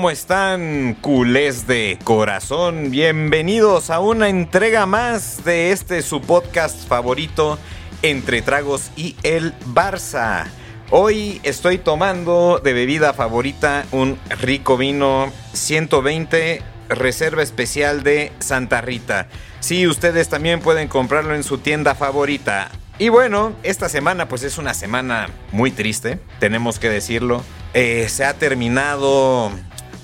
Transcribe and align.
¿cómo 0.00 0.10
están, 0.10 0.94
culés 1.02 1.66
de 1.66 1.98
corazón? 2.04 2.90
Bienvenidos 2.90 3.90
a 3.90 4.00
una 4.00 4.30
entrega 4.30 4.86
más 4.86 5.44
de 5.44 5.72
este 5.72 6.00
su 6.00 6.22
podcast 6.22 6.88
favorito, 6.88 7.58
Entre 8.00 8.40
Tragos 8.40 8.90
y 8.96 9.14
el 9.22 9.52
Barça. 9.74 10.46
Hoy 10.88 11.38
estoy 11.42 11.76
tomando 11.76 12.62
de 12.64 12.72
bebida 12.72 13.12
favorita 13.12 13.84
un 13.92 14.18
rico 14.40 14.78
vino 14.78 15.30
120 15.52 16.62
Reserva 16.88 17.42
Especial 17.42 18.02
de 18.02 18.32
Santa 18.38 18.80
Rita. 18.80 19.28
Sí, 19.60 19.86
ustedes 19.86 20.30
también 20.30 20.60
pueden 20.60 20.88
comprarlo 20.88 21.34
en 21.34 21.44
su 21.44 21.58
tienda 21.58 21.94
favorita. 21.94 22.70
Y 22.98 23.10
bueno, 23.10 23.52
esta 23.64 23.90
semana 23.90 24.28
pues 24.28 24.44
es 24.44 24.56
una 24.56 24.72
semana 24.72 25.28
muy 25.52 25.70
triste, 25.70 26.18
tenemos 26.38 26.78
que 26.78 26.88
decirlo. 26.88 27.42
Eh, 27.74 28.08
se 28.08 28.24
ha 28.24 28.34
terminado 28.34 29.52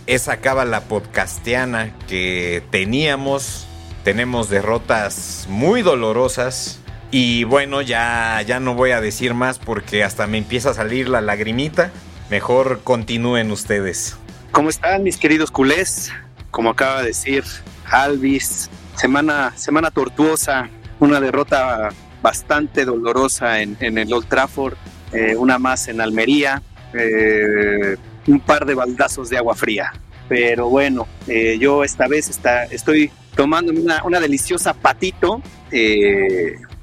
esa 0.06 0.38
cábala 0.38 0.82
podcastiana 0.82 1.92
que 2.08 2.62
teníamos. 2.70 3.66
Tenemos 4.04 4.48
derrotas 4.48 5.46
muy 5.48 5.82
dolorosas. 5.82 6.80
Y 7.10 7.44
bueno, 7.44 7.82
ya, 7.82 8.42
ya 8.42 8.60
no 8.60 8.74
voy 8.74 8.90
a 8.90 9.00
decir 9.00 9.34
más 9.34 9.58
porque 9.58 10.04
hasta 10.04 10.26
me 10.26 10.38
empieza 10.38 10.70
a 10.70 10.74
salir 10.74 11.08
la 11.08 11.20
lagrimita. 11.20 11.90
Mejor 12.30 12.80
continúen 12.82 13.50
ustedes. 13.50 14.16
¿Cómo 14.52 14.68
están 14.68 15.02
mis 15.02 15.16
queridos 15.16 15.50
culés? 15.50 16.12
Como 16.50 16.70
acaba 16.70 17.00
de 17.00 17.08
decir 17.08 17.44
Alvis, 17.90 18.70
semana, 18.94 19.52
semana 19.56 19.90
tortuosa, 19.90 20.68
una 20.98 21.20
derrota 21.20 21.90
bastante 22.22 22.84
dolorosa 22.84 23.60
en, 23.60 23.76
el 23.80 24.12
Old 24.12 24.26
Trafford, 24.26 24.74
eh, 25.12 25.36
una 25.36 25.58
más 25.58 25.88
en 25.88 26.00
Almería, 26.00 26.62
eh, 26.92 27.96
un 28.26 28.40
par 28.40 28.66
de 28.66 28.74
baldazos 28.74 29.30
de 29.30 29.38
agua 29.38 29.54
fría. 29.54 29.92
Pero 30.28 30.68
bueno, 30.68 31.06
eh, 31.28 31.56
yo 31.60 31.84
esta 31.84 32.08
vez 32.08 32.28
está, 32.28 32.64
estoy 32.64 33.10
tomando 33.34 33.72
una, 33.72 34.02
una 34.04 34.18
deliciosa 34.18 34.74
patito, 34.74 35.40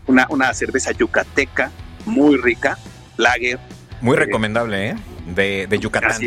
una, 0.07 0.27
una 0.29 0.53
cerveza 0.53 0.91
yucateca 0.91 1.71
muy 2.05 2.37
rica, 2.37 2.77
lager. 3.17 3.59
Muy 4.01 4.17
recomendable, 4.17 4.89
¿eh? 4.89 4.95
De, 5.27 5.67
de 5.67 5.79
Yucatán. 5.79 6.19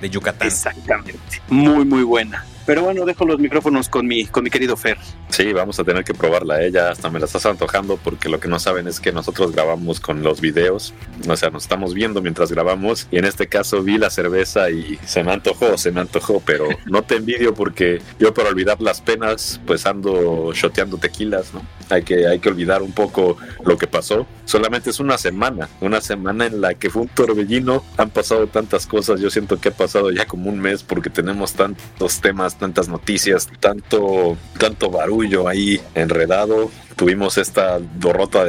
De 0.00 0.10
Yucatán. 0.10 0.48
Exactamente. 0.48 1.40
Muy, 1.48 1.84
muy 1.84 2.02
buena. 2.02 2.44
Pero 2.66 2.82
bueno, 2.82 3.04
dejo 3.04 3.24
los 3.24 3.38
micrófonos 3.38 3.88
con 3.88 4.06
mi, 4.06 4.26
con 4.26 4.44
mi 4.44 4.50
querido 4.50 4.76
Fer. 4.76 4.98
Sí, 5.36 5.52
vamos 5.52 5.78
a 5.78 5.84
tener 5.84 6.02
que 6.02 6.14
probarla. 6.14 6.62
Ella 6.62 6.88
hasta 6.88 7.10
me 7.10 7.18
la 7.18 7.26
estás 7.26 7.44
antojando 7.44 7.98
porque 7.98 8.30
lo 8.30 8.40
que 8.40 8.48
no 8.48 8.58
saben 8.58 8.88
es 8.88 9.00
que 9.00 9.12
nosotros 9.12 9.52
grabamos 9.52 10.00
con 10.00 10.22
los 10.22 10.40
videos. 10.40 10.94
O 11.28 11.36
sea, 11.36 11.50
nos 11.50 11.64
estamos 11.64 11.92
viendo 11.92 12.22
mientras 12.22 12.50
grabamos. 12.50 13.06
Y 13.10 13.18
en 13.18 13.26
este 13.26 13.46
caso 13.46 13.82
vi 13.82 13.98
la 13.98 14.08
cerveza 14.08 14.70
y 14.70 14.98
se 15.04 15.22
me 15.22 15.34
antojó, 15.34 15.76
se 15.76 15.92
me 15.92 16.00
antojó. 16.00 16.40
Pero 16.46 16.68
no 16.86 17.02
te 17.02 17.16
envidio 17.16 17.52
porque 17.52 18.00
yo 18.18 18.32
para 18.32 18.48
olvidar 18.48 18.80
las 18.80 19.02
penas, 19.02 19.60
pues 19.66 19.84
ando 19.84 20.54
shoteando 20.54 20.96
tequilas, 20.96 21.52
¿no? 21.52 21.60
Hay 21.90 22.02
que, 22.02 22.26
hay 22.26 22.38
que 22.38 22.48
olvidar 22.48 22.80
un 22.80 22.92
poco 22.92 23.36
lo 23.62 23.76
que 23.76 23.86
pasó. 23.86 24.26
Solamente 24.46 24.88
es 24.88 25.00
una 25.00 25.18
semana, 25.18 25.68
una 25.82 26.00
semana 26.00 26.46
en 26.46 26.62
la 26.62 26.72
que 26.72 26.88
fue 26.88 27.02
un 27.02 27.08
torbellino. 27.08 27.84
Han 27.98 28.08
pasado 28.08 28.46
tantas 28.46 28.86
cosas. 28.86 29.20
Yo 29.20 29.28
siento 29.28 29.60
que 29.60 29.68
ha 29.68 29.72
pasado 29.72 30.10
ya 30.10 30.24
como 30.24 30.48
un 30.48 30.60
mes 30.60 30.82
porque 30.82 31.10
tenemos 31.10 31.52
tantos 31.52 32.22
temas 32.22 32.58
tantas 32.58 32.88
noticias, 32.88 33.50
tanto, 33.60 34.38
tanto 34.58 34.90
barullo 34.90 35.25
ahí 35.48 35.80
enredado 35.94 36.70
tuvimos 36.96 37.36
esta 37.36 37.78
derrota 37.78 38.44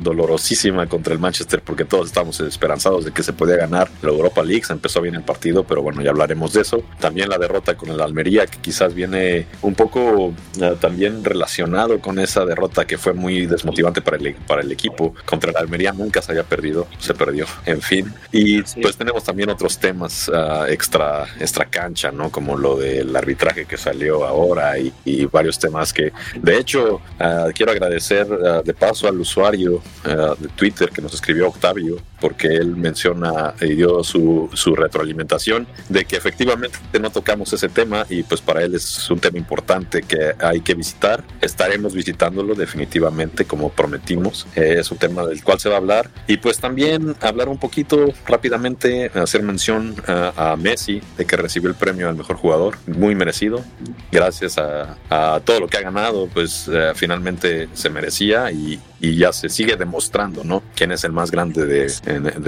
dolorosísima 0.00 0.88
contra 0.88 1.14
el 1.14 1.20
Manchester 1.20 1.62
porque 1.62 1.84
todos 1.84 2.08
estábamos 2.08 2.40
esperanzados 2.40 3.04
de 3.04 3.12
que 3.12 3.22
se 3.22 3.32
podía 3.32 3.56
ganar 3.56 3.88
la 4.02 4.10
Europa 4.10 4.42
League. 4.42 4.64
Se 4.64 4.72
empezó 4.72 5.00
bien 5.00 5.14
el 5.14 5.22
partido, 5.22 5.64
pero 5.64 5.82
bueno, 5.82 6.02
ya 6.02 6.10
hablaremos 6.10 6.52
de 6.52 6.62
eso. 6.62 6.82
También 6.98 7.28
la 7.28 7.38
derrota 7.38 7.76
con 7.76 7.90
el 7.90 8.00
Almería, 8.00 8.46
que 8.46 8.58
quizás 8.58 8.92
viene 8.92 9.46
un 9.62 9.74
poco 9.74 10.34
eh, 10.60 10.76
también 10.80 11.24
relacionado 11.24 12.00
con 12.00 12.18
esa 12.18 12.44
derrota 12.44 12.84
que 12.86 12.98
fue 12.98 13.12
muy 13.12 13.46
desmotivante 13.46 14.02
para 14.02 14.16
el, 14.16 14.34
para 14.34 14.62
el 14.62 14.72
equipo. 14.72 15.14
Contra 15.24 15.52
el 15.52 15.56
Almería 15.56 15.92
nunca 15.92 16.20
se 16.20 16.32
había 16.32 16.42
perdido, 16.44 16.88
se 16.98 17.14
perdió, 17.14 17.46
en 17.66 17.80
fin. 17.80 18.12
Y 18.32 18.62
pues 18.80 18.96
tenemos 18.96 19.22
también 19.22 19.48
otros 19.48 19.78
temas 19.78 20.28
uh, 20.28 20.64
extra, 20.66 21.26
extra 21.38 21.66
cancha, 21.66 22.10
¿no? 22.10 22.30
Como 22.30 22.56
lo 22.56 22.76
del 22.76 23.14
arbitraje 23.14 23.64
que 23.64 23.76
salió 23.76 24.24
ahora 24.24 24.76
y, 24.76 24.92
y 25.04 25.26
varios 25.26 25.58
temas 25.60 25.92
que, 25.92 26.12
de 26.34 26.58
hecho, 26.58 26.96
uh, 27.20 27.52
quiero 27.54 27.70
agradecer 27.70 27.91
agradecer 27.92 28.26
uh, 28.32 28.62
de 28.62 28.74
paso 28.74 29.06
al 29.06 29.20
usuario 29.20 29.76
uh, 29.76 30.34
de 30.38 30.48
Twitter 30.48 30.90
que 30.90 31.02
nos 31.02 31.14
escribió 31.14 31.48
Octavio, 31.48 31.98
porque 32.22 32.46
él 32.46 32.76
menciona 32.76 33.52
y 33.60 33.74
dio 33.74 34.04
su, 34.04 34.48
su, 34.54 34.76
retroalimentación 34.76 35.66
de 35.88 36.04
que 36.04 36.16
efectivamente 36.16 36.78
no 37.00 37.10
tocamos 37.10 37.52
ese 37.52 37.68
tema 37.68 38.06
y 38.08 38.22
pues 38.22 38.40
para 38.40 38.62
él 38.62 38.76
es 38.76 39.10
un 39.10 39.18
tema 39.18 39.38
importante 39.38 40.02
que 40.02 40.32
hay 40.38 40.60
que 40.60 40.74
visitar. 40.74 41.24
Estaremos 41.40 41.94
visitándolo 41.94 42.54
definitivamente 42.54 43.44
como 43.44 43.70
prometimos. 43.70 44.46
Eh, 44.54 44.76
es 44.78 44.90
un 44.92 44.98
tema 44.98 45.26
del 45.26 45.42
cual 45.42 45.58
se 45.58 45.68
va 45.68 45.74
a 45.74 45.78
hablar 45.78 46.10
y 46.28 46.36
pues 46.36 46.58
también 46.58 47.16
hablar 47.20 47.48
un 47.48 47.58
poquito 47.58 48.12
rápidamente, 48.24 49.10
hacer 49.14 49.42
mención 49.42 49.96
uh, 50.06 50.40
a 50.40 50.56
Messi 50.56 51.02
de 51.18 51.24
que 51.24 51.36
recibió 51.36 51.68
el 51.68 51.74
premio 51.74 52.08
al 52.08 52.14
mejor 52.14 52.36
jugador, 52.36 52.78
muy 52.86 53.16
merecido, 53.16 53.64
gracias 54.12 54.58
a, 54.58 54.96
a 55.10 55.40
todo 55.40 55.58
lo 55.58 55.66
que 55.66 55.78
ha 55.78 55.82
ganado, 55.82 56.28
pues 56.32 56.68
uh, 56.68 56.94
finalmente 56.94 57.68
se 57.74 57.90
merecía 57.90 58.52
y, 58.52 58.80
ya 59.00 59.32
se 59.32 59.48
sigue 59.48 59.76
demostrando, 59.76 60.44
¿no? 60.44 60.62
Quién 60.76 60.92
es 60.92 61.02
el 61.02 61.10
más 61.10 61.32
grande 61.32 61.66
de, 61.66 61.86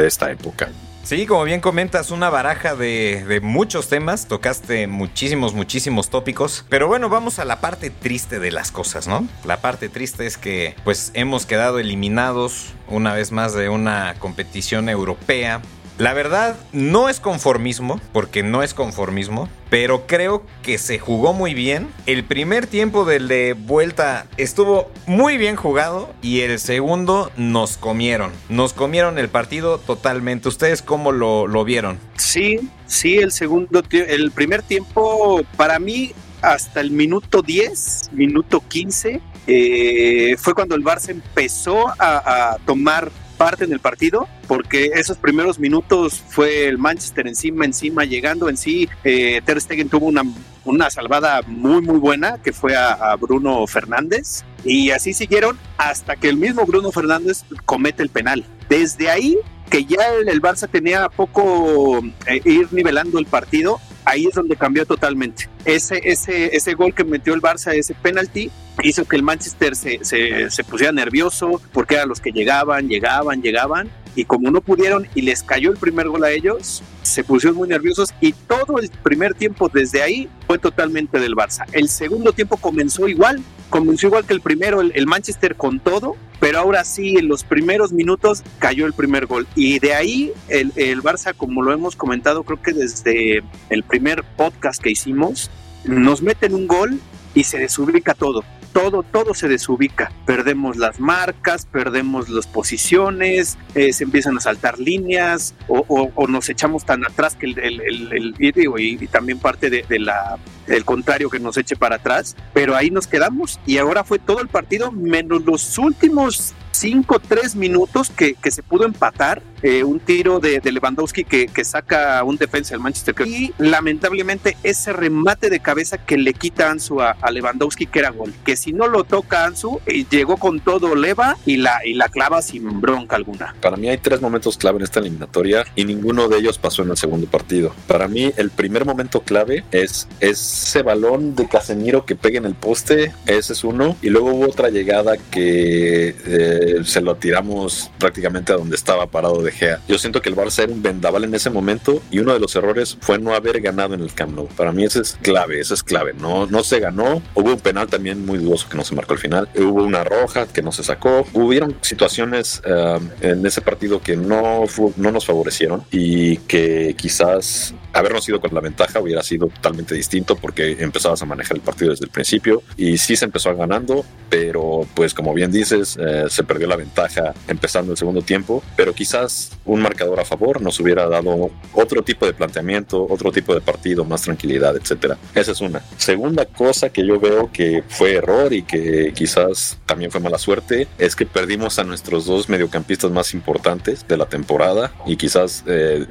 esta 0.06 0.30
época. 0.30 0.68
Sí, 1.04 1.26
como 1.26 1.44
bien 1.44 1.60
comentas, 1.60 2.10
una 2.10 2.30
baraja 2.30 2.74
de, 2.74 3.26
de, 3.28 3.40
muchos 3.42 3.88
temas, 3.90 4.26
tocaste 4.26 4.86
muchísimos, 4.86 5.52
muchísimos 5.52 6.08
tópicos, 6.08 6.64
pero 6.70 6.88
bueno, 6.88 7.10
vamos 7.10 7.38
a 7.38 7.44
la 7.44 7.60
parte 7.60 7.90
triste 7.90 8.40
de 8.40 8.50
las 8.50 8.72
cosas, 8.72 9.06
¿no? 9.06 9.28
La 9.44 9.58
parte 9.58 9.90
triste 9.90 10.24
es 10.26 10.38
que 10.38 10.74
pues 10.82 11.10
hemos 11.12 11.44
quedado 11.44 11.78
eliminados 11.78 12.72
una 12.88 13.12
vez 13.12 13.32
más 13.32 13.52
de 13.52 13.68
una 13.68 14.14
competición 14.18 14.88
europea 14.88 15.60
la 15.96 16.12
verdad, 16.12 16.56
no 16.72 17.08
es 17.08 17.20
conformismo, 17.20 18.00
porque 18.12 18.42
no 18.42 18.64
es 18.64 18.74
conformismo, 18.74 19.48
pero 19.70 20.08
creo 20.08 20.44
que 20.62 20.76
se 20.78 20.98
jugó 20.98 21.32
muy 21.32 21.54
bien. 21.54 21.88
El 22.06 22.24
primer 22.24 22.66
tiempo 22.66 23.04
de 23.04 23.52
vuelta 23.52 24.26
estuvo 24.36 24.90
muy 25.06 25.36
bien 25.36 25.54
jugado 25.54 26.12
y 26.20 26.40
el 26.40 26.58
segundo 26.58 27.30
nos 27.36 27.76
comieron. 27.76 28.32
Nos 28.48 28.72
comieron 28.72 29.18
el 29.18 29.28
partido 29.28 29.78
totalmente. 29.78 30.48
¿Ustedes 30.48 30.82
cómo 30.82 31.12
lo, 31.12 31.64
vieron? 31.64 32.00
Sí, 32.16 32.68
sí, 32.86 33.18
el 33.18 33.30
segundo, 33.30 33.82
el 33.90 34.32
primer 34.32 34.62
tiempo 34.62 35.42
para 35.56 35.78
mí 35.78 36.12
hasta 36.42 36.80
el 36.80 36.90
minuto 36.90 37.40
10, 37.40 38.10
minuto 38.12 38.62
15, 38.66 39.20
eh, 39.46 40.34
fue 40.38 40.54
cuando 40.54 40.74
el 40.74 40.82
Barça 40.82 41.10
empezó 41.10 41.88
a 41.98 42.56
tomar 42.66 43.10
parte 43.44 43.64
en 43.64 43.74
el 43.74 43.80
partido, 43.80 44.26
porque 44.48 44.92
esos 44.94 45.18
primeros 45.18 45.58
minutos 45.58 46.22
fue 46.28 46.66
el 46.66 46.78
Manchester 46.78 47.26
encima, 47.26 47.66
encima, 47.66 48.06
llegando 48.06 48.48
en 48.48 48.56
sí. 48.56 48.88
Eh, 49.04 49.42
Ter 49.44 49.60
Stegen 49.60 49.90
tuvo 49.90 50.06
una, 50.06 50.22
una 50.64 50.88
salvada 50.88 51.42
muy, 51.46 51.82
muy 51.82 51.98
buena 51.98 52.38
que 52.42 52.54
fue 52.54 52.74
a, 52.74 53.14
Bruno 53.16 53.66
Fernández. 53.66 54.44
Y 54.64 54.92
así 54.92 55.12
siguieron 55.12 55.58
hasta 55.76 56.16
que 56.16 56.30
el 56.30 56.38
mismo 56.38 56.64
Bruno 56.64 56.90
Fernández 56.90 57.44
comete 57.66 58.02
el 58.02 58.08
penal. 58.08 58.46
Desde 58.70 59.10
ahí, 59.10 59.36
que 59.68 59.84
ya 59.84 59.98
el, 60.26 60.40
Barça 60.40 60.66
tenía 60.66 61.10
poco 61.10 62.02
eh, 62.26 62.40
ir 62.46 62.72
nivelando 62.72 63.18
el 63.18 63.26
partido, 63.26 63.78
ahí 64.04 64.26
es 64.26 64.34
donde 64.34 64.56
cambió 64.56 64.86
totalmente. 64.86 65.48
Ese, 65.64 66.00
ese, 66.04 66.54
ese 66.54 66.74
gol 66.74 66.94
que 66.94 67.04
metió 67.04 67.34
el 67.34 67.40
Barça, 67.40 67.74
ese 67.74 67.94
penalti, 67.94 68.50
hizo 68.82 69.04
que 69.04 69.16
el 69.16 69.22
Manchester 69.22 69.76
se, 69.76 70.04
se, 70.04 70.50
se 70.50 70.64
pusiera 70.64 70.92
nervioso 70.92 71.60
porque 71.72 71.94
eran 71.94 72.08
los 72.08 72.20
que 72.20 72.32
llegaban, 72.32 72.88
llegaban, 72.88 73.42
llegaban 73.42 73.90
y 74.16 74.24
como 74.24 74.50
no 74.50 74.60
pudieron 74.60 75.06
y 75.14 75.22
les 75.22 75.42
cayó 75.42 75.70
el 75.70 75.76
primer 75.76 76.08
gol 76.08 76.24
a 76.24 76.30
ellos, 76.30 76.82
se 77.14 77.22
pusieron 77.22 77.56
muy 77.56 77.68
nerviosos 77.68 78.12
y 78.20 78.32
todo 78.32 78.78
el 78.78 78.90
primer 78.90 79.34
tiempo 79.34 79.70
desde 79.72 80.02
ahí 80.02 80.28
fue 80.48 80.58
totalmente 80.58 81.20
del 81.20 81.36
Barça. 81.36 81.64
El 81.72 81.88
segundo 81.88 82.32
tiempo 82.32 82.56
comenzó 82.56 83.06
igual, 83.06 83.40
comenzó 83.70 84.08
igual 84.08 84.26
que 84.26 84.34
el 84.34 84.40
primero, 84.40 84.80
el, 84.80 85.06
Manchester 85.06 85.54
con 85.54 85.78
todo, 85.78 86.16
pero 86.40 86.58
ahora 86.58 86.84
sí, 86.84 87.16
en 87.16 87.28
los 87.28 87.44
primeros 87.44 87.92
minutos 87.92 88.42
cayó 88.58 88.84
el 88.86 88.94
primer 88.94 89.26
gol. 89.26 89.46
Y 89.54 89.78
de 89.78 89.94
ahí 89.94 90.32
el, 90.48 90.72
el 90.74 91.02
Barça, 91.02 91.34
como 91.36 91.62
lo 91.62 91.72
hemos 91.72 91.94
comentado, 91.94 92.42
creo 92.42 92.60
que 92.60 92.72
desde 92.72 93.44
el 93.70 93.84
primer 93.84 94.24
podcast 94.36 94.82
que 94.82 94.90
hicimos, 94.90 95.50
nos 95.84 96.20
meten 96.20 96.52
un 96.52 96.66
gol 96.66 96.98
y 97.34 97.44
se 97.44 97.58
desubica 97.58 98.14
todo 98.14 98.42
todo, 98.74 99.04
todo 99.04 99.32
se 99.34 99.48
desubica. 99.48 100.12
Perdemos 100.26 100.76
las 100.76 101.00
marcas, 101.00 101.64
perdemos 101.64 102.28
las 102.28 102.46
posiciones, 102.46 103.56
eh, 103.74 103.92
se 103.92 104.04
empiezan 104.04 104.36
a 104.36 104.40
saltar 104.40 104.78
líneas 104.78 105.54
o, 105.68 106.26
nos 106.28 106.48
echamos 106.48 106.84
tan 106.84 107.04
atrás 107.06 107.36
que 107.36 107.46
el, 107.46 107.58
el, 107.58 107.80
el, 108.12 108.34
y, 108.38 109.06
también 109.06 109.38
parte 109.38 109.70
de, 109.70 109.98
la 109.98 110.38
el 110.66 110.84
contrario 110.84 111.30
que 111.30 111.38
nos 111.38 111.56
eche 111.56 111.76
para 111.76 111.96
atrás, 111.96 112.36
pero 112.52 112.74
ahí 112.74 112.90
nos 112.90 113.06
quedamos 113.06 113.60
y 113.64 113.78
ahora 113.78 114.02
fue 114.02 114.18
todo 114.18 114.40
el 114.40 114.48
partido 114.48 114.90
menos 114.90 115.44
los 115.44 115.78
últimos 115.78 116.54
5 116.72 117.20
3 117.20 117.54
minutos 117.56 118.10
que, 118.10 118.36
se 118.50 118.62
pudo 118.62 118.84
empatar. 118.84 119.40
Eh, 119.66 119.82
un 119.82 119.98
tiro 119.98 120.40
de, 120.40 120.60
de 120.60 120.72
Lewandowski 120.72 121.24
que, 121.24 121.46
que, 121.46 121.64
saca 121.64 122.22
un 122.22 122.36
defensa 122.36 122.74
del 122.74 122.80
Manchester 122.80 123.14
y 123.26 123.54
lamentablemente 123.56 124.58
ese 124.62 124.92
remate 124.92 125.48
de 125.48 125.60
cabeza 125.60 125.96
que 125.96 126.18
le 126.18 126.34
quita 126.34 126.70
Ansu 126.70 127.00
a, 127.00 127.12
a 127.12 127.30
Lewandowski 127.30 127.86
que 127.86 128.00
era 128.00 128.10
gol. 128.10 128.34
Que 128.44 128.58
si 128.58 128.74
no 128.74 128.88
lo 128.88 129.04
toca 129.04 129.46
Ansu, 129.46 129.80
eh, 129.86 130.04
llegó 130.10 130.36
con 130.36 130.60
todo 130.60 130.94
Leva 130.94 131.38
y 131.46 131.56
la, 131.56 131.80
y 131.82 131.94
la 131.94 132.10
clava 132.10 132.42
sin 132.42 132.78
bronca 132.82 133.16
alguna. 133.16 133.54
Para 133.62 133.78
mí 133.78 133.88
hay 133.88 133.96
tres 133.96 134.20
momentos 134.20 134.58
clave 134.58 134.76
en 134.76 134.84
esta 134.84 135.00
eliminatoria 135.00 135.64
y 135.74 135.86
ninguno 135.86 136.28
de 136.28 136.40
ellos 136.40 136.58
pasó 136.58 136.82
en 136.82 136.90
el 136.90 136.98
segundo 136.98 137.26
partido. 137.26 137.74
Para 137.86 138.06
mí 138.06 138.34
el 138.36 138.50
primer 138.50 138.84
momento 138.84 139.20
clave 139.22 139.64
es 139.70 140.08
ese 140.20 140.82
balón 140.82 141.34
de 141.36 141.48
Casemiro 141.48 142.04
que 142.04 142.16
pega 142.16 142.36
en 142.36 142.44
el 142.44 142.54
poste, 142.54 143.12
ese 143.24 143.54
es 143.54 143.64
uno. 143.64 143.96
Y 144.02 144.10
luego 144.10 144.34
hubo 144.34 144.44
otra 144.44 144.68
llegada 144.68 145.16
que 145.30 146.14
eh, 146.26 146.80
se 146.84 147.00
lo 147.00 147.16
tiramos 147.16 147.90
prácticamente 147.98 148.52
a 148.52 148.56
donde 148.56 148.76
estaba 148.76 149.06
parado 149.06 149.42
de 149.42 149.53
Gea. 149.54 149.80
Yo 149.88 149.98
siento 149.98 150.20
que 150.20 150.28
el 150.28 150.36
Barça 150.36 150.64
era 150.64 150.72
un 150.72 150.82
vendaval 150.82 151.24
en 151.24 151.34
ese 151.34 151.50
momento 151.50 152.02
y 152.10 152.18
uno 152.18 152.32
de 152.32 152.40
los 152.40 152.54
errores 152.56 152.98
fue 153.00 153.18
no 153.18 153.34
haber 153.34 153.60
ganado 153.60 153.94
en 153.94 154.00
el 154.00 154.12
Camp 154.12 154.34
Nou. 154.34 154.48
Para 154.48 154.72
mí 154.72 154.84
ese 154.84 155.00
es 155.00 155.16
clave, 155.22 155.60
eso 155.60 155.74
es 155.74 155.82
clave. 155.82 156.12
No, 156.14 156.46
no 156.46 156.62
se 156.64 156.80
ganó. 156.80 157.22
Hubo 157.34 157.52
un 157.52 157.60
penal 157.60 157.86
también 157.88 158.24
muy 158.24 158.38
dudoso 158.38 158.68
que 158.68 158.76
no 158.76 158.84
se 158.84 158.94
marcó 158.94 159.14
al 159.14 159.18
final. 159.18 159.48
Hubo 159.56 159.84
una 159.84 160.04
roja 160.04 160.46
que 160.46 160.62
no 160.62 160.72
se 160.72 160.82
sacó. 160.82 161.26
Hubieron 161.32 161.76
situaciones 161.80 162.62
uh, 162.66 163.00
en 163.20 163.44
ese 163.46 163.60
partido 163.60 164.00
que 164.00 164.16
no, 164.16 164.64
no 164.96 165.12
nos 165.12 165.26
favorecieron 165.26 165.84
y 165.90 166.38
que 166.38 166.94
quizás 166.96 167.74
habernos 167.94 168.28
ido 168.28 168.40
con 168.40 168.52
la 168.52 168.60
ventaja 168.60 169.00
hubiera 169.00 169.22
sido 169.22 169.46
totalmente 169.46 169.94
distinto 169.94 170.36
porque 170.36 170.72
empezabas 170.80 171.22
a 171.22 171.26
manejar 171.26 171.56
el 171.56 171.62
partido 171.62 171.92
desde 171.92 172.04
el 172.04 172.10
principio 172.10 172.62
y 172.76 172.98
sí 172.98 173.16
se 173.16 173.24
empezó 173.24 173.54
ganando, 173.54 174.04
pero 174.28 174.86
pues 174.94 175.14
como 175.14 175.32
bien 175.32 175.52
dices, 175.52 175.96
eh, 176.00 176.24
se 176.28 176.42
perdió 176.42 176.66
la 176.66 176.76
ventaja 176.76 177.34
empezando 177.46 177.92
el 177.92 177.98
segundo 177.98 178.22
tiempo, 178.22 178.62
pero 178.76 178.92
quizás 178.94 179.43
un 179.64 179.80
marcador 179.80 180.20
a 180.20 180.24
favor 180.24 180.60
nos 180.60 180.78
hubiera 180.80 181.06
dado 181.08 181.50
otro 181.72 182.02
tipo 182.02 182.26
de 182.26 182.34
planteamiento, 182.34 183.06
otro 183.08 183.32
tipo 183.32 183.54
de 183.54 183.60
partido, 183.60 184.04
más 184.04 184.22
tranquilidad, 184.22 184.76
etcétera. 184.76 185.18
Esa 185.34 185.52
es 185.52 185.60
una. 185.60 185.82
Segunda 185.96 186.46
cosa 186.46 186.90
que 186.90 187.06
yo 187.06 187.18
veo 187.18 187.50
que 187.52 187.82
fue 187.88 188.14
error 188.14 188.52
y 188.52 188.62
que 188.62 189.12
quizás 189.14 189.78
también 189.86 190.10
fue 190.10 190.20
mala 190.20 190.38
suerte 190.38 190.88
es 190.98 191.16
que 191.16 191.26
perdimos 191.26 191.78
a 191.78 191.84
nuestros 191.84 192.26
dos 192.26 192.48
mediocampistas 192.48 193.10
más 193.10 193.34
importantes 193.34 194.06
de 194.06 194.16
la 194.16 194.26
temporada 194.26 194.92
y 195.06 195.16
quizás 195.16 195.64
eh, 195.66 196.06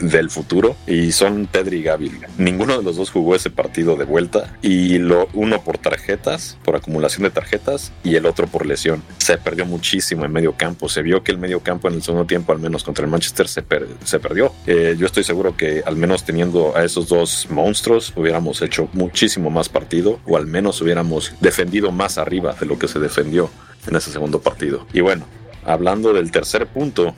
del 0.00 0.30
futuro 0.30 0.76
y 0.86 1.12
son 1.12 1.46
Pedri 1.46 1.78
y 1.78 1.82
Gaby. 1.82 2.12
Ninguno 2.38 2.78
de 2.78 2.82
los 2.82 2.96
dos 2.96 3.10
jugó 3.10 3.34
ese 3.34 3.50
partido 3.50 3.96
de 3.96 4.04
vuelta 4.04 4.56
y 4.62 4.98
lo 4.98 5.28
uno 5.34 5.62
por 5.62 5.78
tarjetas, 5.78 6.58
por 6.64 6.76
acumulación 6.76 7.24
de 7.24 7.30
tarjetas 7.30 7.92
y 8.04 8.16
el 8.16 8.26
otro 8.26 8.46
por 8.46 8.66
lesión. 8.66 9.02
Se 9.18 9.38
perdió 9.38 9.66
muchísimo 9.66 10.24
en 10.24 10.32
medio 10.32 10.52
campo. 10.56 10.88
Se 10.88 11.02
vio 11.02 11.22
que 11.22 11.32
el 11.32 11.38
medio 11.38 11.60
campo 11.60 11.88
en 11.88 11.94
el 11.94 12.02
segundo 12.02 12.26
tiempo, 12.26 12.52
al 12.52 12.58
menos 12.58 12.84
contra 12.84 13.04
el 13.04 13.10
Manchester, 13.10 13.48
se, 13.48 13.62
per 13.62 13.86
se 14.04 14.18
perdió. 14.18 14.52
Eh, 14.66 14.96
yo 14.98 15.06
estoy 15.06 15.24
seguro 15.24 15.56
que 15.56 15.82
al 15.84 15.96
menos 15.96 16.24
teniendo 16.24 16.76
a 16.76 16.84
esos 16.84 17.08
dos 17.08 17.48
monstruos 17.50 18.12
hubiéramos 18.16 18.62
hecho 18.62 18.88
muchísimo 18.92 19.50
más 19.50 19.68
partido 19.68 20.20
o 20.26 20.36
al 20.36 20.46
menos 20.46 20.80
hubiéramos 20.80 21.32
defendido 21.40 21.92
más 21.92 22.18
arriba 22.18 22.54
de 22.58 22.66
lo 22.66 22.78
que 22.78 22.88
se 22.88 22.98
defendió 22.98 23.50
en 23.86 23.96
ese 23.96 24.10
segundo 24.10 24.40
partido. 24.40 24.86
Y 24.92 25.00
bueno, 25.00 25.26
hablando 25.66 26.12
del 26.12 26.30
tercer 26.30 26.66
punto, 26.66 27.14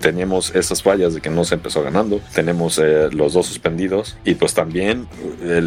teníamos 0.00 0.54
esas 0.54 0.82
fallas 0.82 1.14
de 1.14 1.20
que 1.20 1.30
no 1.30 1.44
se 1.44 1.54
empezó 1.54 1.82
ganando, 1.82 2.20
tenemos 2.34 2.78
eh, 2.78 3.08
los 3.12 3.32
dos 3.32 3.46
suspendidos 3.46 4.16
y 4.24 4.34
pues 4.34 4.54
también 4.54 5.06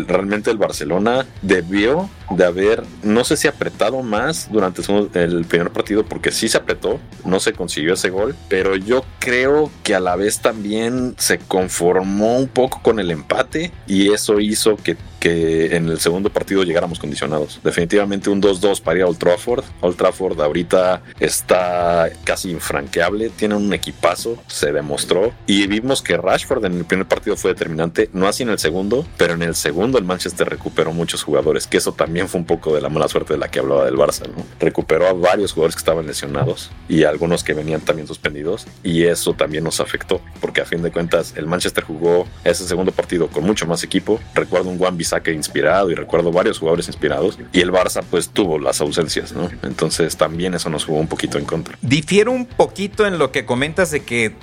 realmente 0.08 0.52
el 0.52 0.58
Barcelona 0.58 1.26
debió 1.42 2.10
de 2.30 2.46
haber, 2.46 2.84
no 3.04 3.24
sé 3.24 3.38
si 3.38 3.48
apretado 3.48 4.02
más 4.02 4.52
durante 4.52 4.82
el 5.14 5.46
primer 5.46 5.72
partido 5.72 6.06
porque 6.06 6.32
sí 6.32 6.48
se 6.48 6.58
apretó, 6.58 7.00
no 7.24 7.40
se 7.40 7.54
consiguió 7.54 7.94
ese 7.94 8.10
gol, 8.10 8.36
pero 8.50 8.76
yo 8.76 9.04
creo 9.20 9.72
que 9.84 9.96
a 9.96 10.00
la 10.00 10.16
vez 10.16 10.40
también 10.40 11.16
se 11.18 11.40
conformó 11.40 12.38
un 12.38 12.48
poco 12.48 12.82
con 12.82 13.00
el 13.00 13.12
empate 13.12 13.72
y 13.88 14.12
eso 14.12 14.40
hizo 14.40 14.76
que 14.78 14.98
que 15.26 15.76
en 15.76 15.90
el 15.90 16.00
segundo 16.00 16.30
partido 16.30 16.62
llegáramos 16.62 17.00
condicionados. 17.00 17.60
Definitivamente 17.64 18.30
un 18.30 18.40
2-2 18.40 18.80
para 18.80 19.00
ir 19.00 19.06
a 19.06 19.08
Old 19.08 19.18
Trafford. 19.18 19.64
Old 19.82 19.98
Trafford 19.98 20.40
ahorita 20.40 21.02
está 21.20 22.12
casi 22.24 22.52
infranqueable, 22.52 23.32
tiene 23.32 23.56
un 23.56 23.74
equipazo, 23.74 24.38
se 24.46 24.72
demostró. 24.72 25.34
Y 25.48 25.66
vimos 25.66 26.04
que 26.04 26.16
Rashford 26.16 26.66
en 26.66 26.74
el 26.74 26.86
primer 26.86 27.08
partido 27.08 27.36
fue 27.38 27.54
determinante, 27.54 28.08
no 28.14 28.28
así 28.28 28.44
en 28.44 28.50
el 28.50 28.60
segundo, 28.60 29.04
pero 29.18 29.34
en 29.34 29.42
el 29.42 29.56
segundo 29.56 29.98
el 29.98 30.04
Manchester 30.04 30.48
recuperó 30.48 30.94
muchos 30.94 31.24
jugadores, 31.24 31.66
que 31.66 31.78
eso 31.78 31.94
también 31.94 32.30
fue 32.30 32.40
un 32.40 32.46
poco 32.46 32.76
de 32.76 32.82
la 32.82 32.90
mala 32.90 33.08
suerte 33.08 33.34
de 33.34 33.40
la 33.40 33.50
que 33.50 33.58
hablaba 33.58 33.86
del 33.86 33.96
Barça. 33.96 34.28
¿no? 34.28 34.46
Recuperó 34.60 35.08
a 35.08 35.14
varios 35.14 35.54
jugadores 35.54 35.76
que 35.76 35.80
estaban 35.80 36.06
lesionados 36.06 36.70
y 36.88 37.04
algunos 37.04 37.44
que 37.44 37.56
venían 37.56 37.82
también 37.82 38.08
suspendidos. 38.08 38.68
Y 38.84 39.06
eso 39.06 39.34
también 39.34 39.64
nos 39.64 39.80
afectó, 39.80 40.22
porque 40.40 40.62
a 40.62 40.66
fin 40.66 40.84
de 40.84 40.92
cuentas 40.92 41.34
el 41.36 41.48
Manchester 41.48 41.84
jugó 41.84 42.28
ese 42.44 42.68
segundo 42.68 42.92
partido 42.92 43.28
con 43.28 43.44
mucho 43.44 43.66
más 43.66 43.84
equipo. 43.84 44.20
Recuerdo 44.36 44.70
un 44.70 44.78
Juan 44.78 44.98
que 45.22 45.34
inspirado 45.34 45.90
y 45.92 45.96
recuerdo 45.96 46.32
varios 46.32 46.60
jugadores 46.60 46.88
inspirados 46.88 47.38
y 47.52 47.62
el 47.62 47.72
Barça 47.72 48.04
pues 48.10 48.30
tuvo 48.30 48.60
las 48.60 48.82
ausencias, 48.82 49.34
¿no? 49.34 49.50
Entonces 49.64 50.18
también 50.18 50.54
eso 50.54 50.70
nos 50.70 50.86
jugó 50.86 51.00
un 51.00 51.08
poquito 51.08 51.38
en 51.38 51.46
contra. 51.46 51.78
Difiero 51.82 52.32
un 52.32 52.46
poquito 52.46 53.06
en 53.06 53.18
lo 53.18 53.32
que 53.32 53.46
comentas 53.46 53.92
de 53.92 54.04
que 54.04 54.34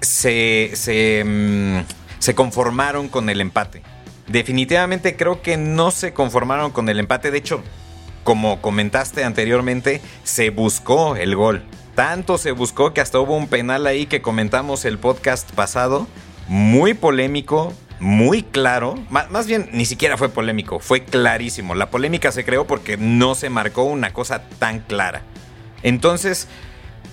se, 0.00 0.70
se, 0.74 1.22
mmm, 1.24 1.80
se 2.18 2.34
conformaron 2.34 3.08
con 3.08 3.28
el 3.30 3.40
empate. 3.40 3.82
Definitivamente 4.26 5.16
creo 5.16 5.42
que 5.42 5.56
no 5.56 5.90
se 5.90 6.12
conformaron 6.12 6.70
con 6.70 6.88
el 6.88 7.00
empate, 7.00 7.30
de 7.30 7.38
hecho, 7.38 7.62
como 8.22 8.60
comentaste 8.60 9.24
anteriormente, 9.24 10.00
se 10.22 10.50
buscó 10.50 11.16
el 11.16 11.34
gol. 11.34 11.64
Tanto 11.94 12.38
se 12.38 12.52
buscó 12.52 12.94
que 12.94 13.00
hasta 13.00 13.18
hubo 13.18 13.36
un 13.36 13.48
penal 13.48 13.86
ahí 13.86 14.06
que 14.06 14.22
comentamos 14.22 14.84
el 14.84 14.98
podcast 14.98 15.50
pasado, 15.52 16.06
muy 16.46 16.94
polémico, 16.94 17.72
muy 18.00 18.42
claro, 18.42 18.98
más, 19.10 19.46
bien 19.46 19.68
ni 19.72 19.84
siquiera 19.84 20.16
fue 20.16 20.30
polémico, 20.30 20.80
fue 20.80 21.04
clarísimo. 21.04 21.74
La 21.74 21.90
polémica 21.90 22.32
se 22.32 22.44
creó 22.44 22.66
porque 22.66 22.96
no 22.96 23.34
se 23.34 23.50
marcó 23.50 23.84
una 23.84 24.12
cosa 24.12 24.42
tan 24.58 24.80
clara. 24.80 25.22
Entonces, 25.82 26.48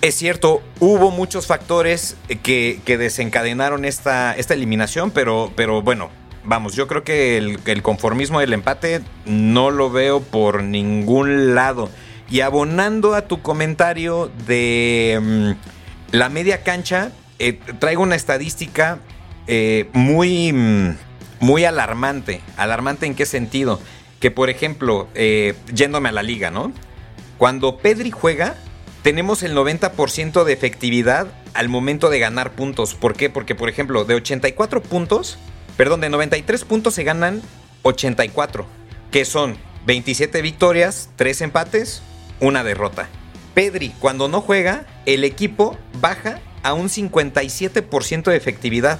es 0.01 0.15
cierto, 0.15 0.63
hubo 0.79 1.11
muchos 1.11 1.45
factores 1.45 2.15
que, 2.41 2.79
que 2.85 2.97
desencadenaron 2.97 3.83
esta, 3.83 4.33
esta 4.33 4.53
eliminación, 4.53 5.11
pero, 5.11 5.51
pero 5.55 5.81
bueno, 5.81 6.09
vamos, 6.45 6.73
yo 6.73 6.87
creo 6.87 7.03
que 7.03 7.37
el, 7.37 7.59
el, 7.65 7.81
conformismo 7.83 8.39
del 8.39 8.53
empate 8.53 9.01
no 9.25 9.71
lo 9.71 9.91
veo 9.91 10.21
por 10.21 10.63
ningún 10.63 11.53
lado. 11.53 11.89
Y 12.29 12.41
abonando 12.41 13.13
a 13.13 13.23
tu 13.23 13.41
comentario 13.41 14.31
de 14.47 15.17
um, 15.19 15.55
la 16.11 16.29
media 16.29 16.63
cancha, 16.63 17.11
eh, 17.39 17.59
traigo 17.79 18.03
una 18.03 18.15
estadística 18.15 18.99
eh, 19.47 19.89
muy, 19.93 20.53
muy 21.39 21.65
alarmante. 21.65 22.41
¿Alarmante 22.57 23.05
en 23.05 23.15
qué 23.15 23.25
sentido? 23.25 23.79
Que 24.19 24.31
por 24.31 24.49
ejemplo, 24.49 25.07
eh, 25.15 25.55
yéndome 25.73 26.09
a 26.09 26.11
la 26.11 26.23
liga, 26.23 26.51
¿no? 26.51 26.71
Cuando 27.37 27.77
Pedri 27.77 28.11
juega, 28.11 28.55
tenemos 29.03 29.43
el 29.43 29.55
90% 29.55 30.43
de 30.43 30.53
efectividad 30.53 31.27
al 31.53 31.69
momento 31.69 32.09
de 32.09 32.19
ganar 32.19 32.51
puntos. 32.51 32.95
¿Por 32.95 33.15
qué? 33.15 33.29
Porque, 33.29 33.55
por 33.55 33.69
ejemplo, 33.69 34.05
de 34.05 34.15
84 34.15 34.81
puntos, 34.81 35.37
perdón, 35.77 36.01
de 36.01 36.09
93 36.09 36.65
puntos 36.65 36.95
se 36.95 37.03
ganan 37.03 37.41
84, 37.83 38.65
que 39.11 39.23
son 39.23 39.57
27 39.85 40.41
victorias, 40.41 41.09
3 41.15 41.41
empates, 41.41 42.01
una 42.39 42.63
derrota. 42.63 43.07
Pedri, 43.53 43.89
cuando 43.99 44.27
no 44.27 44.41
juega, 44.41 44.85
el 45.05 45.23
equipo 45.23 45.77
baja 46.01 46.41
a 46.63 46.73
un 46.73 46.89
57% 46.89 48.23
de 48.23 48.35
efectividad 48.35 48.99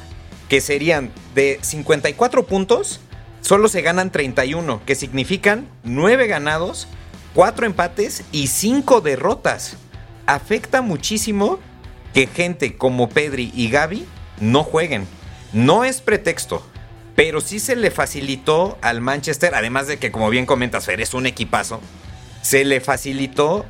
que 0.50 0.62
serían 0.62 1.12
de 1.36 1.60
54 1.62 2.46
puntos, 2.46 3.00
solo 3.42 3.68
se 3.68 3.82
ganan 3.82 4.12
31, 4.12 4.82
que 4.86 4.96
significan 4.96 5.68
9 5.84 6.28
ganados, 6.28 6.88
4 7.34 7.66
empates 7.66 8.24
y 8.32 8.48
5 8.48 9.02
derrotas. 9.02 9.78
Afecta 10.26 10.82
muchísimo 10.82 11.60
que 12.14 12.28
gente 12.28 12.76
como 12.76 13.10
Pedri 13.10 13.52
y 13.56 13.70
Gaby 13.70 14.06
no 14.40 14.64
jueguen. 14.64 15.08
No 15.54 15.84
es 15.84 16.02
pretexto, 16.02 16.66
pero 17.16 17.42
sí 17.42 17.60
se 17.60 17.76
le 17.76 17.92
facilitó 17.92 18.78
al 18.82 19.02
Manchester, 19.02 19.56
además 19.56 19.88
de 19.88 19.98
que 19.98 20.12
como 20.12 20.30
bien 20.30 20.46
comentas, 20.46 20.86
Fer, 20.86 21.02
es 21.02 21.14
un 21.14 21.26
equipazo, 21.26 21.82
se 22.42 22.66
le 22.66 22.82
facilitó 22.82 23.66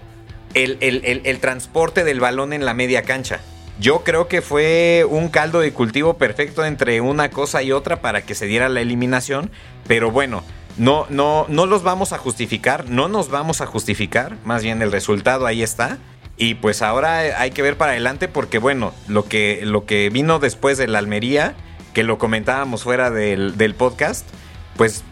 el, 0.54 0.78
el, 0.82 1.02
el, 1.06 1.22
el 1.26 1.40
transporte 1.40 2.04
del 2.04 2.20
balón 2.20 2.54
en 2.54 2.66
la 2.66 2.74
media 2.74 3.04
cancha. 3.04 3.40
Yo 3.80 4.04
creo 4.04 4.28
que 4.28 4.42
fue 4.42 5.06
un 5.08 5.30
caldo 5.30 5.60
de 5.60 5.72
cultivo 5.72 6.18
perfecto 6.18 6.66
entre 6.66 7.00
una 7.00 7.30
cosa 7.30 7.62
y 7.62 7.72
otra 7.72 8.02
para 8.02 8.24
que 8.24 8.34
se 8.34 8.48
diera 8.48 8.70
la 8.70 8.82
eliminación. 8.82 9.52
Pero 9.88 10.10
bueno, 10.10 10.44
no, 10.78 11.06
no, 11.10 11.46
no 11.48 11.66
los 11.68 11.84
vamos 11.84 12.12
a 12.12 12.18
justificar, 12.18 12.90
no 12.90 13.08
nos 13.08 13.30
vamos 13.30 13.62
a 13.62 13.68
justificar. 13.68 14.38
Más 14.44 14.64
bien 14.64 14.82
el 14.82 14.92
resultado 14.92 15.46
ahí 15.46 15.62
está. 15.62 16.00
Y 16.38 16.56
pues 16.56 16.82
ahora 16.82 17.20
hay 17.40 17.52
que 17.52 17.62
ver 17.62 17.78
para 17.78 17.92
adelante 17.92 18.28
porque 18.28 18.58
bueno, 18.58 18.94
lo 19.08 19.26
que, 19.26 19.62
lo 19.64 19.86
que 19.86 20.10
vino 20.10 20.40
después 20.40 20.78
de 20.78 20.88
la 20.88 21.00
Almería, 21.00 21.56
que 21.94 22.04
lo 22.04 22.18
comentábamos 22.18 22.84
fuera 22.84 23.10
del, 23.12 23.58
del 23.58 23.76
podcast, 23.76 24.28
pues 24.76 25.04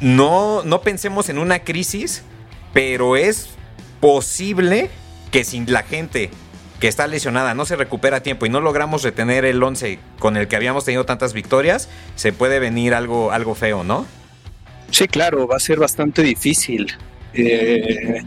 no, 0.00 0.62
no 0.64 0.80
pensemos 0.80 1.28
en 1.28 1.38
una 1.38 1.60
crisis, 1.60 2.22
pero 2.72 3.16
es 3.16 3.50
posible 4.00 4.90
que 5.30 5.44
sin 5.44 5.70
la 5.72 5.82
gente 5.82 6.30
que 6.80 6.88
está 6.88 7.06
lesionada 7.06 7.54
no 7.54 7.66
se 7.66 7.76
recupera 7.76 8.18
a 8.18 8.22
tiempo 8.22 8.46
y 8.46 8.48
no 8.48 8.60
logramos 8.60 9.02
retener 9.02 9.44
el 9.44 9.62
11 9.62 9.98
con 10.18 10.36
el 10.36 10.48
que 10.48 10.56
habíamos 10.56 10.84
tenido 10.84 11.04
tantas 11.04 11.34
victorias, 11.34 11.88
se 12.16 12.32
puede 12.32 12.58
venir 12.58 12.94
algo, 12.94 13.32
algo 13.32 13.54
feo, 13.54 13.84
¿no? 13.84 14.06
Sí, 14.90 15.06
claro, 15.06 15.46
va 15.46 15.56
a 15.56 15.60
ser 15.60 15.78
bastante 15.78 16.22
difícil. 16.22 16.92
Eh, 17.34 18.24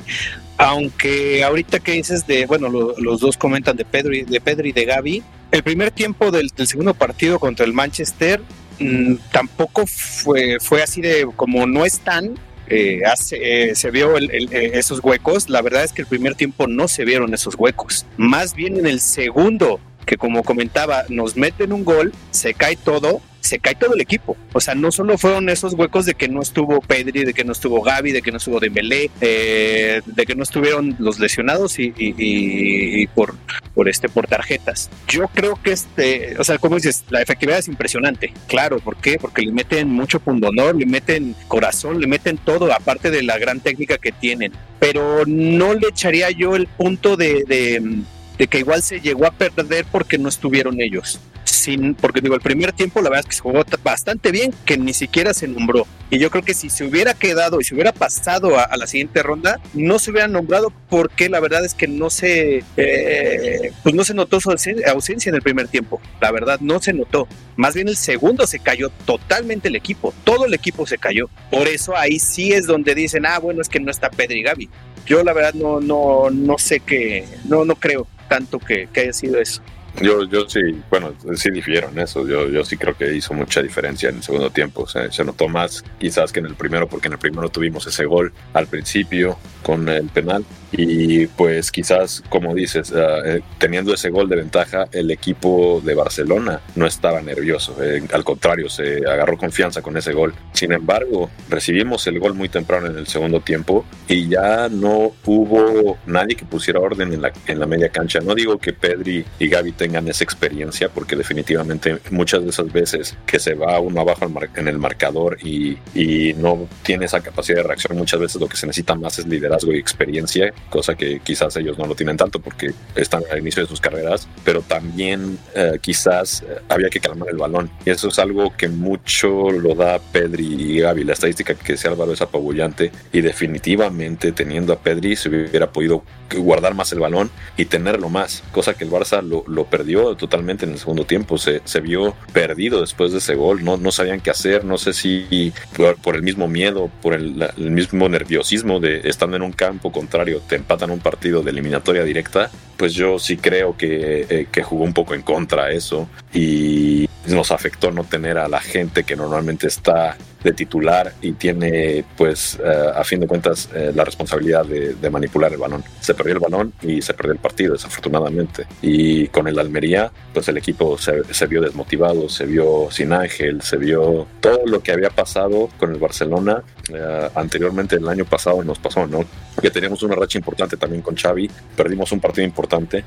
aunque 0.57 1.43
ahorita 1.43 1.79
que 1.79 1.93
dices 1.93 2.25
de, 2.25 2.45
bueno, 2.45 2.69
los 2.69 3.19
dos 3.19 3.38
comentan 3.38 3.75
de 3.75 3.86
Pedro 3.86 4.13
y 4.13 4.24
de 4.24 4.39
Pedro 4.39 4.67
y 4.67 4.72
de 4.72 4.86
Gaby, 4.86 5.24
el 5.51 5.63
primer 5.63 5.91
tiempo 5.91 6.31
del, 6.31 6.51
segundo 6.65 6.93
partido 6.93 7.39
contra 7.39 7.65
el 7.65 7.74
Manchester 7.74 8.41
mm, 8.79 9.15
tampoco 9.31 9.86
fue, 9.88 10.57
fue 10.60 10.81
así 10.83 11.01
de 11.01 11.27
como 11.36 11.65
no 11.65 11.86
están. 11.86 12.36
Eh, 12.67 13.01
hace, 13.05 13.72
eh, 13.72 13.75
se 13.75 13.91
vio 13.91 14.15
esos 14.17 15.03
huecos. 15.03 15.50
La 15.50 15.62
verdad 15.62 15.84
es 15.84 15.91
que 15.91 16.01
el 16.01 16.08
primer 16.08 16.36
tiempo 16.36 16.67
no 16.67 16.88
se 16.88 17.05
vieron 17.05 17.34
esos 17.34 17.55
huecos. 17.55 18.05
Más 18.17 18.55
bien 18.55 18.77
en 18.77 18.86
el 18.86 19.00
segundo, 19.00 19.79
que 20.05 20.17
como 20.17 20.43
comentaba, 20.43 21.03
nos 21.10 21.36
meten 21.36 21.74
un 21.74 21.83
gol, 21.83 22.13
se 22.31 22.53
cae 22.53 22.75
todo 22.75 23.22
se 23.43 23.60
cae 23.60 23.75
todo 23.75 23.93
el 23.93 24.01
equipo. 24.01 24.38
O 24.53 24.62
sea, 24.62 24.74
no 24.74 24.89
solo 24.91 25.17
fueron 25.17 25.50
esos 25.50 25.74
huecos 25.74 26.05
de 26.05 26.15
que 26.15 26.29
no 26.29 26.41
estuvo 26.41 26.79
Pedri, 26.79 27.25
de 27.25 27.33
que 27.33 27.43
no 27.43 27.51
estuvo 27.51 27.81
Gaby, 27.81 28.13
de 28.13 28.22
que 28.22 28.31
no 28.31 28.38
estuvo 28.38 28.62
Dembélé, 28.62 29.12
eh, 29.19 30.01
de 30.05 30.25
que 30.25 30.33
no 30.33 30.43
estuvieron 30.43 30.95
los 30.98 31.19
lesionados 31.19 31.75
y, 31.77 33.05
por, 33.07 33.36
por, 33.75 33.89
este, 33.89 34.07
por 34.07 34.27
tarjetas. 34.27 34.89
Yo 35.10 35.27
creo 35.27 35.60
que 35.62 35.74
este, 35.74 36.36
o 36.39 36.43
sea, 36.45 36.57
como 36.57 36.77
dices, 36.77 37.03
la 37.10 37.22
efectividad 37.22 37.60
es 37.60 37.67
impresionante. 37.67 38.33
Claro, 38.48 38.79
¿por 38.79 38.95
qué? 38.95 39.17
Porque 39.19 39.41
le 39.41 39.51
meten 39.51 39.89
mucho 39.89 40.22
pundonor, 40.22 40.77
le 40.77 40.86
meten 40.86 41.36
corazón, 41.50 42.00
le 42.00 42.07
meten 42.07 42.38
todo, 42.38 42.72
aparte 42.72 43.12
de 43.12 43.24
la 43.24 43.38
gran 43.38 43.60
técnica 43.60 43.98
que 43.98 44.13
tienen. 44.13 44.53
Pero 44.79 45.24
no 45.27 45.74
le 45.74 45.89
echaría 45.89 46.31
yo 46.31 46.55
el 46.55 46.67
punto 46.67 47.17
de, 47.17 47.43
de 47.45 48.03
que 48.38 48.60
igual 48.60 48.84
se 48.84 49.00
llegó 49.00 49.25
a 49.25 49.32
perder 49.32 49.86
porque 49.92 50.18
no 50.18 50.30
estuvieron 50.30 50.82
ellos 50.82 51.20
sin, 51.63 51.96
porque 51.96 52.22
digo, 52.22 52.36
el 52.36 52.42
primer 52.42 52.74
tiempo 52.74 53.02
la 53.02 53.10
verdad 53.10 53.22
es 53.22 53.30
que 53.30 53.36
se 53.36 53.42
jugó 53.42 53.63
bastante 53.84 54.32
bien, 54.32 54.54
que 54.66 54.78
ni 54.78 54.94
siquiera 54.94 55.34
se 55.34 55.48
nombró. 55.48 55.88
Y 56.10 56.20
yo 56.20 56.30
creo 56.30 56.44
que 56.44 56.54
si 56.54 56.70
se 56.70 56.84
hubiera 56.84 57.13
quedado 57.13 57.60
y 57.60 57.63
se 57.63 57.74
hubiera 57.74 57.92
pasado 57.92 58.60
a, 58.60 58.75
la 58.78 58.86
siguiente 58.86 59.24
ronda, 59.24 59.60
no 59.74 59.98
se 59.98 60.12
hubiera 60.12 60.28
nombrado 60.28 60.72
porque 60.90 61.30
la 61.30 61.40
verdad 61.40 61.66
es 61.66 61.74
que 61.74 61.88
no 61.88 62.10
se, 62.10 62.63
eh, 62.78 63.72
pues 63.82 63.96
no 63.96 64.04
se 64.04 64.13
notó 64.13 64.40
su 64.40 64.52
ausencia 64.52 65.30
en 65.30 65.36
el 65.36 65.42
primer 65.42 65.68
tiempo. 65.70 66.02
La 66.22 66.32
verdad, 66.32 66.60
no 66.60 66.80
se 66.82 66.94
notó. 66.94 67.28
Más 67.56 67.74
bien 67.74 67.88
el 67.88 67.98
segundo 67.98 68.46
se 68.46 68.60
cayó 68.60 68.90
totalmente 69.06 69.70
el 69.70 69.75
equipo, 69.75 70.13
todo 70.24 70.46
el 70.46 70.54
equipo 70.54 70.86
se 70.86 70.98
cayó. 70.98 71.30
Por 71.50 71.68
eso 71.68 71.96
ahí 71.96 72.20
sí 72.20 72.52
es 72.52 72.68
donde 72.68 72.94
dicen, 72.94 73.25
ah, 73.25 73.40
bueno, 73.40 73.62
es 73.62 73.70
que 73.70 73.80
no 73.80 73.90
está 73.90 74.10
Pedri 74.10 74.40
y 74.40 74.44
Gaby. 74.44 74.70
Yo 75.05 75.24
la 75.24 75.33
verdad 75.33 75.53
no, 75.53 75.79
no, 75.79 76.29
no 76.29 76.57
sé 76.57 76.79
qué, 76.79 77.25
no, 77.45 77.65
no 77.65 77.75
creo 77.75 78.07
tanto 78.29 78.60
que, 78.60 78.88
que 78.91 79.01
haya 79.01 79.13
sido 79.13 79.39
eso. 79.39 79.62
Yo, 80.01 80.24
yo 80.24 80.50
sí, 80.50 80.60
bueno, 80.89 81.13
sí 81.36 81.51
difieron 81.51 81.98
eso. 82.00 82.27
Yo, 82.27 82.50
yo 82.50 82.65
sí 82.65 82.77
creo 82.77 82.98
que 82.98 83.13
hizo 83.13 83.33
mucha 83.33 83.62
diferencia 83.62 84.10
en 84.10 84.17
el 84.17 84.24
segundo 84.24 84.50
tiempo. 84.50 84.88
se 84.88 85.24
notó 85.24 85.48
más 85.48 85.83
quizás 86.00 86.31
que 86.31 86.39
en 86.39 86.48
el 86.48 86.55
primero, 86.55 86.88
porque 86.88 87.07
en 87.07 87.13
el 87.13 87.19
primero 87.19 87.50
tuvimos 87.50 87.86
ese 87.86 88.05
gol 88.05 88.33
al 88.53 88.67
principio 88.67 89.38
con 89.62 89.88
el 89.88 90.07
penal. 90.10 90.43
Y 90.75 91.27
pues 91.27 91.72
quizás, 91.72 92.24
como 92.30 92.53
dices, 92.53 92.92
eh, 92.96 93.42
teniendo 93.60 93.94
ese 93.94 94.10
gol 94.10 94.27
de 94.27 94.38
ventaja, 94.38 94.88
el 94.92 95.12
equipo 95.12 95.82
de 95.86 95.94
Barcelona 95.94 96.62
no 96.75 96.88
estaba 96.88 97.22
nervioso. 97.22 97.77
Eh, 97.82 98.03
al 98.12 98.24
contrario, 98.24 98.70
se 98.70 98.98
agarró 99.08 99.38
confianza 99.38 99.82
con 99.82 99.96
ese 99.98 100.13
gol. 100.13 100.34
Sin 100.51 100.72
embargo, 100.72 101.30
recibimos 101.50 102.06
el 102.08 102.20
gol 102.20 102.34
muy 102.34 102.50
temprano 102.50 102.88
en 102.88 102.98
el 102.98 103.08
segundo 103.08 103.39
tiempo 103.42 103.86
y 104.08 104.27
ya 104.27 104.68
no 104.70 105.13
hubo 105.25 105.98
nadie 106.08 106.36
que 106.36 106.46
pusiera 106.46 106.80
orden 106.80 107.13
en 107.13 107.22
la, 107.22 107.32
en 107.48 107.60
la 107.60 107.68
media 107.68 107.89
cancha. 107.89 108.20
No 108.20 108.34
digo 108.34 108.58
que 108.58 108.74
Pedri 108.74 109.24
y 109.39 109.48
Gaby 109.48 109.74
tengan 109.74 110.08
esa 110.08 110.24
experiencia, 110.24 110.89
porque 110.89 111.15
definitivamente 111.15 112.00
muchas 112.10 112.44
de 112.44 112.50
esas 112.50 112.72
veces 112.72 113.15
que 113.25 113.39
se 113.39 113.53
va 113.53 113.80
uno 113.80 114.01
abajo 114.01 114.27
en 114.56 114.68
el 114.68 114.77
marcador 114.77 115.38
y, 115.44 115.77
y 115.94 116.34
no 116.34 116.68
tiene 116.82 117.06
esa 117.06 117.22
capacidad 117.22 117.58
de 117.58 117.63
reacción, 117.63 117.98
muchas 117.98 118.20
veces 118.20 118.42
lo 118.42 118.48
que 118.48 118.58
se 118.58 118.68
necesita 118.68 118.96
más 118.96 119.20
es 119.20 119.27
liderazgo 119.27 119.74
y 119.74 119.77
experiencia, 119.77 120.53
cosa 120.70 120.96
que 120.96 121.20
quizás 121.20 121.55
ellos 121.58 121.77
no 121.77 121.86
lo 121.86 121.96
tienen 121.96 122.17
tanto 122.17 122.39
porque 122.39 122.74
están 122.96 123.24
al 123.32 123.39
inicio 123.39 123.63
de 123.63 123.70
sus 123.70 123.79
carreras, 123.79 124.27
pero 124.43 124.62
también 124.62 125.38
eh, 125.55 125.77
quizás 125.82 126.43
eh, 126.43 126.60
había 126.70 126.89
que 126.89 127.00
calmar 127.00 127.29
el 127.29 127.38
balón. 127.38 127.70
Y 127.86 127.91
eso 127.91 128.10
es 128.10 128.20
algo 128.20 128.55
que 128.55 128.70
mucho 128.70 129.51
lo 129.51 129.75
da 129.75 130.00
Pedri 130.00 130.46
y 130.46 130.79
Gaby. 130.79 131.03
La 131.03 131.13
estadística 131.13 131.53
que 131.53 131.77
se 131.77 131.88
Álvaro 131.88 132.13
es 132.13 132.22
apabullante 132.22 132.91
y 133.12 133.22
definitivamente 133.22 134.32
teniendo 134.32 134.74
a 134.74 134.79
Pedri 134.79 135.15
se 135.15 135.29
hubiera 135.29 135.72
podido 135.72 136.03
guardar 136.36 136.74
más 136.74 136.91
el 136.91 137.00
balón 137.00 137.29
y 137.58 137.65
tenerlo 137.65 138.10
más, 138.10 138.43
cosa 138.51 138.74
que 138.74 138.84
el 138.84 138.91
Barça 138.91 139.22
lo, 139.22 139.43
lo 139.48 139.65
perdió 139.65 140.15
totalmente 140.15 140.65
en 140.65 140.72
el 140.72 140.79
segundo 140.79 141.05
tiempo, 141.05 141.38
se, 141.38 141.62
se, 141.65 141.79
vio 141.79 142.15
perdido 142.32 142.82
después 142.82 143.12
de 143.12 143.20
ese 143.20 143.36
gol, 143.36 143.63
no, 143.63 143.77
no 143.77 143.91
sabían 143.91 144.22
qué 144.22 144.32
hacer, 144.32 144.65
no 144.65 144.77
sé 144.77 144.93
si 144.93 145.53
por, 146.01 146.15
el 146.15 146.24
mismo 146.24 146.48
miedo, 146.48 146.89
por 147.01 147.13
el, 147.13 147.34
mismo 147.58 148.10
nerviosismo 148.10 148.79
de 148.79 149.01
estando 149.03 149.38
en 149.38 149.43
un 149.43 149.51
campo 149.51 149.91
contrario, 149.91 150.41
empatan 150.55 150.91
un 150.91 151.00
partido 151.00 151.41
de 151.41 151.51
eliminatoria 151.51 152.03
directa, 152.03 152.50
pues 152.77 152.93
yo 152.93 153.19
sí 153.19 153.38
creo 153.38 153.77
que, 153.77 154.25
eh, 154.29 154.48
que 154.51 154.63
jugó 154.63 154.83
un 154.83 154.93
poco 154.93 155.13
en 155.13 155.22
contra 155.22 155.72
eso 155.72 156.07
y 156.33 157.07
nos 157.27 157.51
afectó 157.51 157.91
no 157.91 158.03
tener 158.03 158.38
a 158.38 158.48
la 158.48 158.60
gente 158.60 159.03
que 159.03 159.15
normalmente 159.15 159.67
está 159.67 160.17
de 160.43 160.51
titular 160.51 161.13
y 161.21 161.33
tiene, 161.33 162.03
pues, 162.17 162.59
eh, 162.63 162.91
a 162.95 163.03
fin 163.03 163.19
de 163.19 163.27
cuentas, 163.27 163.69
eh, 163.73 163.91
la 163.95 164.03
responsabilidad 164.03 164.65
de, 164.65 165.09
manipular 165.09 165.51
el 165.51 165.59
balón. 165.59 165.83
Se 166.00 166.15
perdió 166.15 166.33
el 166.33 166.39
balón 166.39 166.73
y 166.81 167.01
se 167.01 167.13
perdió 167.13 167.33
el 167.33 167.39
partido, 167.39 167.73
desafortunadamente. 167.73 168.65
Y 168.81 169.27
con 169.27 169.47
el 169.47 169.59
Almería, 169.59 170.12
pues 170.33 170.47
el 170.47 170.57
equipo 170.57 170.97
se, 170.97 171.45
vio 171.45 171.62
desmotivado, 171.62 172.27
se 172.29 172.45
vio 172.45 172.88
sin 172.89 173.13
ángel, 173.13 173.62
se 173.62 173.77
vio 173.77 174.25
todo 174.41 174.65
lo 174.65 174.81
que 174.81 174.91
había 174.91 175.12
pasado 175.12 175.69
con 175.77 175.91
el 175.91 176.00
Barcelona 176.00 176.63
eh, 176.91 177.29
anteriormente 177.35 177.95
el 177.95 178.07
año 178.09 178.25
pasado 178.25 178.63
nos 178.63 178.79
pasó, 178.79 179.05
¿no? 179.05 179.23
Que 179.62 179.69
teníamos 179.69 180.01
una 180.01 180.15
racha 180.15 180.39
importante 180.39 180.75
también 180.75 181.03
con 181.03 181.15
Xavi, 181.15 181.50
perdimos 181.77 182.12
un 182.12 182.19
partido 182.19 182.45
importante, 182.45 183.05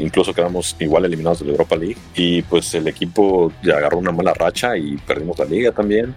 incluso 0.00 0.34
quedamos 0.34 0.76
igual 0.80 1.04
eliminados 1.04 1.38
de 1.38 1.46
la 1.46 1.52
Europa 1.52 1.76
League 1.76 1.96
y 2.16 2.42
pues 2.42 2.74
el 2.74 2.88
equipo 2.88 3.52
ya 3.62 3.76
agarró 3.76 3.98
una 3.98 4.12
mala 4.12 4.34
racha 4.34 4.76
y 4.76 4.96
perdimos 4.98 5.38
la 5.38 5.44
liga 5.46 5.72
también 5.72 6.14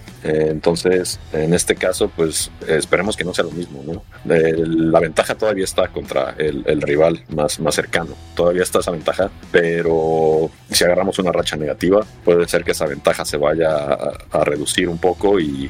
entonces, 0.50 1.20
en 1.34 1.54
este 1.54 1.76
caso, 1.76 2.10
pues 2.16 2.52
esperemos 2.68 3.16
que 3.16 3.24
no 3.24 3.34
sea 3.34 3.46
lo 3.46 3.52
mismo, 3.52 3.84
¿no? 3.86 4.04
la 4.26 5.00
ventaja 5.00 5.36
todavía 5.36 5.64
está 5.64 5.88
contra 5.90 6.36
el, 6.38 6.82
rival 6.82 7.24
más, 7.30 7.60
más 7.60 7.76
cercano, 7.76 8.16
todavía 8.36 8.64
está 8.64 8.80
esa 8.80 8.92
ventaja, 8.92 9.30
pero 9.52 10.50
si 10.70 10.84
agarramos 10.84 11.18
una 11.20 11.32
racha 11.32 11.56
negativa, 11.56 12.06
puede 12.24 12.48
ser 12.48 12.64
que 12.64 12.72
esa 12.72 12.86
ventaja 12.86 13.26
se 13.26 13.38
vaya 13.38 13.98
a, 14.32 14.44
reducir 14.44 14.90
un 14.90 14.98
poco 14.98 15.40
y, 15.40 15.70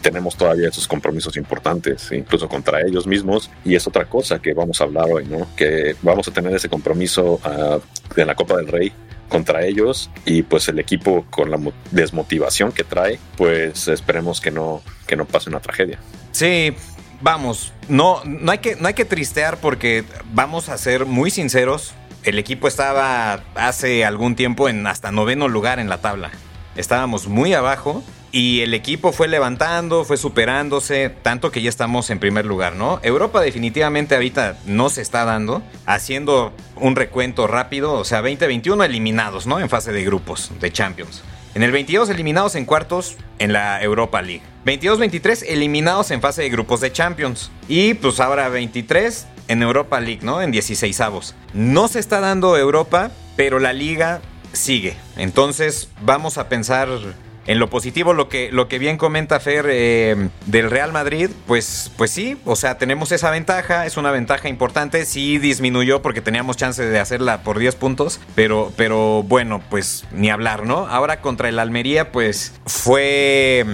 tenemos 0.00 0.36
todavía 0.36 0.68
esos 0.68 0.86
compromisos 0.86 1.36
importantes, 1.36 2.10
incluso 2.12 2.48
contra 2.48 2.80
ellos 2.80 3.06
mismos, 3.06 3.50
y 3.64 3.74
es 3.74 3.86
otra 3.86 4.04
cosa 4.06 4.38
que 4.38 4.54
vamos 4.54 4.80
a 4.80 4.84
hablar 4.84 5.06
hoy, 5.10 5.24
¿no? 5.24 5.46
Que 5.56 5.96
vamos 6.02 6.28
a 6.28 6.30
tener 6.30 6.54
ese 6.54 6.68
compromiso 6.68 7.40
uh, 7.44 7.80
de 8.14 8.24
la 8.24 8.34
Copa 8.34 8.56
del 8.56 8.68
Rey 8.68 8.92
contra 9.28 9.64
ellos 9.64 10.10
y 10.24 10.42
pues 10.42 10.68
el 10.68 10.78
equipo 10.78 11.24
con 11.30 11.50
la 11.50 11.58
desmotivación 11.90 12.72
que 12.72 12.84
trae, 12.84 13.18
pues 13.36 13.88
esperemos 13.88 14.40
que 14.40 14.50
no, 14.50 14.82
que 15.06 15.16
no 15.16 15.24
pase 15.24 15.50
una 15.50 15.60
tragedia. 15.60 15.98
Sí, 16.32 16.74
vamos, 17.20 17.72
no, 17.88 18.22
no, 18.24 18.52
hay 18.52 18.58
que, 18.58 18.76
no 18.76 18.88
hay 18.88 18.94
que 18.94 19.04
tristear 19.04 19.58
porque 19.58 20.04
vamos 20.32 20.68
a 20.68 20.78
ser 20.78 21.06
muy 21.06 21.30
sinceros, 21.30 21.94
el 22.24 22.38
equipo 22.38 22.68
estaba 22.68 23.42
hace 23.54 24.04
algún 24.04 24.36
tiempo 24.36 24.68
en 24.68 24.86
hasta 24.86 25.12
noveno 25.12 25.48
lugar 25.48 25.78
en 25.78 25.88
la 25.88 25.98
tabla. 25.98 26.30
Estábamos 26.76 27.26
muy 27.26 27.54
abajo 27.54 28.02
y 28.30 28.60
el 28.60 28.74
equipo 28.74 29.12
fue 29.12 29.28
levantando, 29.28 30.04
fue 30.04 30.16
superándose, 30.16 31.10
tanto 31.22 31.50
que 31.50 31.62
ya 31.62 31.68
estamos 31.68 32.10
en 32.10 32.18
primer 32.18 32.44
lugar, 32.44 32.74
¿no? 32.74 33.00
Europa 33.02 33.40
definitivamente 33.40 34.14
ahorita 34.14 34.58
no 34.66 34.90
se 34.90 35.02
está 35.02 35.24
dando, 35.24 35.62
haciendo 35.86 36.52
un 36.76 36.96
recuento 36.96 37.46
rápido, 37.46 37.92
o 37.94 38.04
sea, 38.04 38.18
2021 38.18 38.84
eliminados, 38.84 39.46
¿no? 39.46 39.60
En 39.60 39.68
fase 39.68 39.92
de 39.92 40.04
grupos 40.04 40.50
de 40.60 40.72
Champions. 40.72 41.22
En 41.54 41.62
el 41.62 41.72
22 41.72 42.10
eliminados 42.10 42.54
en 42.54 42.66
cuartos 42.66 43.16
en 43.38 43.52
la 43.52 43.82
Europa 43.82 44.20
League. 44.22 44.42
22-23 44.66 45.44
eliminados 45.48 46.10
en 46.10 46.20
fase 46.20 46.42
de 46.42 46.50
grupos 46.50 46.80
de 46.80 46.92
Champions. 46.92 47.50
Y 47.68 47.94
pues 47.94 48.20
ahora 48.20 48.48
23 48.48 49.26
en 49.48 49.62
Europa 49.62 49.98
League, 49.98 50.20
¿no? 50.22 50.42
En 50.42 50.50
16 50.50 51.00
avos. 51.00 51.34
No 51.54 51.88
se 51.88 52.00
está 52.00 52.20
dando 52.20 52.56
Europa, 52.56 53.10
pero 53.34 53.58
la 53.58 53.72
liga 53.72 54.20
sigue. 54.52 54.94
Entonces 55.16 55.88
vamos 56.02 56.36
a 56.38 56.48
pensar 56.48 56.88
en 57.48 57.58
lo 57.58 57.70
positivo, 57.70 58.12
lo 58.12 58.28
que, 58.28 58.52
lo 58.52 58.68
que 58.68 58.78
bien 58.78 58.98
comenta 58.98 59.40
Fer 59.40 59.66
eh, 59.70 60.28
del 60.44 60.70
Real 60.70 60.92
Madrid, 60.92 61.30
pues, 61.46 61.90
pues 61.96 62.10
sí, 62.10 62.36
o 62.44 62.56
sea, 62.56 62.76
tenemos 62.76 63.10
esa 63.10 63.30
ventaja, 63.30 63.86
es 63.86 63.96
una 63.96 64.10
ventaja 64.10 64.50
importante, 64.50 65.06
sí 65.06 65.38
disminuyó 65.38 66.02
porque 66.02 66.20
teníamos 66.20 66.58
chance 66.58 66.84
de 66.84 66.98
hacerla 67.00 67.42
por 67.42 67.58
10 67.58 67.74
puntos, 67.76 68.20
pero, 68.34 68.70
pero 68.76 69.22
bueno, 69.22 69.62
pues 69.70 70.04
ni 70.12 70.28
hablar, 70.28 70.66
¿no? 70.66 70.86
Ahora 70.88 71.22
contra 71.22 71.48
el 71.48 71.58
Almería, 71.58 72.12
pues 72.12 72.52
fue 72.66 73.64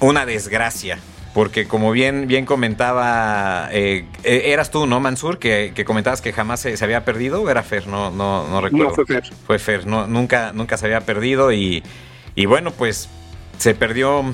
una 0.00 0.26
desgracia 0.26 1.00
porque 1.34 1.66
como 1.66 1.90
bien, 1.90 2.28
bien 2.28 2.46
comentaba, 2.46 3.68
eh, 3.72 4.06
eh, 4.22 4.42
eras 4.52 4.70
tú, 4.70 4.86
¿no, 4.86 5.00
Mansur? 5.00 5.40
Que, 5.40 5.74
comentabas 5.84 6.20
que 6.20 6.32
jamás 6.32 6.60
se, 6.60 6.76
había 6.84 7.04
perdido, 7.04 7.42
¿o 7.42 7.50
era 7.50 7.64
Fer? 7.64 7.88
No, 7.88 8.12
no, 8.12 8.46
no 8.46 8.60
recuerdo. 8.60 8.90
No, 8.90 8.94
fue 8.94 9.04
Fer. 9.04 9.24
Fue 9.44 9.58
Fer, 9.58 9.86
no, 9.88 10.06
nunca, 10.06 10.52
nunca 10.52 10.76
se 10.76 10.86
había 10.86 11.00
perdido 11.00 11.50
y, 11.50 11.82
y 12.36 12.46
bueno, 12.46 12.70
pues 12.70 13.08
se 13.58 13.74
perdió 13.74 14.24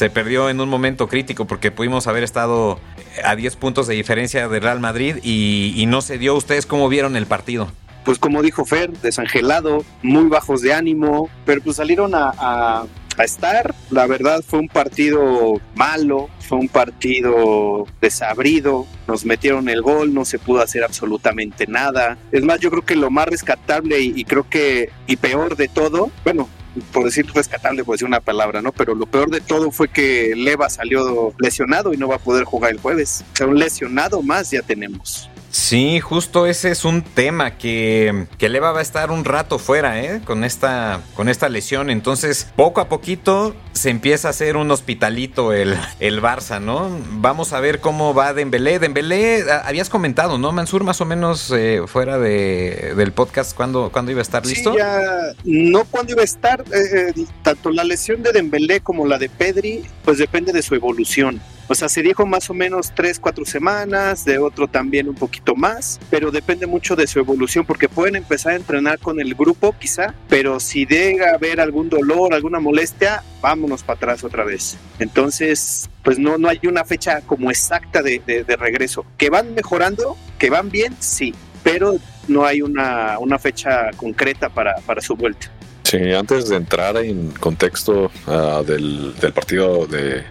se 0.00 0.08
perdió 0.08 0.48
en 0.48 0.58
un 0.62 0.70
momento 0.70 1.08
crítico 1.08 1.44
porque 1.44 1.70
pudimos 1.70 2.06
haber 2.06 2.22
estado 2.22 2.80
a 3.22 3.36
10 3.36 3.56
puntos 3.56 3.86
de 3.86 3.94
diferencia 3.94 4.48
de 4.48 4.58
Real 4.58 4.80
Madrid 4.80 5.16
y, 5.22 5.84
no 5.88 6.00
se 6.00 6.16
dio. 6.16 6.34
¿Ustedes 6.36 6.64
cómo 6.64 6.88
vieron 6.88 7.16
el 7.16 7.26
partido? 7.26 7.68
Pues 8.06 8.18
como 8.18 8.40
dijo 8.40 8.64
Fer, 8.64 8.90
desangelado, 8.92 9.84
muy 10.02 10.24
bajos 10.30 10.62
de 10.62 10.72
ánimo, 10.72 11.28
pero 11.44 11.60
pues 11.60 11.76
salieron 11.76 12.12
a, 12.14 12.84
estar. 13.22 13.74
La 13.90 14.06
verdad 14.06 14.42
fue 14.46 14.60
un 14.60 14.68
partido 14.68 15.60
malo, 15.74 16.30
fue 16.38 16.56
un 16.56 16.68
partido 16.68 17.84
desabrido, 18.00 18.86
nos 19.06 19.26
metieron 19.26 19.68
el 19.68 19.82
gol, 19.82 20.14
no 20.14 20.24
se 20.24 20.38
pudo 20.38 20.62
hacer 20.62 20.82
absolutamente 20.82 21.66
nada. 21.66 22.16
Es 22.32 22.42
más, 22.42 22.58
yo 22.60 22.70
creo 22.70 22.86
que 22.86 22.96
lo 22.96 23.10
más 23.10 23.26
rescatable 23.26 24.00
y 24.00 24.24
creo 24.24 24.48
que 24.48 24.88
y 25.06 25.16
peor 25.16 25.56
de 25.56 25.68
todo, 25.68 26.10
bueno, 26.24 26.48
por 26.92 27.04
decir 27.04 27.26
rescatable, 27.34 27.84
por 27.84 27.94
decir 27.94 28.06
una 28.06 28.20
palabra, 28.20 28.62
¿no? 28.62 28.72
Pero 28.72 28.94
lo 28.94 29.06
peor 29.06 29.30
de 29.30 29.40
todo 29.40 29.70
fue 29.70 29.88
que 29.88 30.34
Leva 30.36 30.70
salió 30.70 31.34
lesionado 31.38 31.92
y 31.92 31.96
no 31.96 32.08
va 32.08 32.16
a 32.16 32.18
poder 32.20 32.44
jugar 32.44 32.72
el 32.72 32.78
jueves. 32.78 33.24
O 33.32 33.36
sea, 33.36 33.46
un 33.46 33.58
lesionado 33.58 34.22
más 34.22 34.50
ya 34.50 34.62
tenemos. 34.62 35.28
Sí, 35.50 36.00
justo 36.00 36.46
ese 36.46 36.70
es 36.70 36.84
un 36.84 37.02
tema 37.02 37.58
que, 37.58 38.26
que 38.38 38.48
Leva 38.48 38.72
va 38.72 38.78
a 38.78 38.82
estar 38.82 39.10
un 39.10 39.24
rato 39.24 39.58
fuera, 39.58 40.00
¿eh? 40.02 40.20
Con 40.24 40.44
esta, 40.44 41.00
con 41.14 41.28
esta 41.28 41.48
lesión. 41.48 41.90
Entonces, 41.90 42.48
poco 42.56 42.80
a 42.80 42.88
poquito 42.88 43.54
se 43.72 43.90
empieza 43.90 44.28
a 44.28 44.30
hacer 44.30 44.56
un 44.56 44.70
hospitalito 44.70 45.52
el, 45.52 45.76
el 45.98 46.22
Barça, 46.22 46.60
¿no? 46.60 46.88
Vamos 47.12 47.52
a 47.52 47.60
ver 47.60 47.80
cómo 47.80 48.14
va 48.14 48.32
Dembélé. 48.32 48.78
Dembélé, 48.78 49.44
habías 49.64 49.88
comentado, 49.88 50.38
¿no, 50.38 50.52
Mansur? 50.52 50.84
Más 50.84 51.00
o 51.00 51.04
menos 51.04 51.50
eh, 51.50 51.82
fuera 51.86 52.18
de, 52.18 52.94
del 52.96 53.12
podcast, 53.12 53.56
¿cuándo, 53.56 53.90
¿cuándo, 53.90 54.12
iba 54.12 54.20
a 54.20 54.22
estar 54.22 54.46
listo? 54.46 54.72
Sí, 54.72 54.78
ya, 54.78 55.02
no 55.44 55.84
cuándo 55.84 56.12
iba 56.12 56.22
a 56.22 56.24
estar. 56.24 56.64
Eh, 56.72 57.12
eh, 57.16 57.24
tanto 57.42 57.70
la 57.70 57.82
lesión 57.82 58.22
de 58.22 58.32
Dembélé 58.32 58.80
como 58.80 59.06
la 59.06 59.18
de 59.18 59.28
Pedri, 59.28 59.84
pues 60.04 60.18
depende 60.18 60.52
de 60.52 60.62
su 60.62 60.74
evolución. 60.74 61.40
O 61.70 61.74
sea, 61.76 61.88
se 61.88 62.02
dijo 62.02 62.26
más 62.26 62.50
o 62.50 62.54
menos 62.54 62.92
tres, 62.96 63.20
cuatro 63.20 63.44
semanas, 63.44 64.24
de 64.24 64.38
otro 64.38 64.66
también 64.66 65.08
un 65.08 65.14
poquito 65.14 65.54
más, 65.54 66.00
pero 66.10 66.32
depende 66.32 66.66
mucho 66.66 66.96
de 66.96 67.06
su 67.06 67.20
evolución, 67.20 67.64
porque 67.64 67.88
pueden 67.88 68.16
empezar 68.16 68.54
a 68.54 68.56
entrenar 68.56 68.98
con 68.98 69.20
el 69.20 69.36
grupo 69.36 69.72
quizá, 69.78 70.12
pero 70.28 70.58
si 70.58 70.84
llega 70.84 71.30
a 71.30 71.34
haber 71.34 71.60
algún 71.60 71.88
dolor, 71.88 72.34
alguna 72.34 72.58
molestia, 72.58 73.22
vámonos 73.40 73.84
para 73.84 73.98
atrás 73.98 74.24
otra 74.24 74.42
vez. 74.42 74.78
Entonces, 74.98 75.88
pues 76.02 76.18
no, 76.18 76.38
no 76.38 76.48
hay 76.48 76.58
una 76.64 76.84
fecha 76.84 77.20
como 77.20 77.52
exacta 77.52 78.02
de, 78.02 78.20
regreso. 78.58 79.06
Que 79.16 79.30
van 79.30 79.54
mejorando, 79.54 80.16
que 80.40 80.50
van 80.50 80.70
bien, 80.70 80.96
sí, 80.98 81.32
pero 81.62 81.98
no 82.26 82.46
hay 82.46 82.62
una, 82.62 83.16
una 83.20 83.38
fecha 83.38 83.92
concreta 83.96 84.48
para, 84.48 84.74
para 84.78 85.00
su 85.00 85.14
vuelta. 85.14 85.52
Sí, 85.90 86.12
antes 86.12 86.48
de 86.48 86.54
entrar 86.54 86.96
en 86.98 87.32
contexto 87.32 88.12
ah, 88.28 88.62
del, 88.64 89.12
partido 89.34 89.88
de, 89.88 90.24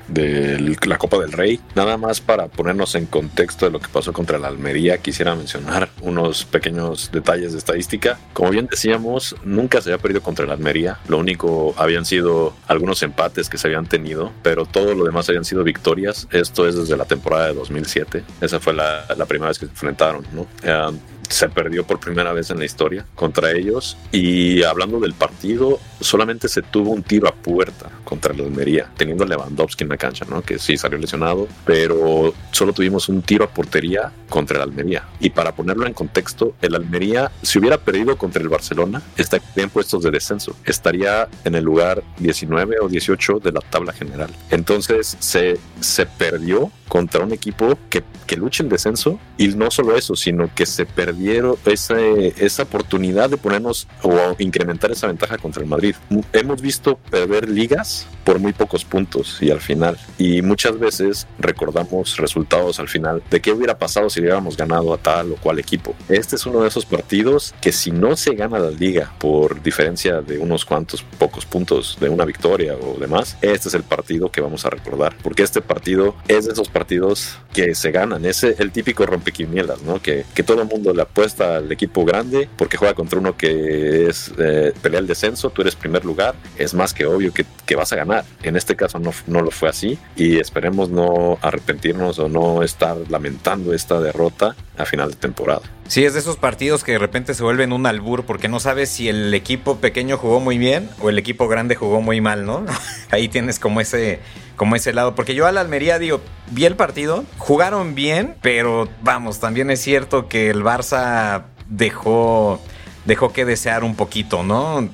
la 0.87 0.97
Copa 0.97 1.17
del 1.17 1.33
Rey, 1.33 1.59
nada 1.75 1.97
más 1.97 2.21
para 2.21 2.47
ponernos 2.47 2.95
en 2.95 3.05
contexto 3.07 3.65
de 3.65 3.71
lo 3.73 3.81
que 3.81 3.89
pasó 3.89 4.13
contra 4.13 4.39
la 4.39 4.47
Almería, 4.47 4.99
quisiera 4.99 5.35
mencionar 5.35 5.89
unos 5.99 6.45
pequeños 6.45 7.11
detalles 7.11 7.51
de 7.51 7.57
estadística. 7.57 8.17
Como 8.31 8.51
bien 8.51 8.69
decíamos, 8.71 9.35
nunca 9.43 9.81
se 9.81 9.89
había 9.89 10.01
perdido 10.01 10.21
contra 10.21 10.45
la 10.45 10.53
Almería, 10.53 10.97
lo 11.09 11.17
único 11.17 11.75
habían 11.75 12.05
sido 12.05 12.55
algunos 12.67 13.03
empates 13.03 13.49
que 13.49 13.57
se 13.57 13.67
habían 13.67 13.85
tenido, 13.85 14.31
pero 14.41 14.65
todo 14.65 14.93
lo 14.93 15.03
demás 15.03 15.27
habían 15.27 15.43
sido 15.43 15.65
victorias. 15.65 16.29
Esto 16.31 16.69
es 16.69 16.77
desde 16.77 16.95
la 16.95 17.03
temporada 17.03 17.47
de 17.47 17.55
2007, 17.55 18.23
esa 18.39 18.61
fue 18.61 18.73
la, 18.73 19.05
primera 19.27 19.49
vez 19.49 19.59
que 19.59 19.65
se 19.65 19.71
enfrentaron, 19.73 20.25
¿no? 20.31 20.47
Ah, 20.65 20.93
se 21.29 21.47
perdió 21.49 21.85
por 21.85 21.99
primera 21.99 22.33
vez 22.33 22.49
en 22.49 22.59
la 22.59 22.65
historia 22.65 23.05
contra 23.15 23.51
ellos. 23.51 23.97
Y 24.11 24.63
hablando 24.63 24.99
del 24.99 25.13
partido, 25.13 25.79
solamente 25.99 26.47
se 26.49 26.61
tuvo 26.61 26.91
un 26.91 27.03
tiro 27.03 27.27
a 27.27 27.33
puerta 27.33 27.89
contra 28.03 28.33
la 28.33 28.43
Almería, 28.43 28.89
teniendo 28.97 29.25
Lewandowski 29.25 29.83
en 29.83 29.89
la 29.89 29.97
cancha, 29.97 30.25
¿no? 30.29 30.41
Que 30.41 30.59
sí 30.59 30.77
salió 30.77 30.97
lesionado, 30.97 31.47
pero 31.65 32.33
solo 32.51 32.73
tuvimos 32.73 33.09
un 33.09 33.21
tiro 33.21 33.45
a 33.45 33.49
portería 33.49 34.11
contra 34.29 34.57
el 34.57 34.63
Almería. 34.63 35.03
Y 35.19 35.29
para 35.29 35.55
ponerlo 35.55 35.85
en 35.85 35.93
contexto, 35.93 36.55
el 36.61 36.75
Almería, 36.75 37.31
si 37.41 37.59
hubiera 37.59 37.77
perdido 37.77 38.17
contra 38.17 38.41
el 38.41 38.49
Barcelona, 38.49 39.01
estaría 39.15 39.45
en 39.55 39.69
puestos 39.69 40.03
de 40.03 40.11
descenso. 40.11 40.55
Estaría 40.65 41.27
en 41.43 41.55
el 41.55 41.63
lugar 41.63 42.03
19 42.17 42.77
o 42.81 42.89
18 42.89 43.39
de 43.39 43.51
la 43.51 43.61
tabla 43.61 43.93
general. 43.93 44.29
Entonces 44.49 45.15
se, 45.19 45.59
se 45.79 46.05
perdió 46.05 46.71
contra 46.87 47.23
un 47.23 47.31
equipo 47.31 47.77
que, 47.89 48.03
que 48.25 48.35
lucha 48.35 48.63
el 48.63 48.69
descenso 48.69 49.19
y 49.37 49.49
no 49.49 49.71
solo 49.71 49.95
eso, 49.95 50.15
sino 50.15 50.49
que 50.53 50.65
se 50.65 50.85
perdieron 51.19 51.57
esa, 51.65 52.63
oportunidad 52.63 53.29
de 53.29 53.37
ponernos 53.37 53.87
o 54.03 54.35
incrementar 54.39 54.91
esa 54.91 55.07
ventaja 55.07 55.37
contra 55.37 55.61
el 55.61 55.69
Madrid. 55.69 55.95
Hemos 56.31 56.61
visto 56.61 56.97
perder 57.09 57.49
ligas 57.49 58.07
por 58.23 58.39
muy 58.39 58.53
pocos 58.53 58.85
puntos 58.85 59.37
y 59.41 59.49
al 59.49 59.59
final. 59.59 59.97
Y 60.17 60.41
muchas 60.41 60.77
veces 60.77 61.27
recordamos 61.39 62.17
resultados 62.17 62.79
al 62.79 62.87
final 62.87 63.23
de 63.29 63.41
qué 63.41 63.51
hubiera 63.51 63.77
pasado 63.77 64.09
si 64.09 64.19
hubiéramos 64.19 64.55
ganado 64.55 64.93
a 64.93 64.97
tal 64.97 65.31
o 65.31 65.35
cual 65.35 65.59
equipo. 65.59 65.95
Este 66.09 66.35
es 66.35 66.45
uno 66.45 66.61
de 66.61 66.67
esos 66.67 66.85
partidos 66.85 67.53
que 67.59 67.71
si 67.71 67.91
no 67.91 68.15
se 68.15 68.35
gana 68.35 68.59
la 68.59 68.71
liga 68.71 69.11
por 69.17 69.61
diferencia 69.61 70.21
de 70.21 70.37
unos 70.37 70.63
cuantos 70.63 71.03
pocos 71.17 71.45
puntos 71.45 71.97
de 71.99 72.09
una 72.09 72.23
victoria 72.23 72.75
o 72.75 72.99
demás, 72.99 73.35
este 73.41 73.67
es 73.67 73.73
el 73.73 73.83
partido 73.83 74.31
que 74.31 74.41
vamos 74.41 74.65
a 74.65 74.69
recordar. 74.69 75.15
Porque 75.23 75.43
este 75.43 75.61
partido 75.61 76.15
es 76.27 76.45
de 76.45 76.53
esos 76.53 76.69
partidos 76.69 77.39
que 77.51 77.73
se 77.75 77.91
ganan. 77.91 78.25
Es 78.25 78.43
el 78.43 78.71
típico 78.71 79.05
rompequinielas, 79.05 79.81
¿no? 79.81 80.01
Que, 80.01 80.25
que 80.33 80.43
todo 80.43 80.61
el 80.61 80.67
mundo 80.67 80.93
le 80.93 81.01
apuesta 81.09 81.57
al 81.57 81.71
equipo 81.71 82.05
grande 82.05 82.49
porque 82.57 82.77
juega 82.77 82.93
contra 82.93 83.19
uno 83.19 83.35
que 83.35 84.07
es 84.07 84.31
eh, 84.37 84.73
pelea 84.81 84.99
el 84.99 85.07
descenso, 85.07 85.49
tú 85.49 85.61
eres 85.61 85.75
primer 85.75 86.05
lugar, 86.05 86.35
es 86.57 86.73
más 86.73 86.93
que 86.93 87.05
obvio 87.05 87.33
que, 87.33 87.45
que 87.65 87.75
vas 87.75 87.91
a 87.93 87.95
ganar. 87.95 88.25
En 88.43 88.55
este 88.55 88.75
caso 88.75 88.99
no, 88.99 89.11
no 89.27 89.41
lo 89.41 89.51
fue 89.51 89.69
así 89.69 89.97
y 90.15 90.37
esperemos 90.37 90.89
no 90.89 91.37
arrepentirnos 91.41 92.19
o 92.19 92.29
no 92.29 92.63
estar 92.63 92.97
lamentando 93.09 93.73
esta 93.73 93.99
derrota 93.99 94.55
a 94.79 94.85
final 94.85 95.11
de 95.11 95.17
temporada. 95.17 95.61
Sí, 95.87 96.05
es 96.05 96.13
de 96.13 96.19
esos 96.19 96.37
partidos 96.37 96.83
que 96.83 96.93
de 96.93 96.99
repente 96.99 97.33
se 97.33 97.43
vuelven 97.43 97.73
un 97.73 97.85
albur 97.85 98.25
porque 98.25 98.47
no 98.47 98.59
sabes 98.59 98.89
si 98.89 99.09
el 99.09 99.33
equipo 99.33 99.77
pequeño 99.77 100.17
jugó 100.17 100.39
muy 100.39 100.57
bien 100.57 100.89
o 101.01 101.09
el 101.09 101.19
equipo 101.19 101.47
grande 101.47 101.75
jugó 101.75 102.01
muy 102.01 102.21
mal, 102.21 102.45
¿no? 102.45 102.65
Ahí 103.11 103.27
tienes 103.27 103.59
como 103.59 103.81
ese 103.81 104.19
como 104.55 104.75
ese 104.75 104.93
lado. 104.93 105.15
Porque 105.15 105.35
yo 105.35 105.47
a 105.47 105.51
la 105.51 105.61
Almería 105.61 105.99
digo, 105.99 106.21
vi 106.51 106.65
el 106.65 106.75
partido, 106.75 107.23
jugaron 107.37 107.95
bien, 107.95 108.35
pero 108.41 108.89
vamos, 109.01 109.39
también 109.39 109.71
es 109.71 109.79
cierto 109.79 110.27
que 110.27 110.49
el 110.49 110.63
Barça 110.63 111.43
dejó, 111.67 112.61
dejó 113.05 113.31
que 113.31 113.45
desear 113.45 113.83
un 113.83 113.95
poquito, 113.95 114.43
¿no? 114.43 114.89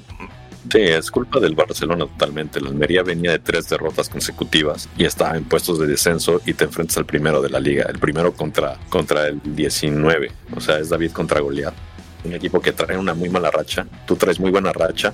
Sí, 0.72 0.80
es 0.80 1.12
culpa 1.12 1.40
del 1.40 1.56
Barcelona 1.56 2.06
totalmente. 2.06 2.60
La 2.60 2.70
Almería 2.70 3.04
venía 3.04 3.32
de 3.32 3.40
tres 3.40 3.70
derrotas 3.70 4.10
consecutivas 4.10 4.90
y 4.98 5.06
estaba 5.06 5.38
en 5.38 5.44
puestos 5.44 5.80
de 5.80 5.88
descenso 5.88 6.42
y 6.46 6.54
te 6.54 6.66
enfrentas 6.66 6.98
al 6.98 7.06
primero 7.06 7.42
de 7.42 7.50
la 7.50 7.60
liga, 7.60 7.86
el 7.88 8.00
primero 8.00 8.34
contra, 8.34 8.78
contra 8.90 9.28
el 9.28 9.40
19. 9.44 10.32
O 10.56 10.60
sea, 10.62 10.80
es 10.80 10.90
David 10.90 11.12
contra 11.12 11.40
Goliat. 11.40 11.74
Un 12.24 12.34
equipo 12.34 12.60
que 12.60 12.72
trae 12.72 12.98
una 12.98 13.14
muy 13.14 13.30
mala 13.30 13.52
racha. 13.52 13.86
Tú 14.08 14.16
traes 14.16 14.40
muy 14.40 14.52
buena 14.52 14.74
racha. 14.74 15.14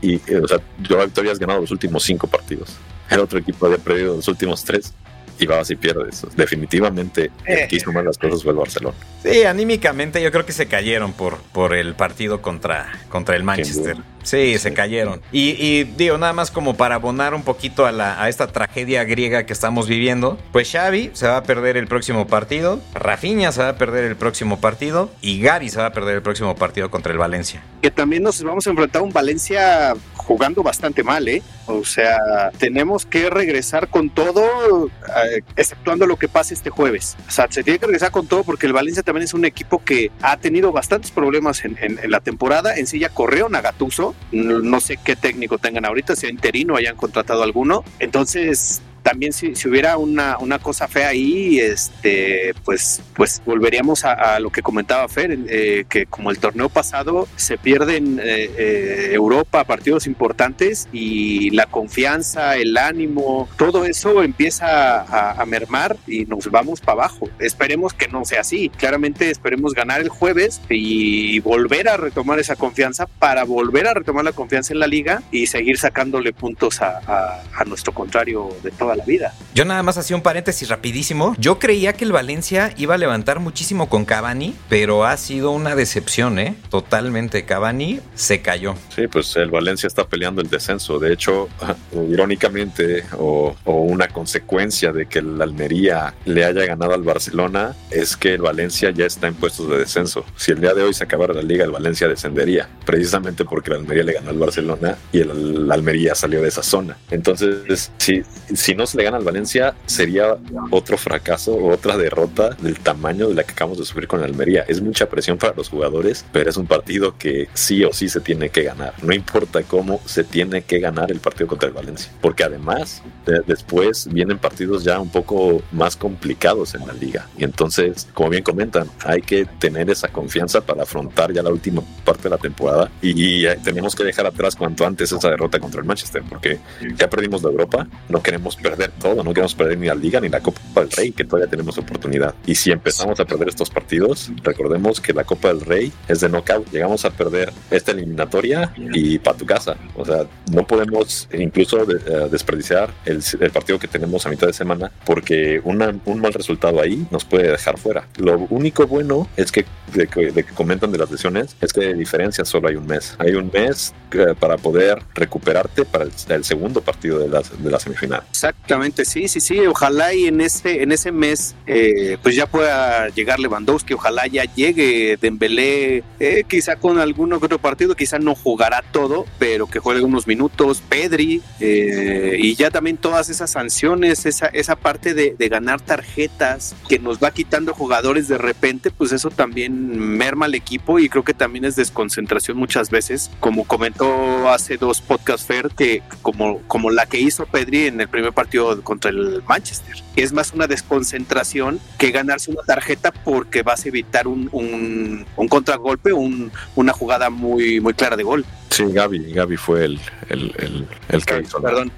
Y, 0.00 0.14
eh, 0.14 0.40
o 0.42 0.48
sea, 0.48 0.58
yo 0.78 1.00
habías 1.00 1.38
ganado 1.38 1.60
los 1.60 1.70
últimos 1.70 2.02
cinco 2.02 2.26
partidos. 2.26 2.76
El 3.10 3.20
otro 3.20 3.38
equipo 3.38 3.66
había 3.66 3.78
perdido 3.78 4.16
los 4.16 4.28
últimos 4.28 4.64
tres 4.64 4.92
y 5.38 5.46
vas 5.46 5.70
y 5.70 5.76
pierdes. 5.76 6.26
Definitivamente 6.34 7.30
el 7.44 7.58
eh. 7.58 7.66
que 7.68 7.76
hizo 7.76 7.92
mal 7.92 8.04
las 8.04 8.18
cosas 8.18 8.42
fue 8.42 8.52
el 8.52 8.58
Barcelona. 8.58 8.96
Sí, 9.22 9.44
anímicamente 9.44 10.22
yo 10.22 10.32
creo 10.32 10.46
que 10.46 10.52
se 10.52 10.66
cayeron 10.66 11.12
por, 11.12 11.38
por 11.52 11.74
el 11.74 11.94
partido 11.94 12.40
contra, 12.40 12.92
contra 13.08 13.36
el 13.36 13.42
Manchester. 13.42 13.96
Sí, 14.26 14.58
se 14.58 14.74
cayeron. 14.74 15.22
Y, 15.30 15.84
digo, 15.84 16.18
nada 16.18 16.32
más 16.32 16.50
como 16.50 16.76
para 16.76 16.96
abonar 16.96 17.32
un 17.32 17.44
poquito 17.44 17.86
a, 17.86 17.92
la, 17.92 18.20
a 18.20 18.28
esta 18.28 18.48
tragedia 18.48 19.04
griega 19.04 19.46
que 19.46 19.52
estamos 19.52 19.86
viviendo, 19.86 20.36
pues 20.50 20.72
Xavi 20.72 21.12
se 21.12 21.28
va 21.28 21.36
a 21.36 21.42
perder 21.44 21.76
el 21.76 21.86
próximo 21.86 22.26
partido, 22.26 22.80
Rafinha 22.92 23.52
se 23.52 23.62
va 23.62 23.68
a 23.68 23.76
perder 23.78 24.02
el 24.02 24.16
próximo 24.16 24.60
partido 24.60 25.10
y 25.22 25.40
Gaby 25.40 25.68
se 25.68 25.78
va 25.78 25.86
a 25.86 25.92
perder 25.92 26.16
el 26.16 26.22
próximo 26.22 26.56
partido 26.56 26.90
contra 26.90 27.12
el 27.12 27.18
Valencia. 27.18 27.62
Que 27.80 27.92
también 27.92 28.24
nos 28.24 28.42
vamos 28.42 28.66
a 28.66 28.70
enfrentar 28.70 29.00
a 29.00 29.04
un 29.04 29.12
Valencia 29.12 29.94
jugando 30.16 30.64
bastante 30.64 31.04
mal, 31.04 31.28
¿eh? 31.28 31.40
O 31.66 31.84
sea, 31.84 32.50
tenemos 32.58 33.06
que 33.06 33.30
regresar 33.30 33.88
con 33.88 34.10
todo, 34.10 34.88
eh, 34.88 35.42
exceptuando 35.56 36.04
lo 36.06 36.16
que 36.16 36.26
pase 36.26 36.54
este 36.54 36.70
jueves. 36.70 37.16
O 37.28 37.30
sea, 37.30 37.46
se 37.48 37.62
tiene 37.62 37.78
que 37.78 37.86
regresar 37.86 38.10
con 38.10 38.26
todo 38.26 38.42
porque 38.42 38.66
el 38.66 38.72
Valencia 38.72 39.04
también 39.04 39.24
es 39.24 39.34
un 39.34 39.44
equipo 39.44 39.84
que 39.84 40.10
ha 40.20 40.36
tenido 40.36 40.72
bastantes 40.72 41.12
problemas 41.12 41.64
en, 41.64 41.76
en 41.80 42.10
la 42.10 42.18
temporada. 42.18 42.76
En 42.76 42.88
sí 42.88 42.98
ya 42.98 43.08
corrió 43.08 43.48
Nagatuso, 43.48 44.15
no 44.32 44.80
sé 44.80 44.98
qué 45.02 45.16
técnico 45.16 45.58
tengan 45.58 45.84
ahorita, 45.84 46.16
sea 46.16 46.30
interino, 46.30 46.76
hayan 46.76 46.96
contratado 46.96 47.42
alguno. 47.42 47.84
Entonces, 47.98 48.82
también 49.06 49.32
si, 49.32 49.54
si 49.54 49.68
hubiera 49.68 49.98
una, 49.98 50.36
una, 50.38 50.58
cosa 50.58 50.88
fea 50.88 51.10
ahí, 51.10 51.60
este, 51.60 52.54
pues, 52.64 53.00
pues 53.14 53.40
volveríamos 53.46 54.04
a, 54.04 54.40
lo 54.40 54.50
que 54.50 54.62
comentaba 54.62 55.06
Fer, 55.06 55.38
eh, 55.48 55.84
que 55.88 56.06
como 56.06 56.32
el 56.32 56.40
torneo 56.40 56.68
pasado 56.68 57.28
se 57.36 57.56
pierden 57.56 58.18
eh, 58.18 58.50
eh, 58.58 59.10
Europa 59.12 59.62
partidos 59.62 60.08
importantes 60.08 60.88
y 60.92 61.50
la 61.50 61.66
confianza, 61.66 62.56
el 62.56 62.76
ánimo, 62.76 63.48
todo 63.56 63.84
eso 63.84 64.24
empieza 64.24 65.02
a, 65.02 65.40
a 65.40 65.46
mermar 65.46 65.96
y 66.08 66.24
nos 66.24 66.50
vamos 66.50 66.80
para 66.80 67.04
abajo. 67.04 67.28
Esperemos 67.38 67.94
que 67.94 68.08
no 68.08 68.24
sea 68.24 68.40
así. 68.40 68.70
Claramente 68.70 69.30
esperemos 69.30 69.72
ganar 69.72 70.00
el 70.00 70.08
jueves 70.08 70.60
y 70.68 71.38
volver 71.40 71.88
a 71.88 71.96
retomar 71.96 72.40
esa 72.40 72.56
confianza 72.56 73.06
para 73.06 73.44
volver 73.44 73.86
a 73.86 73.94
retomar 73.94 74.24
la 74.24 74.32
confianza 74.32 74.72
en 74.72 74.80
la 74.80 74.88
liga 74.88 75.22
y 75.30 75.46
seguir 75.46 75.78
sacándole 75.78 76.32
puntos 76.32 76.82
a, 76.82 77.44
a 77.56 77.64
nuestro 77.66 77.94
contrario 77.94 78.48
de 78.64 78.72
toda 78.72 78.95
la 78.96 79.04
vida. 79.04 79.34
Yo 79.54 79.64
nada 79.64 79.82
más 79.82 79.96
hacía 79.98 80.16
un 80.16 80.22
paréntesis 80.22 80.68
rapidísimo. 80.68 81.34
Yo 81.38 81.58
creía 81.58 81.92
que 81.94 82.04
el 82.04 82.12
Valencia 82.12 82.72
iba 82.76 82.94
a 82.94 82.98
levantar 82.98 83.40
muchísimo 83.40 83.88
con 83.88 84.04
Cavani, 84.04 84.54
pero 84.68 85.04
ha 85.04 85.16
sido 85.16 85.50
una 85.50 85.74
decepción, 85.74 86.38
¿eh? 86.38 86.56
Totalmente. 86.70 87.44
Cavani 87.44 88.00
se 88.14 88.42
cayó. 88.42 88.74
Sí, 88.94 89.06
pues 89.08 89.34
el 89.36 89.50
Valencia 89.50 89.86
está 89.86 90.06
peleando 90.06 90.42
el 90.42 90.48
descenso. 90.48 90.98
De 90.98 91.12
hecho, 91.12 91.48
irónicamente, 92.10 93.04
o, 93.18 93.54
una 93.64 94.08
consecuencia 94.08 94.92
de 94.92 95.06
que 95.06 95.20
el 95.20 95.40
Almería 95.40 96.14
le 96.24 96.44
haya 96.44 96.66
ganado 96.66 96.94
al 96.94 97.02
Barcelona, 97.02 97.74
es 97.90 98.16
que 98.16 98.34
el 98.34 98.42
Valencia 98.42 98.90
ya 98.90 99.06
está 99.06 99.26
en 99.26 99.34
puestos 99.34 99.68
de 99.68 99.78
descenso. 99.78 100.24
Si 100.36 100.52
el 100.52 100.60
día 100.60 100.74
de 100.74 100.82
hoy 100.82 100.94
se 100.94 101.04
acabara 101.04 101.34
la 101.34 101.42
liga, 101.42 101.64
el 101.64 101.70
Valencia 101.70 102.08
descendería, 102.08 102.68
precisamente 102.84 103.44
porque 103.44 103.70
el 103.70 103.78
Almería 103.78 104.02
le 104.02 104.12
ganó 104.12 104.30
al 104.30 104.38
Barcelona 104.38 104.96
y 105.12 105.20
el, 105.20 105.70
Almería 105.70 106.14
salió 106.14 106.42
de 106.42 106.48
esa 106.48 106.62
zona. 106.62 106.96
Entonces, 107.10 107.90
si, 107.98 108.22
si 108.54 108.74
no 108.74 108.85
se 108.86 108.96
le 108.96 109.04
gana 109.04 109.16
al 109.16 109.24
Valencia, 109.24 109.74
sería 109.86 110.36
otro 110.70 110.98
fracaso 110.98 111.54
o 111.54 111.72
otra 111.72 111.96
derrota 111.96 112.50
del 112.60 112.78
tamaño 112.80 113.28
de 113.28 113.34
la 113.34 113.44
que 113.44 113.52
acabamos 113.52 113.78
de 113.78 113.84
sufrir 113.84 114.08
con 114.08 114.20
el 114.20 114.26
Almería. 114.26 114.64
Es 114.68 114.80
mucha 114.80 115.08
presión 115.08 115.38
para 115.38 115.54
los 115.54 115.68
jugadores, 115.68 116.24
pero 116.32 116.50
es 116.50 116.56
un 116.56 116.66
partido 116.66 117.16
que 117.16 117.48
sí 117.54 117.84
o 117.84 117.92
sí 117.92 118.08
se 118.08 118.20
tiene 118.20 118.50
que 118.50 118.62
ganar. 118.62 118.94
No 119.02 119.14
importa 119.14 119.62
cómo, 119.62 120.00
se 120.04 120.24
tiene 120.24 120.62
que 120.62 120.78
ganar 120.78 121.10
el 121.10 121.20
partido 121.20 121.46
contra 121.46 121.68
el 121.68 121.74
Valencia. 121.74 122.10
Porque 122.20 122.44
además, 122.44 123.02
después 123.46 124.08
vienen 124.10 124.38
partidos 124.38 124.84
ya 124.84 125.00
un 125.00 125.08
poco 125.08 125.62
más 125.72 125.96
complicados 125.96 126.74
en 126.74 126.86
la 126.86 126.92
liga. 126.92 127.26
Y 127.38 127.44
entonces, 127.44 128.08
como 128.14 128.30
bien 128.30 128.42
comentan, 128.42 128.88
hay 129.04 129.22
que 129.22 129.44
tener 129.44 129.90
esa 129.90 130.08
confianza 130.08 130.60
para 130.60 130.82
afrontar 130.82 131.32
ya 131.32 131.42
la 131.42 131.50
última 131.50 131.82
parte 132.04 132.24
de 132.24 132.30
la 132.30 132.38
temporada. 132.38 132.90
Y, 133.02 133.46
tenemos 133.62 133.94
que 133.94 134.04
dejar 134.04 134.26
atrás 134.26 134.56
cuanto 134.56 134.86
antes 134.86 135.12
esa 135.12 135.30
derrota 135.30 135.58
contra 135.58 135.80
el 135.80 135.86
Manchester, 135.86 136.22
porque 136.28 136.58
ya 136.96 137.08
perdimos 137.08 137.42
la 137.42 137.50
Europa, 137.50 137.86
no 138.08 138.22
queremos 138.22 138.56
perder 138.56 138.75
todo, 138.98 139.22
no 139.22 139.32
queremos 139.32 139.54
perder 139.54 139.78
ni 139.78 139.86
la 139.86 139.94
Liga 139.94 140.20
ni 140.20 140.28
la 140.28 140.40
Copa 140.40 140.80
del 140.80 140.90
Rey, 140.90 141.12
que 141.12 141.24
todavía 141.24 141.50
tenemos 141.50 141.76
oportunidad. 141.78 142.34
Y 142.46 142.54
si 142.54 142.70
empezamos 142.70 143.18
a 143.20 143.24
perder 143.24 143.48
estos 143.48 143.70
partidos, 143.70 144.30
recordemos 144.42 145.00
que 145.00 145.12
la 145.12 145.24
Copa 145.24 145.48
del 145.48 145.60
Rey 145.60 145.92
es 146.08 146.20
de 146.20 146.28
knockout. 146.28 146.70
Llegamos 146.70 147.04
a 147.04 147.10
perder 147.10 147.52
esta 147.70 147.92
eliminatoria 147.92 148.72
y 148.76 149.18
para 149.18 149.36
tu 149.36 149.46
casa. 149.46 149.76
O 149.94 150.04
sea, 150.04 150.26
no 150.52 150.66
podemos 150.66 151.28
incluso 151.32 151.82
eh, 151.82 152.28
desperdiciar 152.30 152.90
el, 153.04 153.22
partido 153.50 153.78
que 153.78 153.88
tenemos 153.88 154.26
a 154.26 154.30
mitad 154.30 154.46
de 154.46 154.52
semana 154.52 154.90
porque 155.04 155.60
un 155.64 156.20
mal 156.20 156.32
resultado 156.32 156.80
ahí 156.80 157.06
nos 157.10 157.24
puede 157.24 157.50
dejar 157.50 157.78
fuera. 157.78 158.06
Lo 158.16 158.38
único 158.50 158.86
bueno 158.86 159.28
es 159.36 159.52
que 159.52 159.64
de, 159.94 160.06
que 160.06 160.44
comentan 160.54 160.92
de 160.92 160.98
las 160.98 161.10
lesiones 161.10 161.56
es 161.60 161.72
que 161.72 161.80
de 161.80 161.94
diferencia 161.94 162.44
solo 162.44 162.68
hay 162.68 162.76
un 162.76 162.86
mes. 162.86 163.14
Hay 163.18 163.34
un 163.34 163.50
mes 163.52 163.94
eh, 164.12 164.34
para 164.38 164.56
poder 164.56 164.98
recuperarte 165.14 165.84
para 165.84 166.04
el, 166.04 166.44
segundo 166.44 166.80
partido 166.80 167.18
de 167.18 167.28
la, 167.28 167.42
de 167.42 167.70
la, 167.70 167.78
semifinal. 167.78 168.22
Exactamente, 168.66 169.04
sí, 169.04 169.28
sí, 169.28 169.38
sí. 169.38 169.60
Ojalá 169.60 170.12
y 170.12 170.26
en 170.26 170.40
ese, 170.40 170.82
en 170.82 170.90
ese 170.90 171.12
mes 171.12 171.54
eh, 171.68 172.18
pues 172.20 172.34
ya 172.34 172.48
pueda 172.48 173.08
llegar 173.10 173.38
Lewandowski, 173.38 173.94
ojalá 173.94 174.26
ya 174.26 174.42
llegue 174.42 175.16
Dembélé, 175.20 176.02
quizá 176.48 176.74
con 176.74 176.98
algún 176.98 177.32
otro 177.32 177.60
partido, 177.60 177.94
quizá 177.94 178.18
no 178.18 178.34
jugará 178.34 178.82
todo, 178.90 179.24
pero 179.38 179.68
que 179.68 179.78
juegue 179.78 180.02
unos 180.02 180.26
minutos, 180.26 180.82
Pedri, 180.88 181.42
eh, 181.60 182.38
y 182.40 182.56
ya 182.56 182.72
también 182.72 182.96
todas 182.96 183.28
esas 183.28 183.50
sanciones, 183.50 184.26
esa, 184.26 184.46
esa 184.46 184.74
parte 184.74 185.14
de, 185.14 185.36
ganar 185.46 185.80
tarjetas 185.80 186.74
que 186.88 186.98
nos 186.98 187.22
va 187.22 187.30
quitando 187.30 187.72
jugadores 187.72 188.26
de 188.26 188.36
repente, 188.36 188.90
pues 188.90 189.12
eso 189.12 189.30
también 189.30 189.96
merma 190.16 190.46
al 190.46 190.56
equipo 190.56 190.98
y 190.98 191.08
creo 191.08 191.22
que 191.22 191.34
también 191.34 191.64
es 191.64 191.76
desconcentración 191.76 192.56
muchas 192.56 192.90
veces, 192.90 193.30
como 193.38 193.64
comentó 193.64 194.50
hace 194.50 194.76
dos 194.76 195.00
podcast 195.00 195.46
fair, 195.46 195.68
que 195.70 196.02
como, 196.20 196.62
como 196.66 196.90
la 196.90 197.06
que 197.06 197.20
hizo 197.20 197.46
Pedri 197.46 197.86
en 197.86 198.00
el 198.00 198.08
primer 198.08 198.32
partido 198.32 198.45
contra 198.82 199.10
el 199.10 199.42
Manchester, 199.46 199.96
es 200.16 200.32
más 200.32 200.52
una 200.52 200.66
desconcentración 200.66 201.80
que 201.98 202.10
ganarse 202.10 202.50
una 202.50 202.62
tarjeta 202.62 203.12
porque 203.12 203.62
vas 203.62 203.84
a 203.84 203.88
evitar 203.88 204.26
un, 204.26 204.48
un, 204.52 205.26
un 205.36 205.48
contragolpe, 205.48 206.12
un, 206.12 206.50
una 206.74 206.92
jugada 206.92 207.30
muy, 207.30 207.80
muy 207.80 207.94
clara 207.94 208.16
de 208.16 208.22
gol. 208.22 208.44
Sí, 208.70 208.84
Gaby, 208.84 209.32
Gaby 209.32 209.56
fue 209.56 209.84
el, 209.84 210.00
el, 210.28 210.86
el, 211.08 211.24
que 211.24 211.40
hizo 211.40 211.60
Perdón. 211.62 211.90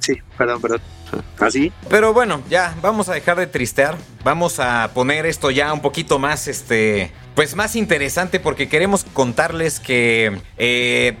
Sí, 0.00 0.14
perdón, 0.36 0.60
perdón. 0.60 0.80
¿Así? 1.38 1.72
¿Ah, 1.74 1.86
Pero 1.88 2.12
bueno, 2.12 2.42
ya, 2.50 2.74
vamos 2.82 3.08
a 3.08 3.14
dejar 3.14 3.36
de 3.38 3.46
tristear. 3.46 3.96
Vamos 4.24 4.58
a 4.58 4.90
poner 4.94 5.26
esto 5.26 5.50
ya 5.50 5.72
un 5.72 5.80
poquito 5.80 6.18
más, 6.18 6.48
este, 6.48 7.12
pues 7.34 7.54
más 7.54 7.76
interesante 7.76 8.40
porque 8.40 8.68
queremos 8.68 9.04
contarles 9.04 9.80
que 9.80 10.40
eh, 10.58 11.16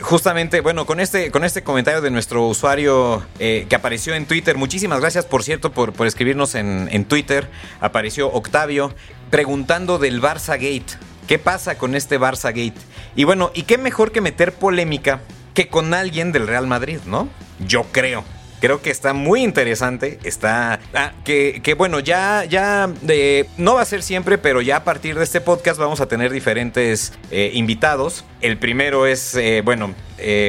justamente, 0.00 0.60
bueno, 0.60 0.86
con 0.86 1.00
este, 1.00 1.30
con 1.30 1.44
este 1.44 1.62
comentario 1.62 2.00
de 2.00 2.10
nuestro 2.10 2.46
usuario 2.46 3.24
eh, 3.38 3.66
que 3.68 3.76
apareció 3.76 4.14
en 4.14 4.26
Twitter, 4.26 4.56
muchísimas 4.56 5.00
gracias, 5.00 5.24
por 5.26 5.42
cierto, 5.42 5.72
por, 5.72 5.92
por 5.92 6.06
escribirnos 6.06 6.54
en, 6.54 6.88
en, 6.90 7.04
Twitter. 7.04 7.48
Apareció 7.80 8.28
Octavio 8.28 8.94
preguntando 9.30 9.98
del 9.98 10.20
Barça 10.20 10.52
Gate. 10.52 10.98
¿Qué 11.26 11.38
pasa 11.38 11.78
con 11.78 11.94
este 11.94 12.18
Barça 12.18 12.48
Gate? 12.48 12.80
Y 13.14 13.24
bueno, 13.24 13.50
¿y 13.54 13.62
qué 13.62 13.78
mejor 13.78 14.12
que 14.12 14.20
meter 14.20 14.52
polémica 14.52 15.20
que 15.54 15.68
con 15.68 15.94
alguien 15.94 16.32
del 16.32 16.46
Real 16.46 16.66
Madrid, 16.66 16.98
¿no? 17.06 17.28
Yo 17.66 17.84
creo. 17.92 18.24
Creo 18.60 18.82
que 18.82 18.90
está 18.90 19.12
muy 19.12 19.42
interesante. 19.42 20.18
Está. 20.22 20.80
Ah, 20.94 21.12
que, 21.24 21.60
que, 21.62 21.74
bueno, 21.74 22.00
ya, 22.00 22.44
ya. 22.44 22.90
Eh, 23.08 23.46
no 23.56 23.74
va 23.74 23.82
a 23.82 23.84
ser 23.84 24.02
siempre, 24.02 24.38
pero 24.38 24.60
ya 24.60 24.76
a 24.76 24.84
partir 24.84 25.16
de 25.16 25.24
este 25.24 25.40
podcast 25.40 25.78
vamos 25.78 26.00
a 26.00 26.06
tener 26.06 26.30
diferentes 26.32 27.12
eh, 27.30 27.50
invitados. 27.54 28.24
El 28.40 28.58
primero 28.58 29.06
es, 29.06 29.34
eh, 29.34 29.62
bueno, 29.64 29.94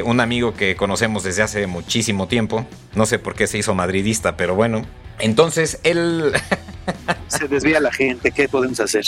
un 0.04 0.20
amigo 0.20 0.54
que 0.54 0.76
conocemos 0.76 1.24
desde 1.24 1.44
hace 1.44 1.68
muchísimo 1.68 2.28
tiempo. 2.28 2.66
No 2.94 3.06
sé 3.06 3.20
por 3.20 3.36
qué 3.36 3.48
se 3.48 3.58
hizo 3.58 3.74
madridista, 3.74 4.36
pero 4.36 4.56
bueno. 4.56 4.86
Entonces, 5.22 5.80
él. 5.84 6.34
Se 7.28 7.48
desvía 7.48 7.80
la 7.80 7.92
gente, 7.92 8.32
¿qué 8.32 8.50
podemos 8.50 8.80
hacer? 8.80 9.06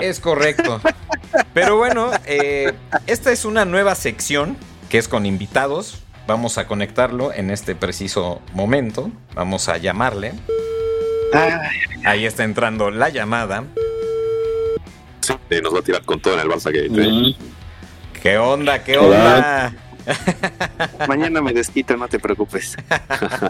Es, 0.00 0.20
correcto. 0.20 0.80
Pero 1.54 1.76
bueno, 1.76 2.10
eh, 2.26 2.72
esta 3.06 3.32
es 3.32 3.44
una 3.44 3.64
nueva 3.64 3.94
sección 3.94 4.56
que 4.90 4.98
es 4.98 5.08
con 5.08 5.24
invitados. 5.24 6.02
Vamos 6.26 6.58
a 6.58 6.66
conectarlo 6.66 7.32
en 7.32 7.50
este 7.50 7.74
preciso 7.74 8.40
momento. 8.52 9.10
Vamos 9.34 9.68
a 9.68 9.76
llamarle. 9.78 10.32
Ahí 12.04 12.26
está 12.26 12.44
entrando 12.44 12.90
la 12.90 13.08
llamada. 13.08 13.64
Sí, 15.20 15.34
nos 15.62 15.74
va 15.74 15.78
a 15.78 15.82
tirar 15.82 16.02
con 16.02 16.20
todo 16.20 16.34
en 16.34 16.40
el 16.40 16.48
Barça 16.48 16.70
¿eh? 16.74 17.36
¿Qué 18.22 18.38
onda? 18.38 18.82
¿Qué 18.82 18.98
onda? 18.98 19.72
Mañana 21.08 21.40
me 21.42 21.52
desquito, 21.52 21.96
no 21.96 22.08
te 22.08 22.18
preocupes. 22.18 22.76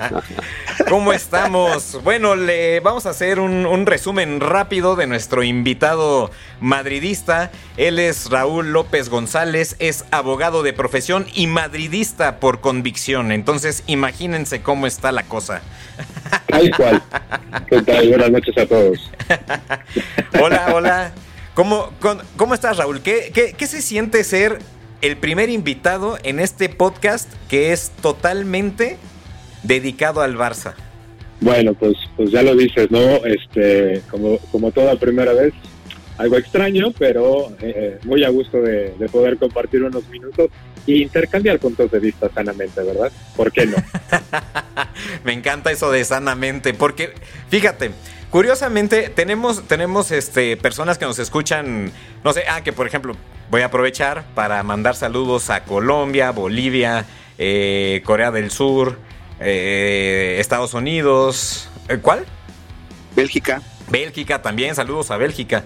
¿Cómo 0.89 1.13
estamos? 1.13 2.01
Bueno, 2.03 2.37
le 2.37 2.81
vamos 2.81 3.07
a 3.07 3.11
hacer 3.11 3.41
un, 3.41 3.87
resumen 3.87 4.41
rápido 4.41 4.97
de 4.97 5.07
nuestro 5.07 5.43
invitado 5.43 6.31
madridista. 6.61 7.51
Él 7.77 7.99
es 7.99 8.31
Raúl 8.31 8.73
López 8.73 9.09
González, 9.09 9.77
es 9.79 10.05
abogado 10.11 10.63
de 10.63 10.73
profesión 10.73 11.27
y 11.35 11.47
madridista 11.47 12.39
por 12.39 12.61
convicción. 12.61 13.33
Entonces, 13.33 13.83
imagínense 13.87 14.63
cómo 14.63 14.87
está 14.87 15.13
la 15.13 15.25
cosa. 15.25 15.63
Tal 16.47 16.71
cual. 16.77 17.03
¿Qué 17.69 17.83
tal? 17.83 18.09
Buenas 18.09 18.31
noches 18.31 18.59
a 18.59 18.67
todos. 18.67 19.11
hola, 20.41 20.73
hola. 20.75 21.13
¿Cómo, 21.55 21.91
cómo 22.37 22.55
estás, 22.55 22.79
Raúl? 22.79 23.03
¿Qué, 23.03 23.31
qué, 23.35 23.53
qué 23.53 23.67
se 23.67 23.83
siente 23.83 24.25
ser 24.25 24.59
el 25.03 25.17
primer 25.17 25.51
invitado 25.51 26.17
en 26.23 26.39
este 26.39 26.69
podcast 26.69 27.29
que 27.51 27.73
es 27.73 27.91
totalmente 28.01 28.97
dedicado 29.65 30.23
al 30.23 30.37
Barça. 30.37 30.75
Bueno, 31.41 31.75
pues, 31.75 31.95
pues 32.17 32.31
ya 32.31 32.43
lo 32.43 32.55
dices, 32.55 32.89
¿no? 32.91 33.01
Este, 33.25 34.01
como, 34.09 34.39
como 34.53 34.71
toda 34.71 34.95
primera 34.95 35.33
vez, 35.33 35.53
algo 36.19 36.37
extraño, 36.37 36.93
pero 36.99 37.53
eh, 37.61 37.99
muy 38.05 38.25
a 38.25 38.29
gusto 38.29 38.61
de, 38.61 38.95
poder 39.11 39.37
compartir 39.39 39.83
unos 39.83 40.09
minutos 40.09 40.51
e 40.87 40.99
intercambiar 40.99 41.59
puntos 41.59 41.91
de 41.91 41.99
vista 41.99 42.31
sanamente, 42.33 42.83
¿verdad? 42.83 43.11
¿Por 43.37 43.53
qué 43.53 43.67
no? 43.67 43.77
Me 45.25 45.33
encanta 45.33 45.71
eso 45.71 45.91
de 45.91 46.05
sanamente, 46.05 46.75
porque 46.75 47.13
fíjate, 47.49 47.91
curiosamente 48.31 49.09
tenemos, 49.09 49.67
tenemos 49.67 50.11
este, 50.11 50.57
personas 50.57 50.99
que 50.99 51.05
nos 51.05 51.19
escuchan, 51.19 51.91
no 52.25 52.33
sé, 52.33 52.45
ah, 52.49 52.63
que 52.63 52.73
por 52.73 52.87
ejemplo, 52.87 53.17
Voy 53.53 53.61
a 53.61 53.67
aprovechar 53.67 54.25
para 54.35 54.63
mandar 54.63 54.97
saludos 54.97 55.51
a 55.51 55.65
Colombia, 55.65 56.31
Bolivia, 56.31 57.05
eh, 57.37 58.01
Corea 58.03 58.31
del 58.31 58.51
Sur, 58.51 58.99
eh, 59.41 60.39
Estados 60.41 60.73
Unidos. 60.73 61.69
¿eh, 61.91 61.99
¿Cuál? 62.01 62.25
Bélgica. 63.15 63.61
Bélgica 63.91 64.41
también, 64.41 64.75
saludos 64.75 65.11
a 65.11 65.19
Bélgica. 65.19 65.65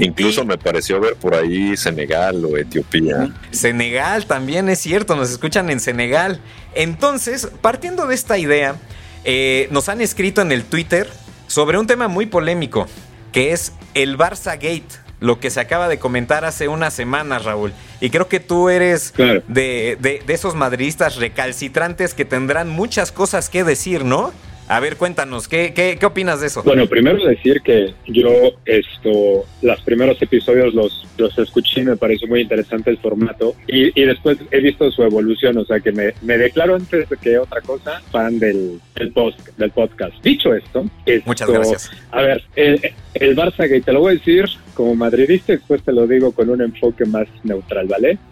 Incluso 0.00 0.44
me 0.44 0.58
pareció 0.58 1.00
ver 1.00 1.14
por 1.16 1.34
ahí 1.34 1.76
Senegal 1.76 2.44
o 2.44 2.56
Etiopía. 2.56 3.28
Senegal 3.50 4.26
también 4.26 4.68
es 4.68 4.78
cierto, 4.80 5.16
nos 5.16 5.30
escuchan 5.30 5.70
en 5.70 5.80
Senegal. 5.80 6.40
Entonces, 6.74 7.48
partiendo 7.60 8.06
de 8.06 8.14
esta 8.14 8.38
idea, 8.38 8.76
eh, 9.24 9.68
nos 9.70 9.88
han 9.88 10.00
escrito 10.00 10.40
en 10.42 10.52
el 10.52 10.64
Twitter 10.64 11.08
sobre 11.46 11.78
un 11.78 11.86
tema 11.86 12.08
muy 12.08 12.26
polémico, 12.26 12.86
que 13.32 13.52
es 13.52 13.72
el 13.94 14.18
Barça 14.18 14.52
Gate, 14.54 14.86
lo 15.20 15.40
que 15.40 15.48
se 15.50 15.60
acaba 15.60 15.88
de 15.88 15.98
comentar 15.98 16.44
hace 16.44 16.68
unas 16.68 16.92
semanas, 16.92 17.44
Raúl. 17.44 17.72
Y 18.00 18.10
creo 18.10 18.28
que 18.28 18.38
tú 18.40 18.68
eres 18.68 19.12
Claro. 19.12 19.42
de, 19.48 19.96
de- 20.00 20.22
de 20.26 20.34
esos 20.34 20.54
madridistas 20.54 21.16
recalcitrantes 21.16 22.12
que 22.12 22.24
tendrán 22.26 22.68
muchas 22.68 23.12
cosas 23.12 23.48
que 23.48 23.64
decir, 23.64 24.04
¿no? 24.04 24.32
A 24.68 24.80
ver, 24.80 24.96
cuéntanos, 24.96 25.46
¿qué, 25.46 25.72
qué, 25.72 25.96
qué 25.98 26.06
opinas 26.06 26.40
de 26.40 26.48
eso? 26.48 26.62
Bueno, 26.64 26.86
primero 26.88 27.24
decir 27.24 27.60
que 27.62 27.94
yo 28.06 28.30
esto, 28.64 29.44
los 29.62 29.80
primeros 29.82 30.20
episodios 30.20 30.74
los, 30.74 31.06
los 31.18 31.38
escuché 31.38 31.82
y 31.82 31.84
me 31.84 31.96
pareció 31.96 32.26
muy 32.26 32.40
interesante 32.40 32.90
el 32.90 32.98
formato 32.98 33.54
y, 33.68 34.00
y 34.00 34.04
después 34.04 34.38
he 34.50 34.60
visto 34.60 34.90
su 34.90 35.04
evolución, 35.04 35.56
o 35.58 35.64
sea 35.64 35.78
que 35.78 35.92
me, 35.92 36.14
me 36.22 36.36
declaro 36.36 36.74
antes 36.74 37.08
de 37.08 37.16
que 37.16 37.38
otra 37.38 37.60
cosa 37.60 38.02
fan 38.10 38.40
del, 38.40 38.80
del, 38.96 39.12
post, 39.12 39.38
del 39.56 39.70
podcast. 39.70 40.14
Dicho 40.24 40.52
esto, 40.52 40.84
esto, 41.04 41.28
Muchas 41.28 41.48
gracias. 41.48 41.90
A 42.10 42.22
ver, 42.22 42.42
el, 42.56 42.80
el 43.14 43.36
Barça 43.36 43.68
Gate, 43.68 43.82
te 43.82 43.92
lo 43.92 44.00
voy 44.00 44.14
a 44.14 44.18
decir 44.18 44.46
como 44.74 44.96
madridista, 44.96 45.52
después 45.52 45.80
te 45.82 45.92
lo 45.92 46.08
digo 46.08 46.32
con 46.32 46.50
un 46.50 46.60
enfoque 46.60 47.04
más 47.04 47.28
neutral, 47.44 47.86
¿vale? 47.86 48.18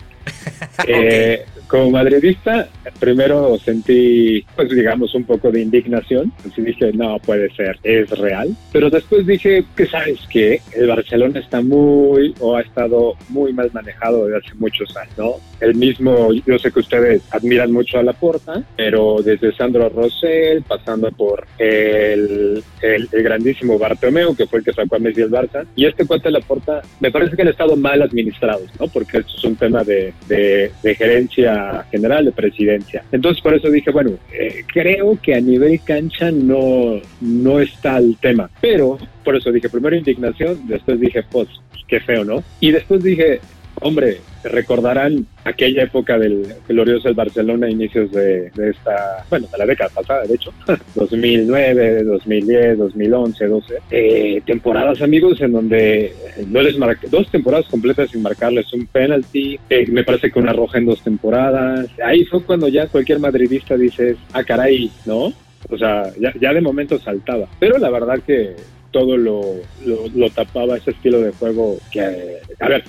Eh, 0.89 1.45
como 1.69 1.91
madridista, 1.91 2.69
primero 3.01 3.59
sentí, 3.59 4.45
pues 4.55 4.71
digamos, 4.71 5.15
un 5.15 5.25
poco 5.25 5.51
de 5.51 5.63
indignación. 5.63 6.33
Así 6.49 6.63
dije, 6.63 6.93
no 6.93 7.19
puede 7.19 7.51
ser, 7.55 7.79
es 7.83 8.11
real. 8.11 8.55
Pero 8.73 8.91
después 8.91 9.27
dije, 9.27 9.65
que 9.77 9.87
sabes 9.87 10.21
que 10.31 10.61
el 10.75 10.87
Barcelona 10.87 11.41
está 11.41 11.61
muy, 11.61 12.35
o 12.41 12.57
ha 12.57 12.61
estado 12.61 13.15
muy 13.29 13.53
mal 13.53 13.71
manejado 13.73 14.27
desde 14.27 14.39
hace 14.39 14.55
muchos 14.59 14.97
años, 14.97 15.15
¿no? 15.19 15.35
El 15.61 15.75
mismo, 15.75 16.33
yo 16.33 16.59
sé 16.59 16.71
que 16.71 16.81
ustedes 16.81 17.23
admiran 17.31 17.73
mucho 17.73 17.99
a 17.99 18.03
Laporta, 18.03 18.63
pero 18.77 19.23
desde 19.23 19.55
Sandro 19.55 19.89
Rosell, 19.89 20.63
pasando 20.63 21.11
por 21.11 21.47
el, 21.59 22.63
el, 22.83 23.09
el 23.11 23.23
grandísimo 23.23 23.79
Bartomeu, 23.79 24.37
que 24.37 24.47
fue 24.47 24.59
el 24.59 24.65
que 24.65 24.73
sacó 24.73 24.97
a 24.97 24.99
Messi 24.99 25.23
del 25.23 25.31
Barça, 25.31 25.65
y 25.77 25.87
este 25.87 26.07
cuate 26.07 26.31
Laporta, 26.31 26.83
me 27.01 27.11
parece 27.11 27.37
que 27.37 27.43
han 27.43 27.49
estado 27.49 27.77
mal 27.77 28.03
administrados, 28.03 28.69
¿no? 28.79 28.89
Porque 28.89 29.19
esto 29.19 29.33
es 29.37 29.45
un 29.45 29.57
tema 29.57 29.85
de, 29.85 30.13
de, 30.29 30.71
de 30.83 30.95
gerencia 30.95 31.54
general, 31.91 32.25
de 32.27 32.33
presidencia. 32.33 33.05
Entonces, 33.13 33.43
por 33.43 33.55
eso 33.55 33.71
dije, 33.71 33.91
bueno, 33.91 34.13
eh, 34.33 34.65
creo 34.73 35.19
que 35.21 35.35
a 35.35 35.41
nivel 35.41 35.81
cancha 35.85 36.31
no, 36.31 37.01
no 37.21 37.61
está 37.61 37.99
el 37.99 38.17
tema, 38.17 38.51
pero 38.61 38.99
por 39.25 39.37
eso 39.37 39.51
dije, 39.51 39.69
primero 39.69 39.97
indignación, 39.97 40.67
después 40.67 41.01
dije, 41.01 41.23
pues, 41.31 41.49
qué 41.89 42.01
feo, 42.01 42.25
¿no? 42.25 42.43
Y 42.61 42.71
después 42.71 43.03
dije, 43.03 43.41
hombre, 43.81 44.21
recordarán 44.43 45.27
aquella 45.45 45.85
época 45.85 46.19
del 46.19 46.55
glorioso 46.69 47.09
del 47.09 47.15
Barcelona, 47.15 47.69
inicios 47.69 48.11
de, 48.13 48.51
esta, 48.57 49.25
bueno, 49.31 49.47
de 49.51 49.59
la 49.59 49.67
década 49.67 49.91
pasada, 49.91 50.25
de 50.25 50.35
hecho, 50.35 50.53
2009, 50.95 52.05
2010, 52.05 52.79
2011, 52.79 53.47
12, 53.47 53.75
eh, 53.91 54.43
temporadas, 54.47 55.03
amigos, 55.03 55.41
en 55.41 55.53
donde 55.53 56.15
no 56.49 56.63
les 56.63 56.79
marqué, 56.79 57.09
dos 57.09 57.31
temporadas 57.31 57.67
completas 57.67 58.11
sin 58.11 58.23
marcarles 58.23 58.73
un 58.73 58.87
penalty, 58.87 59.59
eh, 59.69 59.87
me 59.89 60.05
parece 60.05 60.31
que 60.31 60.39
una 60.39 60.53
roja 60.53 60.79
en 60.79 60.87
dos 60.87 61.03
temporadas, 61.03 61.89
ahí 62.05 62.25
fue 62.25 62.43
cuando 62.43 62.69
ya 62.69 62.87
cualquier 62.89 63.19
madridista 63.19 63.77
dices, 63.77 64.17
ah, 64.33 64.45
caray, 64.45 64.91
¿no? 65.07 65.33
O 65.71 65.79
sea, 65.79 66.13
ya, 66.21 66.33
ya 66.41 66.53
de 66.53 66.61
momento 66.61 66.99
saltaba, 66.99 67.49
pero 67.59 67.79
la 67.79 67.91
verdad 67.91 68.21
que 68.27 68.55
todo 68.91 69.17
lo, 69.17 69.41
lo, 69.85 70.07
lo 70.15 70.31
tapaba 70.31 70.77
ese 70.77 70.93
estilo 70.93 71.21
de 71.21 71.33
juego 71.33 71.79
que, 71.91 72.39
a 72.61 72.69
ver, 72.69 72.85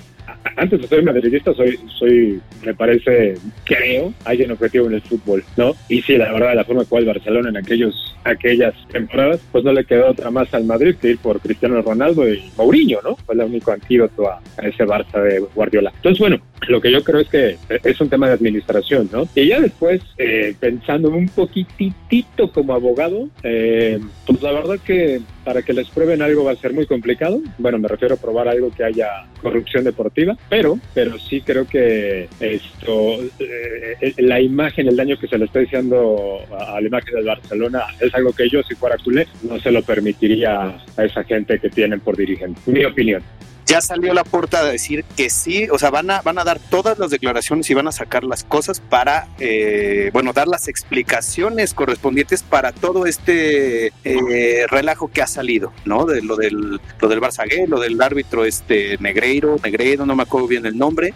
antes 0.56 0.80
de 0.80 0.88
ser 0.88 1.02
madridista 1.02 1.54
soy, 1.54 1.78
soy, 1.98 2.40
me 2.64 2.74
parece, 2.74 3.34
creo, 3.64 4.12
alguien 4.24 4.50
objetivo 4.50 4.86
en 4.86 4.94
el 4.94 5.02
fútbol, 5.02 5.44
¿no? 5.56 5.74
Y 5.88 6.02
sí, 6.02 6.16
la 6.16 6.32
verdad, 6.32 6.54
la 6.54 6.64
forma 6.64 6.82
en 6.82 6.88
cual 6.88 7.04
Barcelona 7.04 7.50
en 7.50 7.56
aquellos, 7.56 8.16
aquellas 8.24 8.74
temporadas, 8.88 9.40
pues 9.52 9.64
no 9.64 9.72
le 9.72 9.84
quedó 9.84 10.10
otra 10.10 10.30
más 10.30 10.52
al 10.54 10.64
Madrid 10.64 10.96
que 11.00 11.10
ir 11.10 11.18
por 11.18 11.40
Cristiano 11.40 11.80
Ronaldo 11.82 12.28
y 12.28 12.42
Mourinho, 12.56 13.00
¿no? 13.02 13.16
Fue 13.16 13.34
el 13.34 13.42
único 13.42 13.72
antídoto 13.72 14.30
a, 14.30 14.40
a 14.58 14.66
ese 14.66 14.84
Barça 14.84 15.20
de 15.22 15.40
Guardiola. 15.54 15.92
Entonces, 15.96 16.18
bueno, 16.18 16.40
lo 16.68 16.80
que 16.80 16.90
yo 16.90 17.02
creo 17.02 17.20
es 17.20 17.28
que 17.28 17.56
es 17.68 18.00
un 18.00 18.08
tema 18.08 18.28
de 18.28 18.34
administración, 18.34 19.08
¿no? 19.12 19.28
Y 19.34 19.48
ya 19.48 19.60
después, 19.60 20.00
eh, 20.18 20.54
pensando 20.58 21.10
un 21.10 21.28
poquitito 21.28 22.50
como 22.52 22.74
abogado, 22.74 23.28
eh, 23.42 23.98
pues 24.26 24.42
la 24.42 24.52
verdad 24.52 24.78
que 24.84 25.20
para 25.46 25.62
que 25.62 25.72
les 25.72 25.88
prueben 25.88 26.22
algo 26.22 26.42
va 26.42 26.50
a 26.50 26.56
ser 26.56 26.72
muy 26.72 26.86
complicado. 26.86 27.40
Bueno, 27.56 27.78
me 27.78 27.86
refiero 27.86 28.16
a 28.16 28.18
probar 28.18 28.48
algo 28.48 28.72
que 28.72 28.82
haya 28.82 29.26
corrupción 29.40 29.84
deportiva, 29.84 30.36
pero, 30.48 30.76
pero 30.92 31.16
sí 31.20 31.40
creo 31.40 31.68
que 31.68 32.28
esto, 32.40 33.22
eh, 33.38 34.12
la 34.18 34.40
imagen, 34.40 34.88
el 34.88 34.96
daño 34.96 35.16
que 35.16 35.28
se 35.28 35.38
le 35.38 35.44
está 35.44 35.60
diciendo 35.60 36.40
a 36.50 36.80
la 36.80 36.86
imagen 36.88 37.14
del 37.14 37.26
Barcelona 37.26 37.84
es 38.00 38.12
algo 38.16 38.32
que 38.32 38.48
yo, 38.50 38.60
si 38.64 38.74
fuera 38.74 38.96
culé, 38.98 39.28
no 39.48 39.60
se 39.60 39.70
lo 39.70 39.82
permitiría 39.82 40.76
a 40.96 41.04
esa 41.04 41.22
gente 41.22 41.60
que 41.60 41.70
tienen 41.70 42.00
por 42.00 42.16
dirigente. 42.16 42.60
Mi 42.66 42.84
opinión 42.84 43.22
ya 43.66 43.80
salió 43.80 44.14
la 44.14 44.24
puerta 44.24 44.60
a 44.60 44.64
decir 44.64 45.04
que 45.16 45.28
sí, 45.28 45.68
o 45.70 45.78
sea, 45.78 45.90
van 45.90 46.10
a, 46.10 46.22
van 46.22 46.38
a 46.38 46.44
dar 46.44 46.60
todas 46.60 46.98
las 46.98 47.10
declaraciones 47.10 47.68
y 47.68 47.74
van 47.74 47.88
a 47.88 47.92
sacar 47.92 48.22
las 48.22 48.44
cosas 48.44 48.80
para, 48.80 49.28
eh, 49.40 50.10
bueno, 50.12 50.32
dar 50.32 50.46
las 50.46 50.68
explicaciones 50.68 51.74
correspondientes 51.74 52.44
para 52.44 52.72
todo 52.72 53.06
este 53.06 53.92
eh, 54.04 54.66
relajo 54.68 55.08
que 55.08 55.20
ha 55.20 55.26
salido, 55.26 55.72
¿no? 55.84 56.06
De 56.06 56.22
lo 56.22 56.36
del, 56.36 56.80
lo 57.00 57.08
del 57.08 57.20
Barça 57.20 57.48
Gay, 57.48 57.66
lo 57.66 57.80
del 57.80 58.00
árbitro 58.00 58.44
este 58.44 58.96
Negreiro, 59.00 59.56
Negreiro, 59.62 60.06
no 60.06 60.14
me 60.14 60.22
acuerdo 60.22 60.46
bien 60.46 60.64
el 60.64 60.78
nombre, 60.78 61.12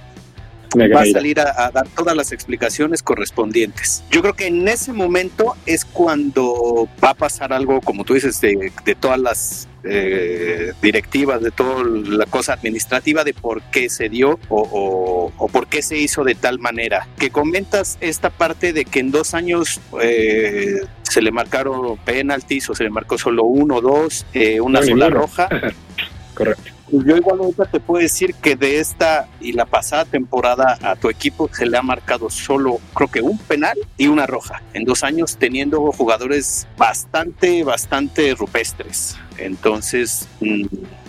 va 0.76 1.02
a 1.02 1.06
salir 1.06 1.40
a, 1.40 1.66
a, 1.66 1.70
dar 1.70 1.88
todas 1.88 2.16
las 2.16 2.32
explicaciones 2.32 3.02
correspondientes. 3.02 4.02
Yo 4.10 4.22
creo 4.22 4.34
que 4.34 4.46
en 4.46 4.68
ese 4.68 4.92
momento 4.92 5.56
es 5.66 5.84
cuando 5.84 6.88
va 7.02 7.10
a 7.10 7.14
pasar 7.14 7.52
algo, 7.52 7.80
como 7.80 8.04
tú 8.04 8.14
dices, 8.14 8.40
de, 8.40 8.72
de 8.84 8.94
todas 8.94 9.18
las 9.18 9.68
eh, 9.82 10.72
directivas, 10.82 11.40
de 11.40 11.50
toda 11.50 11.84
la 11.84 12.26
cosa 12.26 12.52
administrativa 12.52 13.24
de 13.24 13.32
por 13.32 13.62
qué 13.62 13.88
se 13.88 14.10
dio 14.10 14.38
o, 14.48 14.60
o, 14.60 15.32
o, 15.36 15.48
por 15.48 15.68
qué 15.68 15.82
se 15.82 15.96
hizo 15.96 16.22
de 16.22 16.34
tal 16.34 16.58
manera. 16.58 17.08
Que 17.18 17.30
comentas 17.30 17.96
esta 18.00 18.30
parte 18.30 18.72
de 18.72 18.84
que 18.84 19.00
en 19.00 19.10
dos 19.10 19.34
años 19.34 19.80
eh, 20.02 20.82
se 21.02 21.22
le 21.22 21.32
marcaron 21.32 21.96
penaltis 21.98 22.68
o 22.70 22.74
se 22.74 22.84
le 22.84 22.90
marcó 22.90 23.16
solo 23.18 23.44
uno 23.44 23.76
o 23.76 23.80
dos, 23.80 24.26
eh, 24.34 24.60
una 24.60 24.82
sola 24.82 25.08
roja. 25.08 25.48
Correcto. 26.34 26.79
Yo 26.92 27.16
igual 27.16 27.38
ahorita 27.38 27.66
te 27.66 27.78
puedo 27.78 28.02
decir 28.02 28.34
que 28.34 28.56
de 28.56 28.80
esta 28.80 29.28
y 29.40 29.52
la 29.52 29.64
pasada 29.64 30.04
temporada 30.04 30.76
a 30.82 30.96
tu 30.96 31.08
equipo 31.08 31.48
se 31.52 31.66
le 31.66 31.76
ha 31.76 31.82
marcado 31.82 32.30
solo, 32.30 32.80
creo 32.94 33.08
que 33.08 33.20
un 33.22 33.38
penal 33.38 33.78
y 33.96 34.08
una 34.08 34.26
roja 34.26 34.62
en 34.74 34.84
dos 34.84 35.04
años, 35.04 35.36
teniendo 35.36 35.80
jugadores 35.92 36.66
bastante, 36.76 37.62
bastante 37.62 38.34
rupestres. 38.34 39.16
Entonces, 39.40 40.28
mmm, 40.40 40.64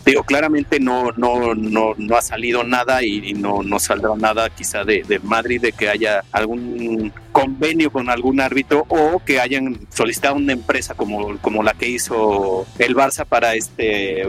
digo, 0.05 0.23
claramente 0.23 0.79
no, 0.79 1.11
no, 1.17 1.53
no, 1.53 1.93
no 1.97 2.15
ha 2.15 2.21
salido 2.21 2.63
nada 2.63 3.03
y, 3.03 3.33
no, 3.33 3.63
no 3.63 3.79
saldrá 3.79 4.15
nada 4.15 4.49
quizá 4.49 4.83
de, 4.83 5.03
de, 5.03 5.19
Madrid 5.19 5.61
de 5.61 5.71
que 5.71 5.89
haya 5.89 6.23
algún 6.31 7.13
convenio 7.31 7.91
con 7.91 8.09
algún 8.09 8.41
árbitro 8.41 8.85
o 8.89 9.21
que 9.23 9.39
hayan 9.39 9.79
solicitado 9.89 10.35
una 10.35 10.53
empresa 10.53 10.93
como, 10.95 11.37
como 11.39 11.63
la 11.63 11.73
que 11.73 11.89
hizo 11.89 12.65
el 12.79 12.95
Barça 12.95 13.25
para 13.25 13.55
este 13.55 14.23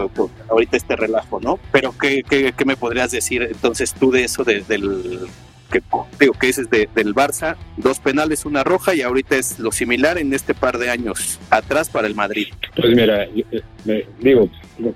ahorita 0.49 0.77
este 0.77 0.97
relajo, 0.97 1.41
¿no? 1.41 1.59
Pero 1.73 1.95
¿qué, 1.99 2.23
qué, 2.29 2.53
qué 2.57 2.65
me 2.65 2.77
podrías 2.77 3.11
decir 3.11 3.43
entonces 3.43 3.95
tú 3.95 4.11
de 4.11 4.25
eso, 4.25 4.45
de, 4.45 4.61
del 4.61 5.27
que 5.73 5.83
digo 6.21 6.35
que 6.35 6.49
ese 6.49 6.63
es 6.63 6.71
de, 6.71 6.89
del 6.95 7.15
Barça, 7.15 7.57
dos 7.77 7.99
penales, 7.99 8.45
una 8.45 8.63
roja 8.63 8.95
y 8.95 9.01
ahorita 9.01 9.37
es 9.37 9.59
lo 9.59 9.73
similar 9.73 10.19
en 10.19 10.33
este 10.33 10.55
par 10.55 10.79
de 10.79 10.91
años 10.91 11.41
atrás 11.51 11.91
para 11.91 12.07
el 12.07 12.15
Madrid. 12.15 12.49
Pues 12.77 12.95
mira, 12.95 13.25
eh, 13.87 14.07
digo, 14.21 14.49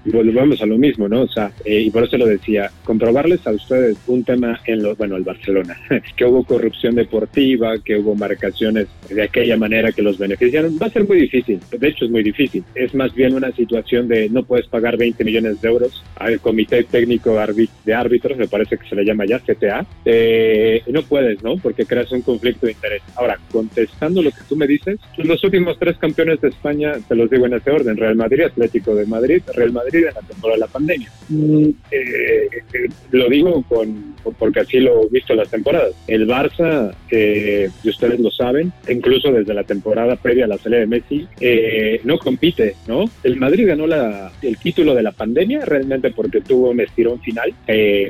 volvemos 0.04 0.60
a 0.62 0.66
lo 0.66 0.78
mismo, 0.78 1.08
¿no? 1.08 1.22
O 1.22 1.28
sea, 1.28 1.50
eh, 1.64 1.80
y 1.80 1.90
por 1.90 2.04
eso 2.04 2.16
lo 2.16 2.26
decía, 2.26 2.70
comprobarles 2.84 3.46
a 3.46 3.52
ustedes 3.52 3.96
un 4.06 4.24
tema 4.24 4.60
en 4.66 4.82
lo, 4.82 4.94
bueno, 4.96 5.16
el 5.16 5.24
Barcelona, 5.24 5.76
que 6.16 6.24
hubo 6.24 6.44
corrupción 6.44 6.94
deportiva, 6.94 7.78
que 7.84 7.96
hubo 7.96 8.14
marcaciones 8.14 8.86
de 9.08 9.22
aquella 9.22 9.56
manera 9.56 9.92
que 9.92 10.02
los 10.02 10.18
beneficiaron, 10.18 10.78
va 10.80 10.86
a 10.86 10.90
ser 10.90 11.06
muy 11.06 11.20
difícil, 11.20 11.60
de 11.70 11.88
hecho 11.88 12.04
es 12.04 12.10
muy 12.10 12.22
difícil, 12.22 12.64
es 12.74 12.94
más 12.94 13.14
bien 13.14 13.34
una 13.34 13.52
situación 13.52 14.08
de 14.08 14.28
no 14.28 14.44
puedes 14.44 14.66
pagar 14.66 14.96
20 14.96 15.24
millones 15.24 15.60
de 15.60 15.68
euros 15.68 16.04
al 16.16 16.40
Comité 16.40 16.84
Técnico 16.84 17.36
de 17.84 17.94
Árbitros, 17.94 18.38
me 18.38 18.48
parece 18.48 18.78
que 18.78 18.88
se 18.88 18.94
le 18.94 19.04
llama 19.04 19.24
ya 19.26 19.40
CTA, 19.40 19.86
eh, 20.66 20.82
no 20.88 21.02
puedes, 21.02 21.42
¿no? 21.42 21.56
Porque 21.58 21.86
creas 21.86 22.10
un 22.10 22.22
conflicto 22.22 22.66
de 22.66 22.72
interés. 22.72 23.02
Ahora, 23.14 23.38
contestando 23.52 24.20
lo 24.20 24.30
que 24.30 24.40
tú 24.48 24.56
me 24.56 24.66
dices, 24.66 24.98
los 25.16 25.42
últimos 25.44 25.78
tres 25.78 25.96
campeones 25.96 26.40
de 26.40 26.48
España, 26.48 26.94
te 27.08 27.14
los 27.14 27.30
digo 27.30 27.46
en 27.46 27.54
ese 27.54 27.70
orden, 27.70 27.96
Real 27.96 28.16
Madrid, 28.16 28.42
Atlético 28.42 28.94
de 28.94 29.06
Madrid, 29.06 29.42
Real 29.54 29.72
Madrid 29.72 30.06
en 30.08 30.14
la 30.14 30.22
temporada 30.22 30.56
de 30.56 30.60
la 30.60 30.66
pandemia. 30.66 31.10
Mm, 31.28 31.68
eh, 31.90 32.48
eh, 32.72 32.88
lo 33.12 33.28
digo 33.28 33.62
con, 33.68 34.16
porque 34.38 34.60
así 34.60 34.80
lo 34.80 35.04
he 35.04 35.08
visto 35.10 35.34
las 35.34 35.50
temporadas. 35.50 35.94
El 36.08 36.26
Barça, 36.26 36.94
y 37.10 37.88
ustedes 37.88 38.18
lo 38.18 38.30
saben, 38.30 38.72
incluso 38.88 39.30
desde 39.30 39.54
la 39.54 39.64
temporada 39.64 40.16
previa 40.16 40.46
a 40.46 40.48
la 40.48 40.58
salida 40.58 40.80
de 40.80 40.86
Messi, 40.86 41.28
no 42.04 42.18
compite, 42.18 42.74
¿no? 42.88 43.04
El 43.22 43.36
Madrid 43.36 43.68
ganó 43.68 43.86
la, 43.86 44.32
el 44.42 44.56
título 44.58 44.94
de 44.94 45.02
la 45.02 45.12
pandemia 45.12 45.64
realmente 45.64 46.10
porque 46.10 46.40
tuvo 46.40 46.70
un 46.70 46.80
estirón 46.80 47.20
final 47.20 47.54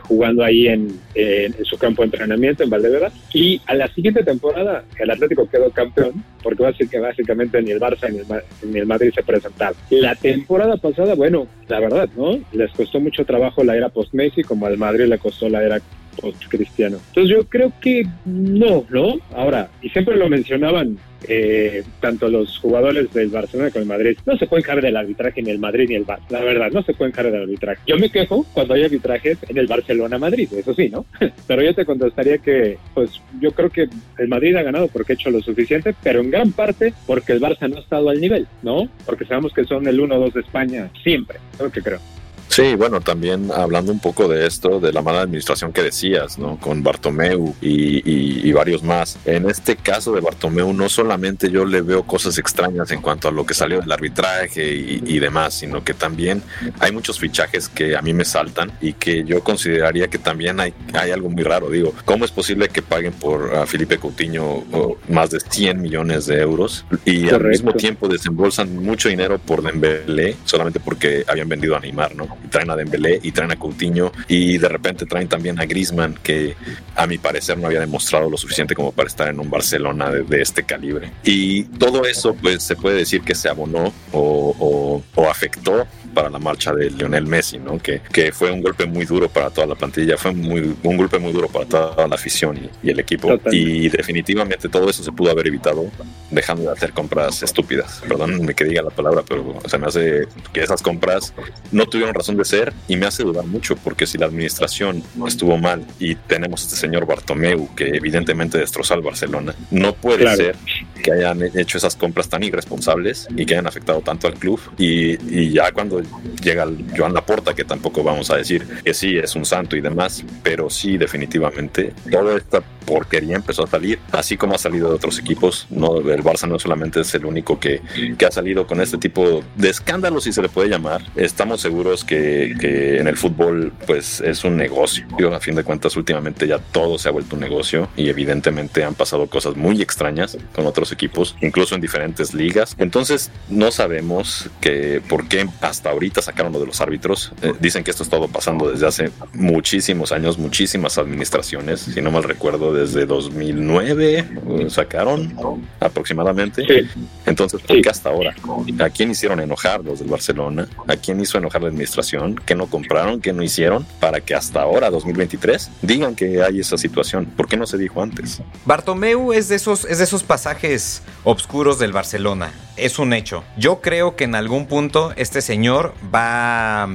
jugando 0.02 0.42
ahí 0.42 0.68
en, 0.68 0.88
en, 1.14 1.64
su 1.64 1.76
campo 1.76 2.02
de 2.02 2.06
entrenamiento 2.06 2.45
en 2.46 2.70
Valdebebas 2.70 3.12
y 3.32 3.60
a 3.66 3.74
la 3.74 3.88
siguiente 3.88 4.22
temporada 4.22 4.84
el 4.98 5.10
Atlético 5.10 5.48
quedó 5.48 5.70
campeón 5.70 6.24
porque 6.42 6.62
básicamente 7.00 7.60
ni 7.62 7.72
el 7.72 7.80
Barça 7.80 8.10
ni 8.10 8.18
el, 8.18 8.72
ni 8.72 8.78
el 8.78 8.86
Madrid 8.86 9.12
se 9.14 9.22
presentaron. 9.22 9.76
La 9.90 10.14
temporada 10.14 10.76
pasada, 10.76 11.14
bueno, 11.14 11.46
la 11.68 11.80
verdad, 11.80 12.08
¿no? 12.16 12.38
Les 12.52 12.70
costó 12.72 13.00
mucho 13.00 13.24
trabajo 13.24 13.64
la 13.64 13.76
era 13.76 13.88
post-Messi 13.88 14.42
como 14.42 14.66
al 14.66 14.78
Madrid 14.78 15.06
le 15.06 15.18
costó 15.18 15.48
la 15.48 15.64
era 15.64 15.80
post-cristiano. 16.20 16.98
Entonces 17.08 17.36
yo 17.36 17.44
creo 17.48 17.72
que 17.80 18.06
no, 18.24 18.84
¿no? 18.90 19.18
Ahora, 19.34 19.68
y 19.82 19.88
siempre 19.90 20.16
lo 20.16 20.28
mencionaban 20.28 20.98
eh, 21.28 21.82
tanto 22.00 22.28
los 22.28 22.58
jugadores 22.58 23.12
del 23.12 23.28
Barcelona 23.28 23.70
como 23.70 23.82
el 23.82 23.88
Madrid, 23.88 24.18
no 24.26 24.36
se 24.36 24.46
pueden 24.46 24.64
cargar 24.64 24.84
del 24.84 24.96
arbitraje 24.96 25.42
ni 25.42 25.50
el 25.50 25.58
Madrid 25.58 25.88
ni 25.88 25.94
el 25.94 26.06
Barça, 26.06 26.28
la 26.28 26.40
verdad, 26.40 26.70
no 26.70 26.82
se 26.82 26.94
pueden 26.94 27.12
cargar 27.12 27.32
del 27.32 27.42
arbitraje. 27.42 27.80
Yo 27.86 27.98
me 27.98 28.10
quejo 28.10 28.46
cuando 28.52 28.74
hay 28.74 28.84
arbitrajes 28.84 29.38
en 29.48 29.58
el 29.58 29.66
Barcelona-Madrid, 29.66 30.48
eso 30.52 30.74
sí, 30.74 30.88
¿no? 30.88 31.06
Pero 31.46 31.62
yo 31.62 31.74
te 31.74 31.84
contestaría 31.84 32.38
que, 32.38 32.78
pues 32.94 33.20
yo 33.40 33.50
creo 33.52 33.70
que 33.70 33.88
el 34.18 34.28
Madrid 34.28 34.54
ha 34.56 34.62
ganado 34.62 34.88
porque 34.88 35.12
ha 35.12 35.14
hecho 35.14 35.30
lo 35.30 35.40
suficiente, 35.40 35.94
pero 36.02 36.20
en 36.20 36.30
gran 36.30 36.52
parte 36.52 36.92
porque 37.06 37.32
el 37.32 37.40
Barça 37.40 37.68
no 37.68 37.76
ha 37.76 37.80
estado 37.80 38.08
al 38.08 38.20
nivel, 38.20 38.46
¿no? 38.62 38.88
Porque 39.04 39.24
sabemos 39.24 39.52
que 39.52 39.64
son 39.64 39.86
el 39.86 39.98
1-2 39.98 40.32
de 40.32 40.40
España 40.40 40.90
siempre, 41.02 41.38
es 41.54 41.60
lo 41.60 41.70
que 41.70 41.82
creo. 41.82 42.00
Sí, 42.48 42.74
bueno, 42.74 43.00
también 43.00 43.50
hablando 43.52 43.92
un 43.92 44.00
poco 44.00 44.28
de 44.28 44.46
esto, 44.46 44.80
de 44.80 44.92
la 44.92 45.02
mala 45.02 45.20
administración 45.20 45.72
que 45.72 45.82
decías, 45.82 46.38
¿no? 46.38 46.58
Con 46.58 46.82
Bartomeu 46.82 47.54
y, 47.60 48.52
varios 48.52 48.82
más. 48.82 49.18
En 49.26 49.50
este 49.50 49.76
caso 49.76 50.14
de 50.14 50.22
Bartomeu, 50.22 50.72
no 50.72 50.88
solamente 50.88 51.50
yo 51.50 51.66
le 51.66 51.82
veo 51.82 52.04
cosas 52.04 52.38
extrañas 52.38 52.90
en 52.90 53.02
cuanto 53.02 53.28
a 53.28 53.30
lo 53.30 53.44
que 53.44 53.52
salió 53.52 53.80
del 53.82 53.92
arbitraje 53.92 54.74
y, 54.74 55.18
demás, 55.18 55.54
sino 55.54 55.84
que 55.84 55.92
también 55.92 56.42
hay 56.78 56.92
muchos 56.92 57.18
fichajes 57.18 57.68
que 57.68 57.96
a 57.96 58.00
mí 58.00 58.14
me 58.14 58.24
saltan 58.24 58.72
y 58.80 58.94
que 58.94 59.24
yo 59.24 59.44
consideraría 59.44 60.08
que 60.08 60.18
también 60.18 60.58
hay, 60.58 60.72
hay 60.94 61.10
algo 61.10 61.28
muy 61.28 61.42
raro. 61.42 61.68
Digo, 61.68 61.92
¿cómo 62.06 62.24
es 62.24 62.30
posible 62.30 62.68
que 62.68 62.80
paguen 62.80 63.12
por 63.12 63.54
a 63.54 63.66
Felipe 63.66 63.98
Coutinho 63.98 64.64
más 65.08 65.30
de 65.30 65.40
100 65.40 65.82
millones 65.82 66.26
de 66.26 66.40
euros 66.40 66.86
y 67.04 67.28
al 67.28 67.44
mismo 67.44 67.74
tiempo 67.74 68.08
desembolsan 68.08 68.74
mucho 68.76 69.10
dinero 69.10 69.38
por 69.38 69.62
Dembélé 69.62 70.36
solamente 70.44 70.80
porque 70.80 71.24
habían 71.26 71.48
vendido 71.48 71.76
a 71.76 71.80
Neymar, 71.80 72.14
¿no? 72.14 72.35
Traen 72.50 72.70
a 72.70 72.76
Dembélé 72.76 73.20
y 73.22 73.32
traen 73.32 73.50
a 73.52 73.56
Coutinho 73.56 74.12
y 74.28 74.58
de 74.58 74.68
repente 74.68 75.06
traen 75.06 75.28
también 75.28 75.60
a 75.60 75.66
Griezmann 75.66 76.14
que 76.22 76.56
a 76.94 77.06
mi 77.06 77.18
parecer 77.18 77.58
no 77.58 77.66
había 77.66 77.80
demostrado 77.80 78.30
lo 78.30 78.36
suficiente 78.36 78.74
como 78.74 78.92
para 78.92 79.08
estar 79.08 79.28
en 79.28 79.40
un 79.40 79.50
Barcelona 79.50 80.10
de, 80.10 80.40
este 80.40 80.64
calibre. 80.64 81.12
Y 81.24 81.64
todo 81.64 82.04
eso 82.04 82.34
pues 82.34 82.62
se 82.62 82.76
puede 82.76 82.96
decir 82.96 83.22
que 83.22 83.34
se 83.34 83.48
abonó 83.48 83.92
o, 84.12 85.02
o 85.14 85.28
afectó 85.28 85.86
para 86.16 86.30
la 86.30 86.38
marcha 86.38 86.72
de 86.72 86.90
Lionel 86.90 87.26
Messi, 87.26 87.58
¿no? 87.58 87.78
Que, 87.78 88.00
que 88.10 88.32
fue 88.32 88.50
un 88.50 88.62
golpe 88.62 88.86
muy 88.86 89.04
duro 89.04 89.28
para 89.28 89.50
toda 89.50 89.66
la 89.66 89.74
plantilla, 89.74 90.16
fue 90.16 90.32
muy, 90.32 90.74
un 90.82 90.96
golpe 90.96 91.18
muy 91.18 91.30
duro 91.30 91.46
para 91.46 91.66
toda 91.66 92.08
la 92.08 92.14
afición 92.14 92.58
y, 92.82 92.88
el 92.88 92.98
equipo. 93.00 93.38
Y 93.52 93.90
definitivamente 93.90 94.70
todo 94.70 94.88
eso 94.88 95.02
se 95.02 95.12
pudo 95.12 95.30
haber 95.30 95.48
evitado 95.48 95.90
dejando 96.30 96.62
de 96.62 96.70
hacer 96.70 96.94
compras 96.94 97.42
estúpidas. 97.42 98.02
Perdón 98.08 98.46
que 98.46 98.64
diga 98.64 98.80
la 98.80 98.88
palabra, 98.88 99.22
pero 99.28 99.58
se 99.66 99.76
me 99.76 99.88
hace 99.88 100.26
que 100.54 100.62
esas 100.62 100.80
compras 100.80 101.34
no 101.70 101.84
tuvieron 101.84 102.14
razón 102.14 102.38
de 102.38 102.46
ser 102.46 102.72
y 102.88 102.96
me 102.96 103.04
hace 103.04 103.22
dudar 103.22 103.44
mucho 103.44 103.76
porque 103.76 104.06
si 104.06 104.16
la 104.16 104.24
administración 104.24 105.02
estuvo 105.26 105.58
mal 105.58 105.84
y 105.98 106.14
tenemos 106.14 106.62
este 106.62 106.76
señor 106.76 107.04
Bartomeu 107.04 107.68
que 107.74 107.88
evidentemente 107.88 108.56
destrozó 108.56 108.94
al 108.94 109.02
Barcelona, 109.02 109.54
no 109.70 109.92
puede 109.92 110.34
ser 110.34 110.56
que 111.02 111.12
hayan 111.12 111.42
hecho 111.54 111.76
esas 111.76 111.94
compras 111.94 112.30
tan 112.30 112.42
irresponsables 112.42 113.28
y 113.36 113.44
que 113.44 113.54
hayan 113.54 113.66
afectado 113.66 114.00
tanto 114.00 114.26
al 114.28 114.34
club 114.34 114.58
y, 114.78 115.18
y 115.38 115.50
ya 115.50 115.72
cuando 115.72 116.00
llega 116.42 116.66
Joan 116.96 117.14
Laporta, 117.14 117.54
que 117.54 117.64
tampoco 117.64 118.02
vamos 118.02 118.30
a 118.30 118.36
decir 118.36 118.66
que 118.84 118.94
sí 118.94 119.16
es 119.16 119.34
un 119.34 119.44
santo 119.44 119.76
y 119.76 119.80
demás, 119.80 120.24
pero 120.42 120.70
sí 120.70 120.96
definitivamente 120.96 121.94
toda 122.10 122.36
esta 122.36 122.62
porquería 122.86 123.36
empezó 123.36 123.64
a 123.64 123.66
salir, 123.66 123.98
así 124.12 124.36
como 124.36 124.54
ha 124.54 124.58
salido 124.58 124.88
de 124.88 124.94
otros 124.94 125.18
equipos. 125.18 125.66
No, 125.70 125.98
el 125.98 126.22
Barça 126.22 126.48
no 126.48 126.58
solamente 126.58 127.00
es 127.00 127.14
el 127.14 127.26
único 127.26 127.58
que, 127.58 127.82
que 128.16 128.26
ha 128.26 128.30
salido 128.30 128.66
con 128.66 128.80
este 128.80 128.96
tipo 128.96 129.42
de 129.56 129.68
escándalos, 129.68 130.24
si 130.24 130.32
se 130.32 130.40
le 130.40 130.48
puede 130.48 130.68
llamar. 130.68 131.02
Estamos 131.16 131.60
seguros 131.60 132.04
que, 132.04 132.54
que, 132.58 132.98
en 132.98 133.08
el 133.08 133.16
fútbol 133.16 133.72
pues 133.86 134.20
es 134.20 134.44
un 134.44 134.56
negocio. 134.56 135.06
A 135.34 135.40
fin 135.40 135.56
de 135.56 135.64
cuentas, 135.64 135.96
últimamente 135.96 136.46
ya 136.46 136.58
todo 136.58 136.98
se 136.98 137.08
ha 137.08 137.12
vuelto 137.12 137.34
un 137.34 137.40
negocio 137.40 137.88
y 137.96 138.08
evidentemente 138.08 138.84
han 138.84 138.94
pasado 138.94 139.26
cosas 139.26 139.56
muy 139.56 139.82
extrañas 139.82 140.38
con 140.54 140.66
otros 140.66 140.92
equipos, 140.92 141.36
incluso 141.42 141.74
en 141.74 141.80
diferentes 141.80 142.32
ligas. 142.32 142.76
Entonces 142.78 143.30
no 143.48 143.72
sabemos 143.72 144.48
que 144.60 145.02
por 145.08 145.28
qué 145.28 145.48
hasta 145.60 145.90
ahorita 145.96 146.22
sacaron 146.22 146.52
lo 146.52 146.60
de 146.60 146.66
los 146.66 146.80
árbitros. 146.80 147.32
Eh, 147.42 147.52
dicen 147.58 147.82
que 147.82 147.90
esto 147.90 148.02
es 148.02 148.08
todo 148.08 148.28
pasando 148.28 148.70
desde 148.70 148.86
hace 148.86 149.10
muchísimos 149.32 150.12
años, 150.12 150.38
muchísimas 150.38 150.98
administraciones, 150.98 151.80
si 151.80 152.00
no 152.00 152.10
mal 152.10 152.22
recuerdo, 152.22 152.72
desde 152.72 153.06
2009 153.06 154.18
eh, 154.18 154.66
sacaron 154.68 155.34
aproximadamente. 155.80 156.86
Entonces, 157.24 157.60
¿por 157.62 157.80
qué 157.80 157.88
hasta 157.88 158.10
ahora? 158.10 158.34
¿A 158.80 158.90
quién 158.90 159.10
hicieron 159.10 159.40
enojar 159.40 159.82
los 159.84 160.00
del 160.00 160.08
Barcelona? 160.08 160.68
¿A 160.86 160.96
quién 160.96 161.20
hizo 161.20 161.38
enojar 161.38 161.62
la 161.62 161.68
administración? 161.68 162.36
¿Qué 162.44 162.54
no 162.54 162.66
compraron? 162.66 163.20
¿Qué 163.20 163.32
no 163.32 163.42
hicieron? 163.42 163.86
Para 164.00 164.20
que 164.20 164.34
hasta 164.34 164.62
ahora, 164.62 164.90
2023, 164.90 165.70
digan 165.82 166.14
que 166.14 166.42
hay 166.42 166.60
esa 166.60 166.76
situación. 166.76 167.26
¿Por 167.26 167.48
qué 167.48 167.56
no 167.56 167.66
se 167.66 167.78
dijo 167.78 168.02
antes? 168.02 168.42
Bartomeu 168.64 169.32
es 169.32 169.48
de 169.48 169.56
esos, 169.56 169.84
es 169.84 169.98
de 169.98 170.04
esos 170.04 170.22
pasajes 170.22 171.02
oscuros 171.24 171.78
del 171.78 171.92
Barcelona. 171.92 172.52
Es 172.76 172.98
un 172.98 173.12
hecho. 173.14 173.42
Yo 173.56 173.80
creo 173.80 174.16
que 174.16 174.24
en 174.24 174.34
algún 174.34 174.66
punto 174.66 175.12
este 175.16 175.40
señor 175.40 175.75
va, 176.12 176.88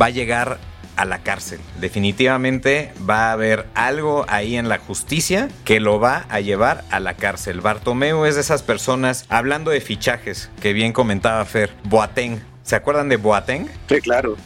va 0.00 0.06
a 0.06 0.10
llegar 0.10 0.58
a 0.96 1.04
la 1.04 1.22
cárcel. 1.22 1.60
Definitivamente 1.80 2.92
va 3.08 3.30
a 3.30 3.32
haber 3.32 3.66
algo 3.74 4.24
ahí 4.28 4.56
en 4.56 4.68
la 4.68 4.78
justicia 4.78 5.48
que 5.64 5.80
lo 5.80 5.98
va 5.98 6.26
a 6.28 6.40
llevar 6.40 6.84
a 6.90 7.00
la 7.00 7.14
cárcel. 7.14 7.60
Bartomeu 7.60 8.24
es 8.24 8.34
de 8.34 8.40
esas 8.42 8.62
personas, 8.62 9.24
hablando 9.28 9.70
de 9.70 9.80
fichajes, 9.80 10.50
que 10.60 10.72
bien 10.72 10.92
comentaba 10.92 11.44
Fer, 11.44 11.72
Boateng. 11.84 12.40
¿Se 12.62 12.76
acuerdan 12.76 13.08
de 13.08 13.16
Boateng? 13.16 13.68
Sí, 13.88 14.00
claro. 14.00 14.36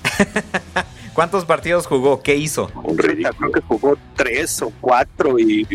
¿Cuántos 1.14 1.44
partidos 1.44 1.86
jugó? 1.86 2.22
¿Qué 2.22 2.36
hizo? 2.36 2.70
Creo 2.96 3.52
que 3.52 3.60
jugó 3.62 3.96
tres 4.14 4.60
o 4.62 4.72
cuatro 4.80 5.38
y 5.38 5.66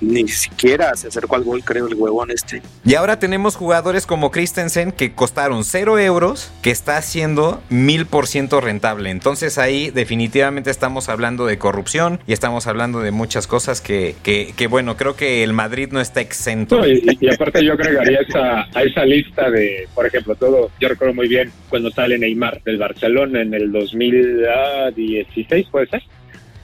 ni 0.00 0.28
siquiera 0.28 0.94
se 0.96 1.08
acercó 1.08 1.36
al 1.36 1.44
gol, 1.44 1.62
creo, 1.64 1.86
el 1.86 1.94
huevón 1.94 2.30
este. 2.30 2.62
Y 2.84 2.94
ahora 2.94 3.18
tenemos 3.18 3.56
jugadores 3.56 4.06
como 4.06 4.30
Christensen 4.30 4.92
que 4.92 5.12
costaron 5.12 5.64
0 5.64 5.98
euros, 5.98 6.52
que 6.62 6.70
está 6.70 6.98
por 8.06 8.26
ciento 8.26 8.60
rentable. 8.60 9.10
Entonces 9.10 9.58
ahí 9.58 9.90
definitivamente 9.90 10.70
estamos 10.70 11.08
hablando 11.08 11.46
de 11.46 11.58
corrupción 11.58 12.20
y 12.26 12.32
estamos 12.32 12.66
hablando 12.66 13.00
de 13.00 13.10
muchas 13.10 13.46
cosas 13.46 13.80
que, 13.80 14.14
que, 14.22 14.66
bueno, 14.66 14.96
creo 14.96 15.16
que 15.16 15.42
el 15.42 15.52
Madrid 15.52 15.88
no 15.90 16.00
está 16.00 16.20
exento. 16.20 16.86
y, 16.86 17.28
aparte 17.32 17.64
yo 17.64 17.72
agregaría 17.72 18.20
esa, 18.20 18.62
a 18.74 18.82
esa 18.82 19.04
lista 19.04 19.50
de, 19.50 19.88
por 19.94 20.06
ejemplo, 20.06 20.34
todo, 20.34 20.70
yo 20.80 20.88
recuerdo 20.88 21.14
muy 21.14 21.28
bien 21.28 21.50
cuando 21.68 21.90
sale 21.90 22.18
Neymar 22.18 22.62
del 22.64 22.78
Barcelona 22.78 23.42
en 23.42 23.54
el 23.54 23.72
2016, 23.72 25.66
puede 25.70 25.86
ser 25.86 26.02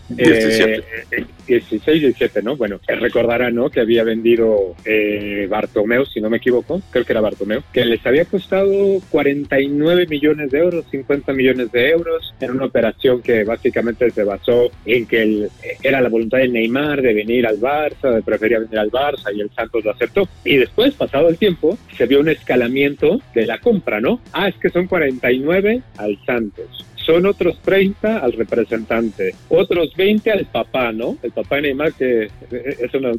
17. 0.09 0.85
Eh, 1.11 1.25
16, 1.47 2.01
17, 2.01 2.43
¿no? 2.43 2.57
Bueno, 2.57 2.81
recordará, 2.87 3.51
¿no? 3.51 3.71
Que 3.71 3.81
había 3.81 4.05
vendido 4.05 4.75
eh, 4.85 5.47
Bartomeu, 5.49 6.07
si 6.07 6.21
no 6.21 6.31
me 6.31 6.39
equivoco, 6.39 6.81
creo 6.91 7.05
que 7.05 7.13
era 7.13 7.21
Bartomeu, 7.21 7.63
que 7.73 7.85
les 7.85 8.05
había 8.07 8.25
costado 8.25 9.01
49 9.11 10.07
millones 10.07 10.51
de 10.51 10.59
euros, 10.59 10.87
50 10.91 11.33
millones 11.33 11.71
de 11.73 11.91
euros, 11.91 12.35
en 12.41 12.51
una 12.51 12.67
operación 12.67 13.23
que 13.23 13.45
básicamente 13.45 14.11
se 14.11 14.25
basó 14.25 14.71
en 14.87 15.07
que 15.07 15.49
era 15.83 16.01
la 16.01 16.09
voluntad 16.09 16.39
de 16.39 16.49
Neymar 16.49 17.03
de 17.03 17.15
venir 17.15 17.47
al 17.47 17.61
Barça, 17.61 18.15
de 18.15 18.23
preferir 18.23 18.61
venir 18.61 18.79
al 18.79 18.91
Barça 18.91 19.35
y 19.35 19.41
el 19.41 19.51
Santos 19.51 19.85
lo 19.85 19.91
aceptó. 19.91 20.29
Y 20.45 20.57
después, 20.57 20.95
pasado 20.95 21.29
el 21.29 21.39
tiempo, 21.39 21.79
se 21.97 22.07
vio 22.07 22.21
un 22.21 22.29
escalamiento 22.29 23.21
de 23.35 23.47
la 23.47 23.59
compra, 23.59 24.01
¿no? 24.01 24.21
Ah, 24.33 24.49
es 24.49 24.55
que 24.57 24.71
son 24.71 24.87
49 24.87 25.83
al 25.99 26.19
Santos 26.25 26.85
son 27.05 27.27
otros 27.27 27.59
30 27.63 28.19
al 28.19 28.33
representante, 28.33 29.35
otros 29.49 29.95
20 29.97 30.31
al 30.31 30.47
papá, 30.47 30.93
¿no? 30.93 31.17
El 31.23 31.33
papá 31.33 31.57
de 31.57 31.63
Neymar, 31.63 31.93
que 31.93 32.29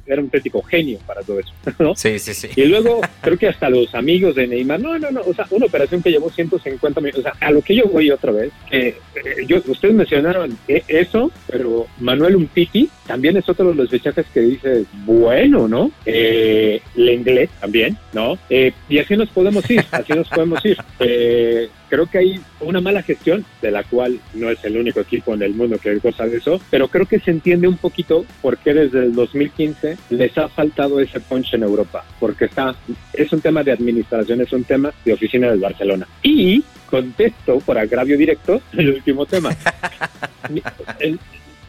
era 0.06 0.22
un 0.22 0.30
tético 0.30 0.62
genio 0.62 1.00
para 1.06 1.22
todo 1.22 1.40
eso, 1.40 1.54
¿no? 1.80 1.96
Sí, 1.96 2.20
sí, 2.20 2.34
sí. 2.34 2.50
Y 2.56 2.66
luego 2.66 3.02
creo 3.22 3.38
que 3.38 3.48
hasta 3.48 3.70
los 3.70 3.94
amigos 3.96 4.36
de 4.36 4.48
Neymar, 4.48 4.80
no, 4.80 4.98
no, 4.98 5.12
no, 5.12 5.22
o 5.22 5.34
sea, 5.34 5.48
una 5.52 5.66
operación 5.66 6.02
que 6.02 6.12
llevó 6.12 6.30
150 6.30 7.02
millones, 7.02 7.20
o 7.20 7.24
sea, 7.24 7.34
a 7.40 7.52
lo 7.52 7.62
que 7.62 7.76
yo 7.76 7.86
voy 7.86 8.12
otra 8.12 8.32
vez, 8.32 8.52
que 8.70 8.88
eh, 8.88 8.96
yo, 9.48 9.62
ustedes 9.68 9.94
mencionaron 9.94 10.58
e, 10.68 10.84
eso, 10.88 11.32
pero 11.48 11.88
Manuel 12.00 12.36
Umtiti 12.36 12.90
también 13.08 13.38
es 13.38 13.48
otro 13.48 13.70
de 13.70 13.76
los 13.76 13.90
fichajes 13.90 14.26
que 14.34 14.42
dices, 14.42 14.88
bueno, 15.06 15.68
¿no? 15.68 15.92
Eh, 16.06 16.82
inglés 17.16 17.50
también, 17.60 17.98
¿no? 18.14 18.38
Eh, 18.50 18.72
y 18.90 19.00
así 19.00 19.16
nos 19.16 19.30
podemos 19.30 19.70
ir, 19.70 19.84
así 19.92 20.14
nos 20.14 20.30
podemos 20.30 20.64
ir. 20.66 20.78
Eh, 21.00 21.70
creo 21.90 22.08
que 22.08 22.18
hay 22.20 22.42
una 22.60 22.82
mala 22.82 23.02
gestión, 23.02 23.46
de 23.62 23.72
la 23.72 23.84
cual 23.84 24.20
no 24.34 24.50
es 24.50 24.64
el 24.64 24.78
único 24.78 25.00
equipo 25.00 25.34
en 25.34 25.42
el 25.42 25.54
mundo 25.54 25.78
que 25.78 25.96
goza 25.98 26.26
de 26.26 26.38
eso, 26.38 26.60
pero 26.70 26.88
creo 26.88 27.06
que 27.06 27.20
se 27.20 27.32
entiende 27.32 27.68
un 27.68 27.78
poquito 27.78 28.26
por 28.42 28.58
qué 28.58 28.74
desde 28.74 29.00
el 29.00 29.14
2015 29.14 29.98
les 30.10 30.38
ha 30.38 30.48
faltado 30.50 31.00
ese 31.00 31.20
punch 31.20 31.54
en 31.54 31.64
Europa, 31.64 32.06
porque 32.20 32.46
está, 32.46 32.76
es 33.14 33.32
un 33.32 33.42
tema 33.42 33.64
de 33.64 33.72
administración, 33.72 34.42
es 34.42 34.52
un 34.54 34.64
tema 34.64 34.94
de 35.04 35.14
oficina 35.14 35.50
del 35.50 35.60
Barcelona. 35.60 36.08
Y 36.24 36.64
contesto 36.90 37.60
por 37.60 37.78
agravio 37.78 38.18
directo 38.18 38.62
el 38.74 38.90
último 38.90 39.26
tema. 39.26 39.56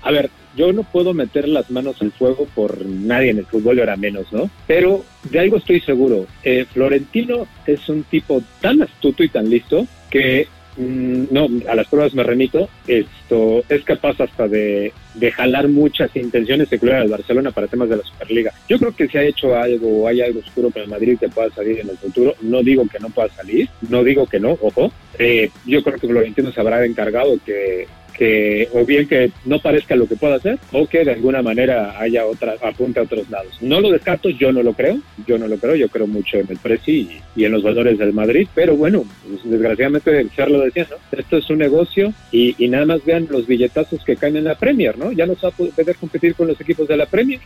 a 0.03 0.11
ver, 0.11 0.31
yo 0.57 0.73
no 0.73 0.83
puedo 0.85 1.12
meter 1.12 1.49
las 1.49 1.71
manos 1.71 2.01
al 2.01 2.12
fuego 2.12 2.47
por 2.55 2.85
nadie 2.85 3.31
en 3.31 3.39
el 3.39 3.47
fútbol 3.47 3.79
ahora 3.79 3.97
menos, 3.97 4.33
¿no? 4.33 4.51
Pero 4.67 5.05
de 5.25 5.41
algo 5.41 5.59
estoy 5.59 5.81
seguro. 5.81 6.27
Eh, 6.43 6.64
Florentino 6.73 7.47
es 7.67 7.89
un 7.89 8.05
tipo 8.05 8.43
tan 8.61 8.83
astuto 8.83 9.23
y 9.23 9.29
tan 9.29 9.51
listo 9.51 9.87
que 10.11 10.49
mm, 10.77 11.25
no, 11.31 11.49
a 11.69 11.75
las 11.75 11.87
pruebas 11.89 12.15
me 12.15 12.23
remito, 12.23 12.69
esto 12.87 13.65
es 13.69 13.83
capaz 13.85 14.21
hasta 14.21 14.49
de, 14.49 14.93
de 15.15 15.33
jalar 15.33 15.69
muchas 15.69 16.15
intenciones 16.17 16.71
de 16.71 16.95
al 16.95 17.09
Barcelona 17.09 17.51
para 17.51 17.67
temas 17.67 17.89
de 17.89 17.97
la 17.97 18.05
Superliga. 18.05 18.53
Yo 18.69 18.79
creo 18.79 18.95
que 18.95 19.09
si 19.09 19.19
ha 19.19 19.25
hecho 19.25 19.57
algo 19.57 20.07
hay 20.07 20.21
algo 20.21 20.41
oscuro 20.41 20.71
para 20.71 20.85
el 20.85 20.91
Madrid 20.91 21.19
que 21.19 21.29
pueda 21.29 21.51
salir 21.51 21.81
en 21.81 21.91
el 21.91 21.99
futuro, 21.99 22.35
no 22.43 22.63
digo 22.63 22.87
que 22.87 22.99
no 22.99 23.11
pueda 23.11 23.29
salir, 23.31 23.69
no 23.89 24.05
digo 24.05 24.27
que 24.27 24.41
no, 24.41 24.53
ojo, 24.61 24.93
eh, 25.19 25.51
yo 25.65 25.83
creo 25.83 25.99
que 25.99 26.09
Florentino 26.09 26.53
se 26.53 26.61
habrá 26.61 26.85
encargado 26.85 27.39
que 27.45 27.87
que 28.17 28.69
o 28.73 28.85
bien 28.85 29.07
que 29.07 29.31
no 29.45 29.59
parezca 29.61 29.97
lo 29.97 30.07
que 30.07 30.17
pueda 30.17 30.37
hacer 30.37 30.59
o 30.73 30.87
que 30.87 31.05
de 31.05 31.12
alguna 31.12 31.43
manera 31.43 31.99
haya 32.01 32.27
otra 32.27 32.55
apunte 32.62 33.01
a 33.01 33.05
otros 33.05 33.29
lados. 33.31 33.57
No 33.61 33.81
lo 33.81 33.91
descarto, 33.91 34.29
yo 34.31 34.53
no 34.53 34.62
lo 34.62 34.73
creo, 34.73 34.99
yo 35.27 35.39
no 35.39 35.49
lo 35.49 35.57
creo, 35.59 35.75
yo 35.75 35.89
creo 35.89 36.07
mucho 36.07 36.39
en 36.39 36.47
el 36.51 36.59
Presi 36.59 37.21
y, 37.35 37.45
en 37.45 37.53
los 37.53 37.62
valores 37.62 37.99
del 37.99 38.12
Madrid, 38.12 38.49
pero 38.55 38.77
bueno, 38.77 39.05
pues, 39.29 39.45
desgraciadamente 39.45 40.19
el 40.19 40.31
lo 40.49 40.61
decía, 40.61 40.87
¿no? 40.91 41.19
Esto 41.19 41.37
es 41.37 41.51
un 41.51 41.59
negocio 41.59 42.12
y, 42.33 42.55
nada 42.69 42.87
más 42.87 43.05
vean 43.05 43.29
los 43.31 43.47
billetazos 43.47 44.05
que 44.05 44.17
caen 44.17 44.37
en 44.37 44.45
la 44.45 44.57
Premier, 44.57 44.99
¿no? 44.99 45.12
Ya 45.12 45.27
no 45.27 45.35
se 45.35 45.47
va 45.47 45.49
a 45.49 45.53
poder 45.53 45.97
competir 45.97 46.35
con 46.35 46.49
los 46.49 46.61
equipos 46.61 46.89
de 46.89 46.97
la 46.97 47.07
Premier. 47.07 47.41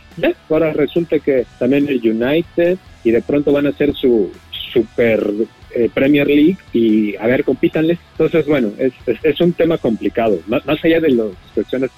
Ahora 0.49 0.73
resulta 0.73 1.19
que 1.19 1.45
también 1.59 1.87
el 1.87 1.99
United 1.99 2.77
y 3.03 3.11
de 3.11 3.21
pronto 3.21 3.51
van 3.51 3.67
a 3.67 3.71
ser 3.71 3.93
su 3.93 4.31
super 4.71 5.31
eh, 5.73 5.89
Premier 5.93 6.27
League 6.27 6.57
y 6.73 7.15
a 7.15 7.27
ver, 7.27 7.43
compítanles. 7.43 7.99
Entonces, 8.13 8.45
bueno, 8.45 8.71
es, 8.77 8.93
es, 9.23 9.41
un 9.41 9.53
tema 9.53 9.77
complicado. 9.77 10.39
Más, 10.47 10.63
allá 10.83 10.99
de 10.99 11.11
las 11.11 11.27
cuestiones 11.53 11.91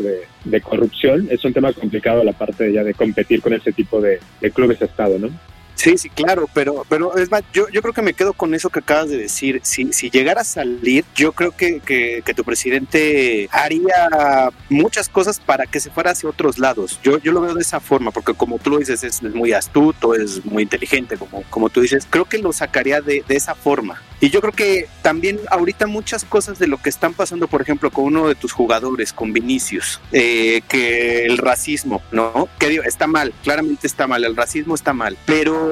de, 0.45 0.61
corrupción, 0.61 1.27
es 1.31 1.43
un 1.43 1.53
tema 1.53 1.73
complicado 1.73 2.23
la 2.23 2.33
parte 2.33 2.71
ya 2.71 2.83
de 2.83 2.93
competir 2.93 3.41
con 3.41 3.53
ese 3.53 3.71
tipo 3.71 4.01
de, 4.01 4.19
de 4.41 4.51
clubes 4.51 4.79
de 4.79 4.85
Estado, 4.85 5.17
¿no? 5.17 5.29
Sí, 5.75 5.97
sí, 5.97 6.09
claro, 6.09 6.47
pero, 6.53 6.85
pero 6.87 7.17
es 7.17 7.29
más, 7.29 7.43
yo, 7.51 7.67
yo 7.69 7.81
creo 7.81 7.93
que 7.93 8.01
me 8.01 8.13
quedo 8.13 8.33
con 8.33 8.53
eso 8.53 8.69
que 8.69 8.79
acabas 8.79 9.09
de 9.09 9.17
decir. 9.17 9.59
Si, 9.63 9.91
si 9.91 10.09
llegara 10.09 10.41
a 10.41 10.45
salir, 10.45 11.03
yo 11.15 11.31
creo 11.33 11.51
que, 11.51 11.79
que, 11.79 12.33
tu 12.33 12.43
presidente 12.43 13.47
haría 13.51 14.09
muchas 14.69 15.07
cosas 15.07 15.39
para 15.39 15.65
que 15.67 15.79
se 15.79 15.91
fuera 15.91 16.11
hacia 16.11 16.29
otros 16.29 16.57
lados. 16.57 16.99
Yo, 17.03 17.19
yo 17.19 17.31
lo 17.31 17.41
veo 17.41 17.53
de 17.53 17.61
esa 17.61 17.79
forma, 17.79 18.11
porque 18.11 18.33
como 18.33 18.59
tú 18.59 18.71
lo 18.71 18.77
dices, 18.77 19.03
es, 19.03 19.21
muy 19.21 19.53
astuto, 19.53 20.15
es 20.15 20.43
muy 20.45 20.63
inteligente, 20.63 21.17
como, 21.17 21.43
como 21.49 21.69
tú 21.69 21.81
dices. 21.81 22.07
Creo 22.09 22.25
que 22.25 22.37
lo 22.37 22.53
sacaría 22.53 23.01
de, 23.01 23.23
de 23.27 23.35
esa 23.35 23.53
forma. 23.53 24.01
Y 24.23 24.29
yo 24.29 24.39
creo 24.39 24.53
que 24.53 24.87
también 25.01 25.37
ahorita 25.49 25.85
muchas 25.85 26.23
cosas 26.23 26.57
de 26.57 26.67
lo 26.67 26.77
que 26.77 26.89
están 26.89 27.13
pasando, 27.13 27.49
por 27.49 27.61
ejemplo, 27.61 27.91
con 27.91 28.05
uno 28.05 28.29
de 28.29 28.35
tus 28.35 28.53
jugadores, 28.53 29.11
con 29.11 29.33
Vinicius, 29.33 29.99
eh, 30.13 30.61
que 30.69 31.25
el 31.25 31.37
racismo, 31.37 32.01
¿no? 32.11 32.47
Que 32.57 32.69
digo, 32.69 32.83
está 32.83 33.05
mal, 33.05 33.33
claramente 33.43 33.85
está 33.85 34.07
mal, 34.07 34.23
el 34.23 34.37
racismo 34.37 34.75
está 34.75 34.93
mal, 34.93 35.17
pero 35.25 35.62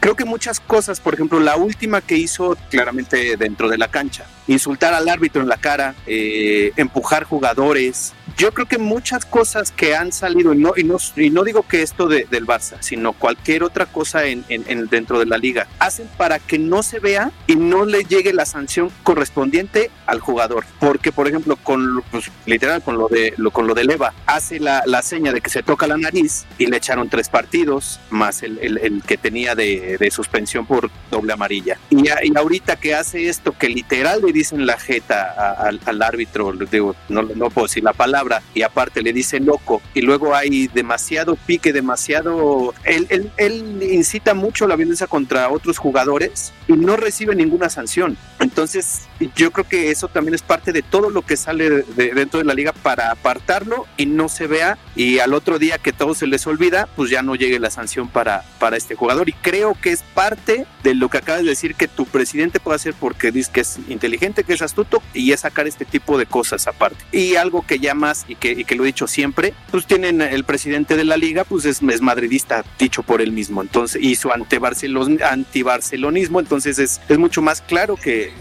creo 0.00 0.16
que 0.16 0.24
muchas 0.24 0.60
cosas, 0.60 1.00
por 1.00 1.14
ejemplo, 1.14 1.40
la 1.40 1.56
última 1.56 2.00
que 2.00 2.16
hizo 2.16 2.56
claramente 2.70 3.36
dentro 3.36 3.68
de 3.68 3.78
la 3.78 3.88
cancha, 3.88 4.26
insultar 4.46 4.94
al 4.94 5.08
árbitro 5.08 5.42
en 5.42 5.48
la 5.48 5.56
cara, 5.56 5.94
eh, 6.06 6.72
empujar 6.76 7.24
jugadores, 7.24 8.12
yo 8.40 8.54
creo 8.54 8.64
que 8.64 8.78
muchas 8.78 9.26
cosas 9.26 9.70
que 9.70 9.94
han 9.94 10.12
salido, 10.12 10.54
y 10.54 10.56
no, 10.56 10.72
y 10.74 10.82
no, 10.82 10.96
y 11.14 11.28
no 11.28 11.44
digo 11.44 11.62
que 11.68 11.82
esto 11.82 12.08
de, 12.08 12.26
del 12.30 12.46
Barça, 12.46 12.78
sino 12.80 13.12
cualquier 13.12 13.62
otra 13.62 13.84
cosa 13.84 14.24
en, 14.24 14.46
en, 14.48 14.86
dentro 14.86 15.18
de 15.18 15.26
la 15.26 15.36
liga, 15.36 15.66
hacen 15.78 16.08
para 16.16 16.38
que 16.38 16.58
no 16.58 16.82
se 16.82 17.00
vea 17.00 17.32
y 17.46 17.56
no 17.56 17.84
le 17.84 18.02
llegue 18.04 18.32
la 18.32 18.46
sanción 18.46 18.90
correspondiente 19.02 19.90
al 20.06 20.20
jugador. 20.20 20.64
Porque, 20.78 21.12
por 21.12 21.28
ejemplo, 21.28 21.56
con 21.56 22.02
pues, 22.10 22.30
literal, 22.46 22.82
con 22.82 22.96
lo 22.96 23.08
de 23.08 23.34
lo, 23.36 23.50
con 23.50 23.66
lo 23.66 23.74
de 23.74 23.84
Leva, 23.84 24.14
hace 24.24 24.58
la, 24.58 24.84
la, 24.86 25.02
seña 25.02 25.34
de 25.34 25.42
que 25.42 25.50
se 25.50 25.62
toca 25.62 25.86
la 25.86 25.98
nariz 25.98 26.46
y 26.56 26.64
le 26.64 26.78
echaron 26.78 27.10
tres 27.10 27.28
partidos, 27.28 28.00
más 28.08 28.42
el, 28.42 28.58
el, 28.60 28.78
el 28.78 29.02
que 29.02 29.18
tenía 29.18 29.54
de, 29.54 29.98
de, 29.98 30.10
suspensión 30.10 30.64
por 30.64 30.90
doble 31.10 31.34
amarilla. 31.34 31.78
Y, 31.90 32.08
y, 32.08 32.34
ahorita 32.34 32.76
que 32.76 32.94
hace 32.94 33.28
esto, 33.28 33.52
que 33.52 33.68
literal 33.68 34.22
le 34.24 34.32
dicen 34.32 34.64
la 34.64 34.78
jeta 34.78 35.52
al, 35.58 35.78
al 35.84 36.00
árbitro, 36.00 36.52
digo, 36.52 36.96
no, 37.10 37.20
no 37.22 37.50
puedo 37.50 37.66
decir 37.66 37.84
la 37.84 37.92
palabra, 37.92 38.29
y 38.54 38.62
aparte 38.62 39.02
le 39.02 39.12
dice 39.12 39.40
loco 39.40 39.82
y 39.94 40.02
luego 40.02 40.34
hay 40.34 40.68
demasiado 40.68 41.36
pique, 41.36 41.72
demasiado... 41.72 42.74
Él, 42.84 43.06
él, 43.10 43.30
él 43.36 43.82
incita 43.82 44.34
mucho 44.34 44.66
la 44.66 44.76
violencia 44.76 45.06
contra 45.06 45.50
otros 45.50 45.78
jugadores 45.78 46.52
y 46.68 46.72
no 46.72 46.96
recibe 46.96 47.34
ninguna 47.34 47.68
sanción. 47.68 48.16
Entonces 48.38 49.02
yo 49.36 49.50
creo 49.50 49.68
que 49.68 49.90
eso 49.90 50.08
también 50.08 50.34
es 50.34 50.42
parte 50.42 50.72
de 50.72 50.82
todo 50.82 51.10
lo 51.10 51.22
que 51.22 51.36
sale 51.36 51.70
de, 51.70 52.14
dentro 52.14 52.38
de 52.38 52.44
la 52.44 52.54
liga 52.54 52.72
para 52.72 53.10
apartarlo 53.10 53.86
y 53.96 54.06
no 54.06 54.28
se 54.28 54.46
vea 54.46 54.78
y 54.96 55.18
al 55.18 55.34
otro 55.34 55.58
día 55.58 55.78
que 55.78 55.92
todo 55.92 56.14
se 56.14 56.26
les 56.26 56.46
olvida, 56.46 56.88
pues 56.96 57.10
ya 57.10 57.22
no 57.22 57.34
llegue 57.34 57.58
la 57.58 57.70
sanción 57.70 58.08
para, 58.08 58.44
para 58.58 58.76
este 58.76 58.94
jugador. 58.94 59.28
Y 59.28 59.32
creo 59.32 59.76
que 59.80 59.92
es 59.92 60.02
parte 60.14 60.66
de 60.82 60.94
lo 60.94 61.08
que 61.08 61.18
acabas 61.18 61.42
de 61.42 61.50
decir 61.50 61.74
que 61.74 61.88
tu 61.88 62.06
presidente 62.06 62.60
puede 62.60 62.76
hacer 62.76 62.94
porque 62.98 63.30
dice 63.30 63.50
que 63.52 63.60
es 63.60 63.78
inteligente, 63.88 64.44
que 64.44 64.54
es 64.54 64.62
astuto 64.62 65.02
y 65.12 65.32
es 65.32 65.40
sacar 65.40 65.66
este 65.66 65.84
tipo 65.84 66.18
de 66.18 66.26
cosas 66.26 66.66
aparte. 66.66 67.04
Y 67.12 67.36
algo 67.36 67.66
que 67.66 67.78
ya 67.78 67.94
más 67.94 68.19
y 68.28 68.36
que, 68.36 68.52
y 68.52 68.64
que 68.64 68.74
lo 68.74 68.84
he 68.84 68.86
dicho 68.86 69.06
siempre, 69.06 69.54
pues 69.70 69.86
tienen 69.86 70.20
el 70.20 70.44
presidente 70.44 70.96
de 70.96 71.04
la 71.04 71.16
liga, 71.16 71.44
pues 71.44 71.64
es, 71.64 71.82
es 71.82 72.00
madridista, 72.00 72.64
dicho 72.78 73.02
por 73.02 73.20
él 73.20 73.32
mismo, 73.32 73.62
entonces, 73.62 74.02
y 74.02 74.16
su 74.16 74.30
anti-barcelonismo, 74.30 76.40
entonces 76.40 76.78
es, 76.78 77.00
es 77.08 77.18
mucho 77.18 77.42
más 77.42 77.62
claro 77.62 77.96
que, 77.96 78.32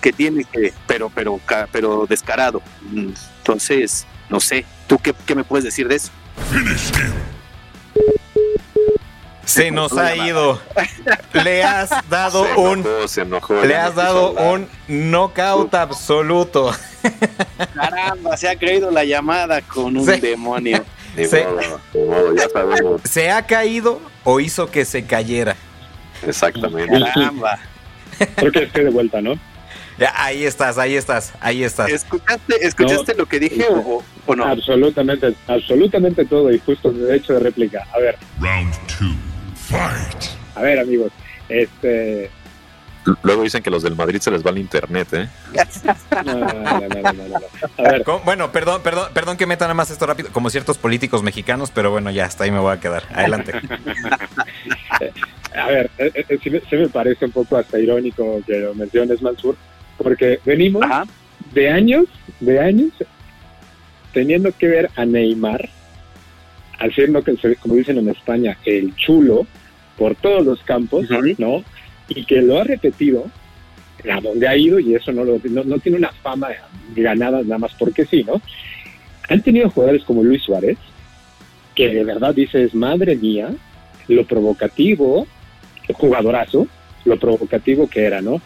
que 0.00 0.12
tiene 0.12 0.44
que, 0.44 0.72
pero, 0.86 1.10
pero, 1.14 1.40
pero 1.70 2.06
descarado. 2.06 2.62
Entonces, 2.94 4.06
no 4.28 4.40
sé, 4.40 4.64
¿tú 4.86 4.98
qué, 4.98 5.14
qué 5.26 5.34
me 5.34 5.44
puedes 5.44 5.64
decir 5.64 5.88
de 5.88 5.96
eso? 5.96 6.10
Se 9.44 9.70
nos 9.70 9.96
ha 9.96 10.14
ido. 10.16 10.60
Le 11.32 11.64
has 11.64 11.90
dado 12.08 12.46
un. 12.58 12.84
le 13.66 13.76
has 13.76 13.94
dado 13.94 14.32
un 14.32 14.68
knockout 14.88 15.74
absoluto. 15.74 16.72
Caramba, 17.74 18.36
se 18.36 18.48
ha 18.48 18.56
creído 18.56 18.90
la 18.90 19.04
llamada 19.04 19.60
con 19.62 19.96
un 19.96 20.06
demonio. 20.06 20.84
Se, 23.04 23.30
ha 23.30 23.42
caído 23.42 24.00
o 24.24 24.40
hizo 24.40 24.70
que 24.70 24.86
se 24.86 25.04
cayera? 25.04 25.56
Exactamente. 26.26 26.98
Caramba. 27.14 27.58
Creo 28.36 28.50
que 28.50 28.62
estoy 28.62 28.84
de 28.84 28.90
vuelta, 28.90 29.20
¿no? 29.20 29.38
ahí 30.14 30.44
estás, 30.44 30.78
ahí 30.78 30.96
estás, 30.96 31.32
ahí 31.40 31.64
estás. 31.64 31.90
¿Escuchaste, 31.90 32.66
escuchaste 32.66 33.14
lo 33.14 33.26
que 33.26 33.40
dije 33.40 33.66
o, 33.70 34.02
o, 34.26 34.36
no? 34.36 34.44
Absolutamente, 34.44 35.34
absolutamente 35.46 36.24
todo 36.24 36.52
y 36.52 36.58
justo 36.58 36.92
de 36.92 37.16
hecho 37.16 37.34
de 37.34 37.40
réplica. 37.40 37.86
A 37.92 37.98
ver. 37.98 38.16
Round 38.40 38.74
two, 38.86 39.14
fight. 39.54 40.30
A 40.54 40.62
ver, 40.62 40.78
amigos, 40.78 41.12
este 41.48 42.30
Luego 43.22 43.42
dicen 43.42 43.62
que 43.62 43.70
los 43.70 43.82
del 43.82 43.96
Madrid 43.96 44.20
se 44.20 44.30
les 44.30 44.46
va 44.46 44.50
el 44.50 44.58
internet, 44.58 45.08
¿eh? 45.12 45.28
bueno, 48.24 48.52
perdón, 48.52 48.80
perdón, 48.82 49.08
perdón 49.12 49.36
que 49.36 49.46
meta 49.46 49.64
nada 49.64 49.74
más 49.74 49.90
esto 49.90 50.06
rápido, 50.06 50.30
como 50.30 50.50
ciertos 50.50 50.78
políticos 50.78 51.22
mexicanos, 51.22 51.72
pero 51.72 51.90
bueno, 51.90 52.12
ya 52.12 52.26
hasta 52.26 52.44
ahí 52.44 52.52
me 52.52 52.60
voy 52.60 52.72
a 52.72 52.80
quedar. 52.80 53.02
Adelante. 53.12 53.54
a 55.56 55.66
ver, 55.66 55.90
eh, 55.98 56.12
eh, 56.28 56.38
sí, 56.42 56.76
me 56.76 56.88
parece 56.88 57.24
un 57.24 57.32
poco 57.32 57.56
hasta 57.56 57.78
irónico 57.78 58.40
que 58.46 58.60
lo 58.60 58.74
menciones, 58.74 59.20
Mansur, 59.20 59.56
porque 59.98 60.38
venimos 60.44 60.84
de 61.52 61.70
años, 61.70 62.04
de 62.38 62.60
años, 62.60 62.92
teniendo 64.12 64.52
que 64.52 64.68
ver 64.68 64.90
a 64.96 65.04
Neymar 65.04 65.68
haciendo 66.78 67.22
que, 67.22 67.36
como 67.56 67.76
dicen 67.76 67.98
en 67.98 68.08
España, 68.08 68.56
el 68.64 68.94
chulo 68.96 69.46
por 69.96 70.14
todos 70.16 70.44
los 70.44 70.62
campos, 70.62 71.06
¿no? 71.38 71.62
y 72.08 72.24
que 72.24 72.42
lo 72.42 72.60
ha 72.60 72.64
repetido 72.64 73.24
a 74.10 74.20
donde 74.20 74.48
ha 74.48 74.56
ido 74.56 74.80
y 74.80 74.94
eso 74.94 75.12
no, 75.12 75.24
lo, 75.24 75.40
no, 75.44 75.78
tiene 75.78 75.98
una 75.98 76.10
fama 76.10 76.48
ganada 76.96 77.42
nada 77.42 77.58
más 77.58 77.72
porque 77.78 78.04
sí, 78.04 78.24
¿no? 78.24 78.42
Han 79.28 79.42
tenido 79.42 79.70
jugadores 79.70 80.02
como 80.02 80.24
Luis 80.24 80.42
Suárez, 80.42 80.76
que 81.74 81.88
de 81.88 82.04
verdad 82.04 82.34
dices, 82.34 82.74
madre 82.74 83.14
mía, 83.14 83.50
lo 84.08 84.26
provocativo, 84.26 85.26
jugadorazo, 85.92 86.66
lo 87.04 87.18
provocativo 87.18 87.88
que 87.88 88.04
era, 88.04 88.20
¿no? 88.20 88.42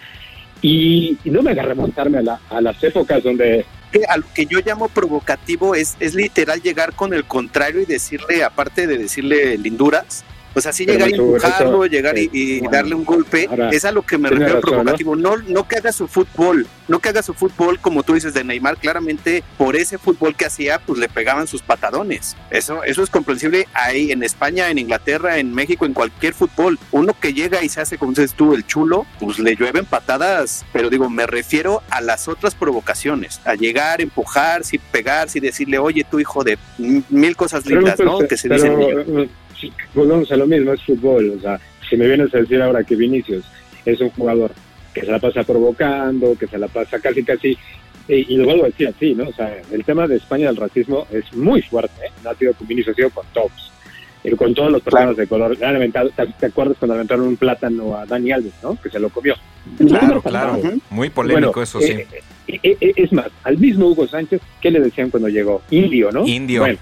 Y, 0.60 1.16
no 1.24 1.42
me 1.42 1.52
haga 1.52 1.62
remontarme 1.62 2.18
a, 2.18 2.40
a 2.50 2.60
las 2.60 2.82
épocas 2.84 3.22
donde 3.22 3.64
que 3.96 4.04
a 4.06 4.16
lo 4.16 4.24
que 4.34 4.46
yo 4.46 4.60
llamo 4.64 4.88
provocativo 4.88 5.74
es, 5.74 5.96
es 6.00 6.14
literal 6.14 6.60
llegar 6.62 6.94
con 6.94 7.14
el 7.14 7.24
contrario 7.24 7.80
y 7.80 7.86
decirle, 7.86 8.44
aparte 8.44 8.86
de 8.86 8.98
decirle 8.98 9.56
linduras, 9.58 10.24
pues 10.56 10.64
así 10.64 10.86
llegar 10.86 11.10
y 11.10 11.12
empujarlo, 11.12 11.84
llegar 11.84 12.16
y, 12.16 12.66
darle 12.70 12.94
un 12.94 13.04
golpe, 13.04 13.46
es 13.72 13.84
a 13.84 13.92
lo 13.92 14.00
que 14.00 14.16
me 14.16 14.30
refiero 14.30 14.62
provocativo. 14.62 15.14
¿no? 15.14 15.36
¿no? 15.36 15.68
que 15.68 15.76
haga 15.76 15.92
su 15.92 16.08
fútbol, 16.08 16.66
no 16.88 16.98
que 16.98 17.10
haga 17.10 17.22
su 17.22 17.34
fútbol 17.34 17.78
como 17.78 18.02
tú 18.02 18.14
dices 18.14 18.32
de 18.32 18.42
Neymar, 18.42 18.78
claramente 18.78 19.44
por 19.58 19.76
ese 19.76 19.98
fútbol 19.98 20.34
que 20.34 20.46
hacía, 20.46 20.78
pues 20.78 20.98
le 20.98 21.10
pegaban 21.10 21.46
sus 21.46 21.60
patadones. 21.60 22.38
Eso, 22.48 22.82
eso 22.84 23.02
es 23.02 23.10
comprensible 23.10 23.68
ahí 23.74 24.12
en 24.12 24.22
España, 24.22 24.70
en 24.70 24.78
Inglaterra, 24.78 25.36
en 25.36 25.52
México, 25.52 25.84
en 25.84 25.92
cualquier 25.92 26.32
fútbol. 26.32 26.78
Uno 26.90 27.14
que 27.20 27.34
llega 27.34 27.62
y 27.62 27.68
se 27.68 27.82
hace, 27.82 27.98
como 27.98 28.12
dices 28.12 28.32
tú, 28.32 28.54
el 28.54 28.66
chulo, 28.66 29.04
pues 29.20 29.38
le 29.38 29.56
llueven 29.56 29.84
patadas, 29.84 30.64
pero 30.72 30.88
digo, 30.88 31.10
me 31.10 31.26
refiero 31.26 31.82
a 31.90 32.00
las 32.00 32.28
otras 32.28 32.54
provocaciones, 32.54 33.42
a 33.44 33.56
llegar, 33.56 34.00
empujar, 34.00 34.64
sin 34.64 34.80
pegar, 34.90 35.28
sin 35.28 35.42
decirle, 35.42 35.76
oye, 35.76 36.02
tu 36.10 36.18
hijo 36.18 36.42
de 36.44 36.56
mil 36.78 37.36
cosas 37.36 37.66
lindas, 37.66 38.00
¿no? 38.00 38.20
Que 38.20 38.38
se 38.38 38.48
dicen 38.48 39.28
volvemos 39.94 40.30
a 40.30 40.36
lo 40.36 40.46
mismo, 40.46 40.72
es 40.72 40.82
fútbol. 40.82 41.34
O 41.38 41.40
sea, 41.40 41.60
si 41.88 41.96
me 41.96 42.06
vienes 42.06 42.34
a 42.34 42.38
decir 42.38 42.60
ahora 42.60 42.84
que 42.84 42.96
Vinicius 42.96 43.44
es 43.84 44.00
un 44.00 44.10
jugador 44.10 44.52
que 44.92 45.02
se 45.02 45.10
la 45.10 45.18
pasa 45.18 45.44
provocando, 45.44 46.36
que 46.38 46.46
se 46.46 46.58
la 46.58 46.68
pasa 46.68 46.98
casi 46.98 47.22
casi, 47.22 47.56
y, 48.08 48.36
lo 48.36 48.44
vuelvo 48.44 48.64
a 48.64 48.66
decir 48.68 48.88
así, 48.88 49.14
¿no? 49.14 49.28
O 49.28 49.32
sea, 49.32 49.60
el 49.70 49.84
tema 49.84 50.06
de 50.06 50.16
España 50.16 50.46
del 50.46 50.56
racismo 50.56 51.06
es 51.10 51.32
muy 51.34 51.60
fuerte, 51.62 52.06
¿eh? 52.06 52.10
No 52.22 52.30
ha 52.30 52.34
sido 52.34 52.54
con 52.54 52.66
Vinicius, 52.66 52.94
ha 52.94 52.96
sido 52.96 53.10
con 53.10 53.26
todos. 53.32 53.72
Con 54.36 54.54
todos 54.54 54.72
los 54.72 54.82
personas 54.82 55.16
de 55.16 55.28
color. 55.28 55.56
¿Te, 55.56 56.46
acuerdas 56.46 56.76
cuando 56.78 56.94
aventaron 56.94 57.28
un 57.28 57.36
plátano 57.36 57.96
a 57.96 58.06
Dani 58.06 58.32
Alves, 58.32 58.54
¿no? 58.60 58.76
Que 58.82 58.90
se 58.90 58.98
lo 58.98 59.08
comió. 59.08 59.36
Claro, 59.78 60.20
claro. 60.20 60.60
Muy 60.90 61.10
polémico 61.10 61.62
eso, 61.62 61.80
sí. 61.80 61.92
Eh, 61.92 62.60
eh, 62.62 62.76
eh, 62.80 62.92
es 62.96 63.12
más, 63.12 63.28
al 63.44 63.58
mismo 63.58 63.86
Hugo 63.86 64.06
Sánchez, 64.06 64.40
¿qué 64.60 64.70
le 64.70 64.80
decían 64.80 65.10
cuando 65.10 65.28
llegó? 65.28 65.62
Indio, 65.70 66.10
¿no? 66.12 66.26
Indio. 66.26 66.60
Bueno, 66.60 66.78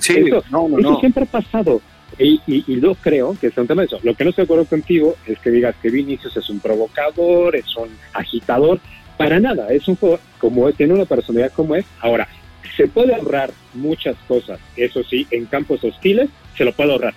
sí, 0.00 0.14
eso, 0.18 0.42
no, 0.50 0.68
no, 0.68 0.78
eso 0.78 1.00
siempre 1.00 1.24
ha 1.24 1.26
pasado. 1.26 1.80
Y, 2.18 2.40
y, 2.46 2.80
yo 2.80 2.94
creo 2.94 3.36
que 3.38 3.48
es 3.48 3.56
un 3.58 3.66
tema 3.66 3.82
de 3.82 3.86
eso. 3.86 4.00
Lo 4.02 4.14
que 4.14 4.24
no 4.24 4.30
estoy 4.30 4.42
de 4.42 4.46
acuerdo 4.46 4.64
contigo 4.64 5.16
es 5.26 5.38
que 5.38 5.50
digas 5.50 5.74
que 5.82 5.90
Vinicius 5.90 6.36
es 6.36 6.48
un 6.48 6.60
provocador, 6.60 7.54
es 7.54 7.76
un 7.76 7.90
agitador. 8.14 8.80
Para 9.18 9.40
nada, 9.40 9.68
es 9.68 9.86
un 9.88 9.96
juego 9.96 10.18
como 10.38 10.68
es, 10.68 10.76
tiene 10.76 10.94
una 10.94 11.04
personalidad 11.04 11.52
como 11.52 11.74
es. 11.74 11.84
Ahora, 12.00 12.28
se 12.76 12.86
puede 12.88 13.14
ahorrar 13.14 13.50
muchas 13.74 14.16
cosas, 14.28 14.60
eso 14.76 15.02
sí, 15.04 15.26
en 15.30 15.46
campos 15.46 15.82
hostiles 15.84 16.28
se 16.56 16.64
lo 16.64 16.72
puede 16.72 16.92
ahorrar. 16.92 17.14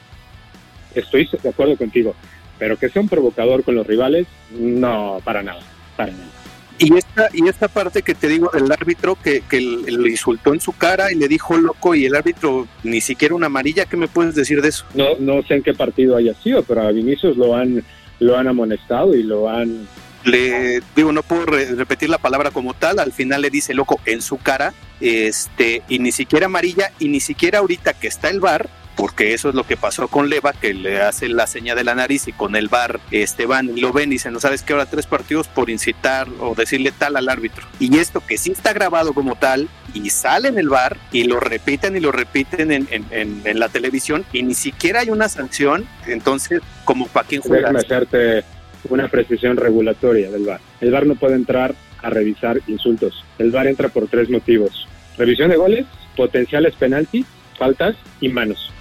Estoy 0.95 1.29
de 1.41 1.49
acuerdo 1.49 1.75
contigo, 1.77 2.15
pero 2.57 2.77
que 2.77 2.89
sea 2.89 3.01
un 3.01 3.09
provocador 3.09 3.63
con 3.63 3.75
los 3.75 3.85
rivales, 3.85 4.27
no, 4.51 5.19
para 5.23 5.43
nada, 5.43 5.61
para 5.95 6.11
nada. 6.11 6.38
Y 6.79 6.95
esta, 6.95 7.29
y 7.33 7.47
esta 7.47 7.67
parte 7.67 8.01
que 8.01 8.15
te 8.15 8.29
digo 8.29 8.49
del 8.53 8.71
árbitro 8.71 9.17
que, 9.21 9.41
que 9.41 9.59
le 9.59 10.09
insultó 10.09 10.53
en 10.53 10.61
su 10.61 10.71
cara 10.71 11.11
y 11.11 11.15
le 11.15 11.27
dijo 11.27 11.57
loco 11.57 11.93
y 11.93 12.05
el 12.05 12.15
árbitro 12.15 12.67
ni 12.83 13.01
siquiera 13.01 13.35
una 13.35 13.47
amarilla, 13.47 13.85
¿qué 13.85 13.97
me 13.97 14.07
puedes 14.07 14.33
decir 14.33 14.61
de 14.61 14.69
eso? 14.69 14.85
No, 14.93 15.07
no 15.19 15.43
sé 15.43 15.55
en 15.55 15.63
qué 15.63 15.73
partido 15.73 16.15
haya 16.15 16.33
sido, 16.35 16.63
pero 16.63 16.83
a 16.83 16.91
Vinicius 16.91 17.35
lo 17.35 17.53
han, 17.53 17.83
lo 18.19 18.37
han 18.37 18.47
amonestado 18.47 19.13
y 19.13 19.23
lo 19.23 19.49
han... 19.49 19.87
Le 20.23 20.81
digo, 20.95 21.11
no 21.11 21.21
puedo 21.21 21.45
repetir 21.45 22.09
la 22.09 22.17
palabra 22.17 22.51
como 22.51 22.73
tal, 22.73 22.99
al 22.99 23.11
final 23.11 23.41
le 23.41 23.49
dice 23.49 23.73
loco 23.73 23.99
en 24.05 24.21
su 24.21 24.37
cara, 24.37 24.73
este, 25.01 25.81
y 25.89 25.99
ni 25.99 26.11
siquiera 26.13 26.45
amarilla, 26.45 26.91
y 26.99 27.09
ni 27.09 27.19
siquiera 27.19 27.59
ahorita 27.59 27.93
que 27.93 28.07
está 28.07 28.29
el 28.29 28.39
bar, 28.39 28.69
porque 28.99 29.33
eso 29.33 29.47
es 29.47 29.55
lo 29.55 29.63
que 29.63 29.77
pasó 29.77 30.09
con 30.09 30.27
Leva, 30.27 30.51
que 30.51 30.73
le 30.73 31.01
hace 31.01 31.29
la 31.29 31.47
seña 31.47 31.73
de 31.73 31.85
la 31.85 31.95
nariz 31.95 32.27
y 32.27 32.33
con 32.33 32.57
el 32.57 32.67
bar 32.67 32.99
este, 33.11 33.45
van 33.45 33.77
y 33.77 33.79
lo 33.79 33.93
ven 33.93 34.09
y 34.09 34.15
dicen, 34.15 34.33
no 34.33 34.41
sabes 34.41 34.61
qué, 34.61 34.73
ahora 34.73 34.87
tres 34.87 35.05
partidos 35.05 35.47
por 35.47 35.69
incitar 35.69 36.27
o 36.41 36.53
decirle 36.53 36.91
tal 36.91 37.15
al 37.15 37.29
árbitro. 37.29 37.65
Y 37.79 37.97
esto 37.97 38.21
que 38.27 38.37
sí 38.37 38.51
está 38.51 38.73
grabado 38.73 39.13
como 39.13 39.37
tal 39.37 39.69
y 39.93 40.09
sale 40.09 40.49
en 40.49 40.59
el 40.59 40.67
bar 40.67 40.97
y 41.13 41.23
lo 41.23 41.39
repiten 41.39 41.95
y 41.95 42.01
lo 42.01 42.11
repiten 42.11 42.73
en, 42.73 42.89
en, 42.89 43.57
la 43.57 43.69
televisión 43.69 44.25
y 44.33 44.43
ni 44.43 44.53
siquiera 44.53 44.99
hay 44.99 45.11
una 45.11 45.29
sanción, 45.29 45.85
entonces, 46.05 46.59
como 46.83 47.07
para 47.07 47.25
quién 47.25 47.41
juega. 47.41 47.69
Déjame 47.69 47.79
hacerte 47.79 48.43
una 48.89 49.07
precisión 49.07 49.55
regulatoria 49.55 50.29
del 50.29 50.43
bar. 50.43 50.59
El 50.81 50.91
bar 50.91 51.05
no 51.05 51.15
puede 51.15 51.35
entrar 51.35 51.73
a 52.01 52.09
revisar 52.09 52.59
insultos. 52.67 53.23
El 53.37 53.51
bar 53.51 53.65
entra 53.65 53.87
por 53.87 54.09
tres 54.09 54.29
motivos. 54.29 54.89
Revisión 55.17 55.51
de 55.51 55.55
goles, 55.55 55.85
potenciales 56.17 56.75
penaltis, 56.75 57.25
faltas 57.57 57.95
y 58.19 58.27
manos. 58.27 58.73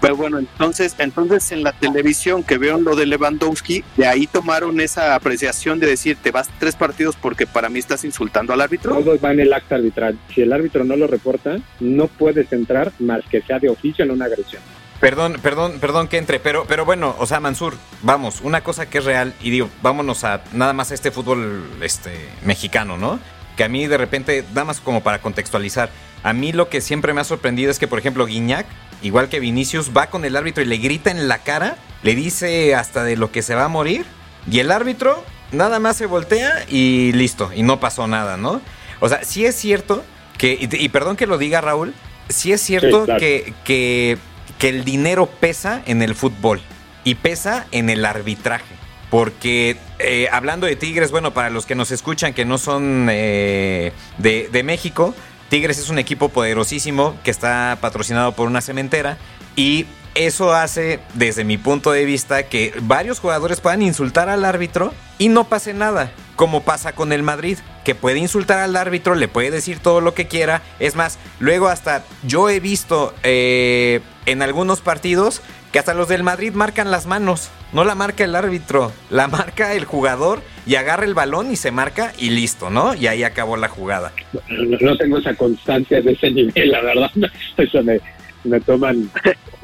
Pero 0.00 0.16
bueno, 0.16 0.38
entonces, 0.38 0.94
entonces 0.98 1.50
en 1.52 1.62
la 1.62 1.72
televisión 1.72 2.44
que 2.44 2.56
veo 2.56 2.78
lo 2.80 2.94
de 2.94 3.06
Lewandowski, 3.06 3.82
de 3.96 4.06
ahí 4.06 4.26
tomaron 4.26 4.80
esa 4.80 5.14
apreciación 5.14 5.80
de 5.80 5.88
decir, 5.88 6.16
te 6.22 6.30
vas 6.30 6.48
tres 6.58 6.76
partidos 6.76 7.16
porque 7.16 7.46
para 7.46 7.68
mí 7.68 7.78
estás 7.78 8.04
insultando 8.04 8.52
al 8.52 8.60
árbitro. 8.60 8.94
Todo 8.94 9.18
va 9.18 9.32
en 9.32 9.40
el 9.40 9.52
acta 9.52 9.74
arbitral. 9.74 10.18
Si 10.34 10.42
el 10.42 10.52
árbitro 10.52 10.84
no 10.84 10.96
lo 10.96 11.06
reporta, 11.06 11.56
no 11.80 12.06
puedes 12.06 12.52
entrar 12.52 12.92
más 12.98 13.24
que 13.28 13.42
sea 13.42 13.58
de 13.58 13.68
oficio 13.68 14.04
en 14.04 14.12
una 14.12 14.26
agresión. 14.26 14.62
Perdón, 15.00 15.36
perdón, 15.40 15.78
perdón 15.80 16.08
que 16.08 16.18
entre, 16.18 16.40
pero, 16.40 16.64
pero 16.66 16.84
bueno, 16.84 17.14
o 17.18 17.26
sea, 17.26 17.38
Mansur, 17.38 17.74
vamos, 18.02 18.40
una 18.42 18.62
cosa 18.62 18.90
que 18.90 18.98
es 18.98 19.04
real, 19.04 19.32
y 19.40 19.50
digo, 19.50 19.70
vámonos 19.80 20.24
a 20.24 20.42
nada 20.52 20.72
más 20.72 20.90
a 20.90 20.94
este 20.94 21.12
fútbol 21.12 21.62
este, 21.82 22.10
mexicano, 22.44 22.96
¿no? 22.98 23.20
Que 23.56 23.62
a 23.62 23.68
mí 23.68 23.86
de 23.86 23.96
repente, 23.96 24.44
nada 24.48 24.64
más 24.64 24.80
como 24.80 25.00
para 25.02 25.20
contextualizar, 25.20 25.90
a 26.24 26.32
mí 26.32 26.52
lo 26.52 26.68
que 26.68 26.80
siempre 26.80 27.12
me 27.14 27.20
ha 27.20 27.24
sorprendido 27.24 27.70
es 27.70 27.78
que, 27.78 27.86
por 27.86 28.00
ejemplo, 28.00 28.26
Guiñac 28.26 28.66
igual 29.02 29.28
que 29.28 29.40
Vinicius, 29.40 29.90
va 29.96 30.08
con 30.08 30.24
el 30.24 30.36
árbitro 30.36 30.62
y 30.62 30.66
le 30.66 30.78
grita 30.78 31.10
en 31.10 31.28
la 31.28 31.38
cara, 31.38 31.76
le 32.02 32.14
dice 32.14 32.74
hasta 32.74 33.04
de 33.04 33.16
lo 33.16 33.30
que 33.30 33.42
se 33.42 33.54
va 33.54 33.64
a 33.64 33.68
morir, 33.68 34.04
y 34.50 34.60
el 34.60 34.70
árbitro 34.70 35.24
nada 35.52 35.78
más 35.78 35.96
se 35.96 36.06
voltea 36.06 36.64
y 36.68 37.12
listo, 37.12 37.50
y 37.54 37.62
no 37.62 37.80
pasó 37.80 38.06
nada, 38.06 38.36
¿no? 38.36 38.60
O 39.00 39.08
sea, 39.08 39.24
sí 39.24 39.46
es 39.46 39.54
cierto 39.54 40.04
que, 40.36 40.58
y, 40.60 40.88
perdón 40.88 41.16
que 41.16 41.26
lo 41.26 41.38
diga 41.38 41.60
Raúl, 41.60 41.94
sí 42.28 42.52
es 42.52 42.60
cierto 42.60 43.06
que, 43.18 43.52
que, 43.64 44.18
el 44.60 44.84
dinero 44.84 45.26
pesa 45.26 45.82
en 45.86 46.02
el 46.02 46.14
fútbol 46.14 46.60
y 47.04 47.14
pesa 47.14 47.66
en 47.70 47.90
el 47.90 48.04
arbitraje. 48.04 48.74
Porque 49.08 49.78
eh, 49.98 50.28
hablando 50.30 50.66
de 50.66 50.76
Tigres, 50.76 51.10
bueno, 51.10 51.32
para 51.32 51.48
los 51.48 51.64
que 51.64 51.74
nos 51.74 51.90
escuchan 51.90 52.34
que 52.34 52.44
no 52.44 52.58
son 52.58 53.08
eh, 53.10 53.92
de, 54.18 54.48
de 54.52 54.62
México, 54.62 55.14
Tigres 55.48 55.78
es 55.78 55.88
un 55.88 55.98
equipo 55.98 56.28
poderosísimo 56.28 57.16
que 57.24 57.30
está 57.30 57.78
patrocinado 57.80 58.32
por 58.32 58.46
una 58.46 58.60
cementera 58.60 59.16
y 59.56 59.86
eso 60.14 60.52
hace, 60.52 61.00
desde 61.14 61.44
mi 61.44 61.58
punto 61.58 61.92
de 61.92 62.04
vista, 62.04 62.42
que 62.44 62.74
varios 62.82 63.20
jugadores 63.20 63.60
puedan 63.60 63.82
insultar 63.82 64.28
al 64.28 64.44
árbitro 64.44 64.92
y 65.16 65.28
no 65.28 65.44
pase 65.44 65.74
nada, 65.74 66.10
como 66.34 66.62
pasa 66.64 66.92
con 66.92 67.12
el 67.12 67.22
Madrid, 67.22 67.58
que 67.84 67.94
puede 67.94 68.18
insultar 68.18 68.58
al 68.58 68.76
árbitro, 68.76 69.14
le 69.14 69.28
puede 69.28 69.50
decir 69.50 69.78
todo 69.78 70.00
lo 70.00 70.14
que 70.14 70.26
quiera. 70.26 70.62
Es 70.80 70.96
más, 70.96 71.18
luego 71.38 71.68
hasta 71.68 72.04
yo 72.24 72.48
he 72.48 72.58
visto 72.58 73.14
eh, 73.22 74.00
en 74.26 74.42
algunos 74.42 74.80
partidos 74.80 75.40
hasta 75.78 75.94
los 75.94 76.08
del 76.08 76.22
Madrid 76.22 76.52
marcan 76.52 76.90
las 76.90 77.06
manos. 77.06 77.50
No 77.72 77.84
la 77.84 77.94
marca 77.94 78.24
el 78.24 78.34
árbitro, 78.34 78.92
la 79.10 79.28
marca 79.28 79.74
el 79.74 79.84
jugador 79.84 80.42
y 80.66 80.76
agarra 80.76 81.04
el 81.04 81.14
balón 81.14 81.50
y 81.50 81.56
se 81.56 81.70
marca 81.70 82.12
y 82.18 82.30
listo, 82.30 82.70
¿no? 82.70 82.94
Y 82.94 83.06
ahí 83.06 83.22
acabó 83.22 83.56
la 83.56 83.68
jugada. 83.68 84.12
No, 84.48 84.96
tengo 84.96 85.18
esa 85.18 85.34
constancia 85.34 86.00
de 86.00 86.12
ese 86.12 86.30
nivel, 86.30 86.70
la 86.70 86.82
verdad. 86.82 87.10
Eso 87.56 87.82
me, 87.82 88.00
me 88.44 88.60
toman 88.60 89.10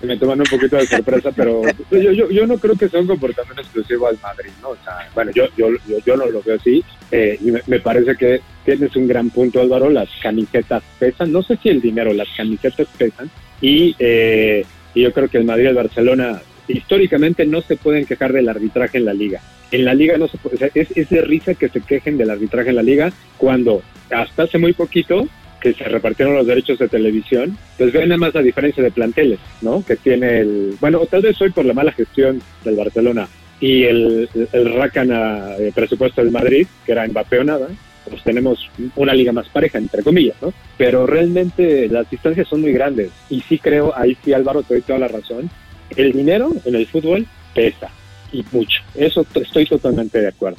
me 0.04 0.16
toman 0.16 0.40
un 0.40 0.46
poquito 0.46 0.76
de 0.76 0.86
sorpresa, 0.86 1.30
pero 1.34 1.62
yo, 1.90 2.12
yo, 2.12 2.30
yo 2.30 2.46
no 2.46 2.58
creo 2.58 2.76
que 2.76 2.88
sea 2.88 3.00
un 3.00 3.06
comportamiento 3.06 3.62
exclusivo 3.62 4.06
al 4.06 4.18
Madrid, 4.22 4.50
¿no? 4.60 4.70
O 4.70 4.76
sea, 4.84 5.08
bueno, 5.14 5.30
yo, 5.34 5.46
yo, 5.56 5.68
yo, 6.04 6.16
no 6.16 6.26
lo 6.26 6.42
veo 6.42 6.56
así 6.56 6.84
eh, 7.10 7.38
y 7.40 7.50
me, 7.50 7.80
parece 7.80 8.16
que 8.16 8.40
tienes 8.64 8.94
un 8.96 9.06
gran 9.06 9.30
punto, 9.30 9.60
Álvaro, 9.60 9.90
las 9.90 10.08
camisetas 10.22 10.82
pesan, 10.98 11.32
no 11.32 11.42
sé 11.42 11.58
si 11.62 11.70
el 11.70 11.80
dinero, 11.80 12.12
las 12.12 12.28
camisetas 12.36 12.86
pesan 12.98 13.30
y, 13.60 13.94
eh, 13.98 14.64
y 14.95 15.03
yo 15.03 15.12
creo 15.12 15.28
que 15.28 15.38
el 15.38 15.45
Madrid 15.45 15.64
y 15.64 15.68
el 15.68 15.74
Barcelona 15.74 16.40
históricamente 16.68 17.45
no 17.47 17.61
se 17.61 17.76
pueden 17.76 18.07
quejar 18.07 18.32
del 18.32 18.49
arbitraje 18.49 18.99
en 18.99 19.05
la 19.05 19.12
liga. 19.12 19.40
En 19.70 19.84
la 19.84 19.95
liga 19.95 20.16
no 20.16 20.28
se 20.28 20.38
puede, 20.38 20.70
es, 20.74 20.97
es 20.97 21.09
de 21.11 21.20
risa 21.20 21.55
que 21.55 21.68
se 21.68 21.80
quejen 21.80 22.16
del 22.16 22.30
arbitraje 22.30 22.70
en 22.70 22.76
la 22.76 22.82
liga 22.82 23.12
cuando 23.36 23.82
hasta 24.11 24.45
hace 24.45 24.59
muy 24.59 24.72
poquito 24.72 25.26
que 25.61 25.72
se 25.72 25.84
repartieron 25.84 26.34
los 26.34 26.47
derechos 26.47 26.78
de 26.78 26.88
televisión, 26.88 27.57
pues 27.78 27.90
ven 27.90 28.11
nada 28.11 28.18
más 28.18 28.34
la 28.34 28.42
diferencia 28.42 28.82
de 28.82 28.90
planteles, 28.90 29.38
¿no? 29.62 29.82
Que 29.82 29.97
tiene 29.97 30.40
el, 30.40 30.76
bueno, 30.78 31.01
tal 31.07 31.22
vez 31.22 31.40
hoy 31.40 31.51
por 31.51 31.64
la 31.64 31.72
mala 31.72 31.90
gestión 31.92 32.42
del 32.64 32.76
Barcelona 32.76 33.26
y 33.61 33.84
el, 33.84 34.28
el 34.53 34.74
Rácana 34.74 35.57
de 35.57 35.72
presupuesto 35.72 36.22
del 36.22 36.32
Madrid, 36.32 36.66
que 36.84 36.92
era 36.92 37.07
Mbappé 37.09 37.38
o 37.38 37.45
nada, 37.45 37.68
pues 38.09 38.22
tenemos 38.22 38.70
una 38.96 39.14
liga 39.14 39.32
más 39.32 39.48
pareja, 39.48 39.78
entre 39.78 40.02
comillas, 40.02 40.36
¿no? 40.40 40.52
Pero 40.76 41.07
realmente 41.07 41.88
las 41.88 42.09
distancias 42.11 42.48
son 42.48 42.61
muy 42.61 42.72
grandes 42.72 43.11
y 43.30 43.40
sí 43.42 43.59
creo, 43.59 43.96
ahí 43.96 44.16
sí 44.24 44.32
Álvaro 44.32 44.62
te 44.62 44.74
doy 44.74 44.82
toda 44.82 44.98
la 44.98 45.09
razón, 45.09 45.50
el 45.96 46.12
dinero 46.12 46.50
en 46.64 46.74
el 46.74 46.86
fútbol 46.86 47.26
pesa 47.55 47.90
y 48.32 48.44
mucho. 48.52 48.82
Eso 48.94 49.26
estoy 49.34 49.66
totalmente 49.66 50.20
de 50.20 50.28
acuerdo. 50.28 50.59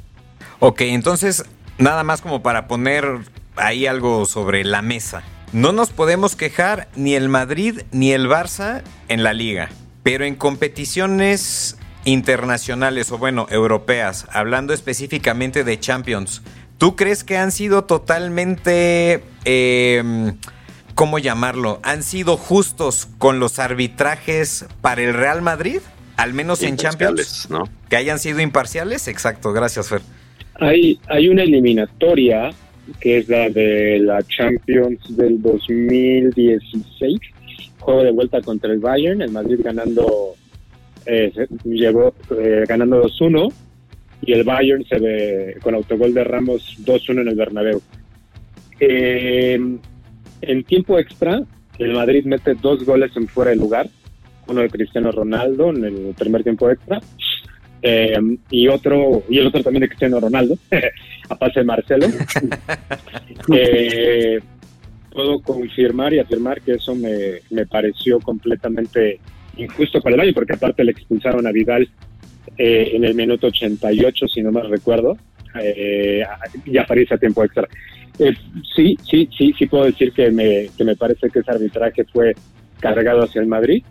Ok, 0.60 0.82
entonces, 0.82 1.44
nada 1.78 2.04
más 2.04 2.22
como 2.22 2.42
para 2.42 2.68
poner 2.68 3.06
ahí 3.56 3.86
algo 3.86 4.26
sobre 4.26 4.64
la 4.64 4.82
mesa. 4.82 5.24
No 5.52 5.72
nos 5.72 5.90
podemos 5.90 6.36
quejar 6.36 6.88
ni 6.96 7.16
el 7.16 7.30
Madrid 7.30 7.82
ni 7.92 8.12
el 8.12 8.28
Barça 8.28 8.82
en 9.08 9.24
la 9.24 9.34
liga, 9.34 9.70
pero 10.04 10.26
en 10.26 10.36
competiciones 10.36 11.78
internacionales 12.06 13.12
o 13.12 13.18
bueno, 13.18 13.48
europeas, 13.50 14.28
hablando 14.32 14.74
específicamente 14.74 15.64
de 15.64 15.80
Champions, 15.80 16.42
¿tú 16.78 16.96
crees 16.96 17.24
que 17.24 17.38
han 17.38 17.52
sido 17.52 17.86
totalmente 17.86 19.24
eh, 19.46 20.34
¿cómo 20.96 21.20
llamarlo? 21.20 21.80
¿Han 21.84 22.02
sido 22.02 22.38
justos 22.38 23.08
con 23.18 23.40
los 23.40 23.60
arbitrajes 23.60 24.66
para 24.82 25.04
el 25.04 25.14
Real 25.14 25.42
Madrid? 25.42 25.80
Al 26.18 26.34
menos 26.34 26.64
en 26.64 26.78
Champions. 26.78 27.50
¿no? 27.50 27.66
Que 27.90 27.98
hayan 27.98 28.18
sido 28.18 28.40
imparciales. 28.40 29.08
Exacto, 29.08 29.52
gracias, 29.54 29.90
Fer. 29.90 30.02
Hay, 30.56 30.98
hay 31.08 31.28
una 31.28 31.44
eliminatoria 31.44 32.52
que 33.02 33.18
es 33.18 33.28
la 33.28 33.50
de 33.50 34.00
la 34.00 34.24
Champions 34.24 35.00
del 35.18 35.42
2016, 35.42 37.20
juego 37.80 38.04
de 38.04 38.12
vuelta 38.12 38.42
contra 38.42 38.72
el 38.72 38.80
Bayern, 38.80 39.22
el 39.22 39.32
Madrid 39.32 39.60
ganando 39.64 40.36
eh, 41.06 41.32
llegó 41.64 42.14
eh, 42.32 42.64
ganando 42.68 43.04
2-1 43.04 43.52
y 44.26 44.34
el 44.34 44.44
Bayern 44.44 44.86
se 44.86 45.00
ve 45.00 45.58
con 45.62 45.76
autogol 45.76 46.14
de 46.14 46.24
Ramos 46.24 46.78
2-1 46.84 47.22
en 47.22 47.28
el 47.28 47.36
Bernabéu. 47.36 47.82
Eh, 48.80 49.60
en 50.42 50.64
tiempo 50.64 50.98
extra, 51.00 51.42
el 51.80 51.94
Madrid 51.94 52.26
mete 52.26 52.56
dos 52.56 52.84
goles 52.86 53.12
en 53.16 53.28
fuera 53.28 53.52
de 53.52 53.58
lugar, 53.58 53.88
uno 54.48 54.62
de 54.62 54.70
Cristiano 54.70 55.12
Ronaldo 55.12 55.70
en 55.70 55.86
el 55.86 56.16
primer 56.18 56.44
tiempo 56.44 56.70
extra 56.70 57.00
eh, 57.82 58.18
y 58.50 58.68
otro 58.68 59.24
y 59.30 59.40
el 59.40 59.48
otro 59.48 59.64
también 59.64 59.82
de 59.82 59.90
Cristiano 59.90 60.20
Ronaldo 60.20 60.58
a 61.30 61.36
pase 61.36 61.60
de 61.60 61.66
Marcelo 61.66 62.08
eh, 63.54 64.40
puedo 65.12 65.40
confirmar 65.42 66.14
y 66.14 66.20
afirmar 66.20 66.62
que 66.62 66.74
eso 66.74 66.96
me, 66.96 67.40
me, 67.50 67.66
pareció 67.66 68.20
completamente 68.20 69.20
injusto 69.58 70.02
para 70.02 70.16
el 70.16 70.22
año 70.22 70.34
porque 70.34 70.54
aparte 70.54 70.84
le 70.84 70.92
expulsaron 70.92 71.46
a 71.48 71.52
Vidal 71.52 71.88
eh, 72.58 72.92
en 72.94 73.04
el 73.04 73.16
minuto 73.16 73.48
88 73.48 74.28
si 74.28 74.42
no 74.42 74.52
me 74.52 74.62
recuerdo 74.64 75.18
eh, 75.62 76.24
y 76.66 76.78
aparece 76.78 77.16
a 77.16 77.18
tiempo 77.18 77.44
extra. 77.44 77.68
Eh, 78.18 78.34
sí 78.76 78.98
sí 79.10 79.28
sí 79.38 79.54
sí 79.58 79.66
puedo 79.66 79.86
decir 79.86 80.12
que 80.14 80.32
me, 80.32 80.70
que 80.78 80.84
me 80.84 80.96
parece 80.96 81.30
que 81.30 81.40
ese 81.40 81.52
arbitraje 81.52 82.06
fue 82.06 82.34
cargado 82.80 83.24
hacia 83.24 83.42
el 83.42 83.48
Madrid. 83.48 83.84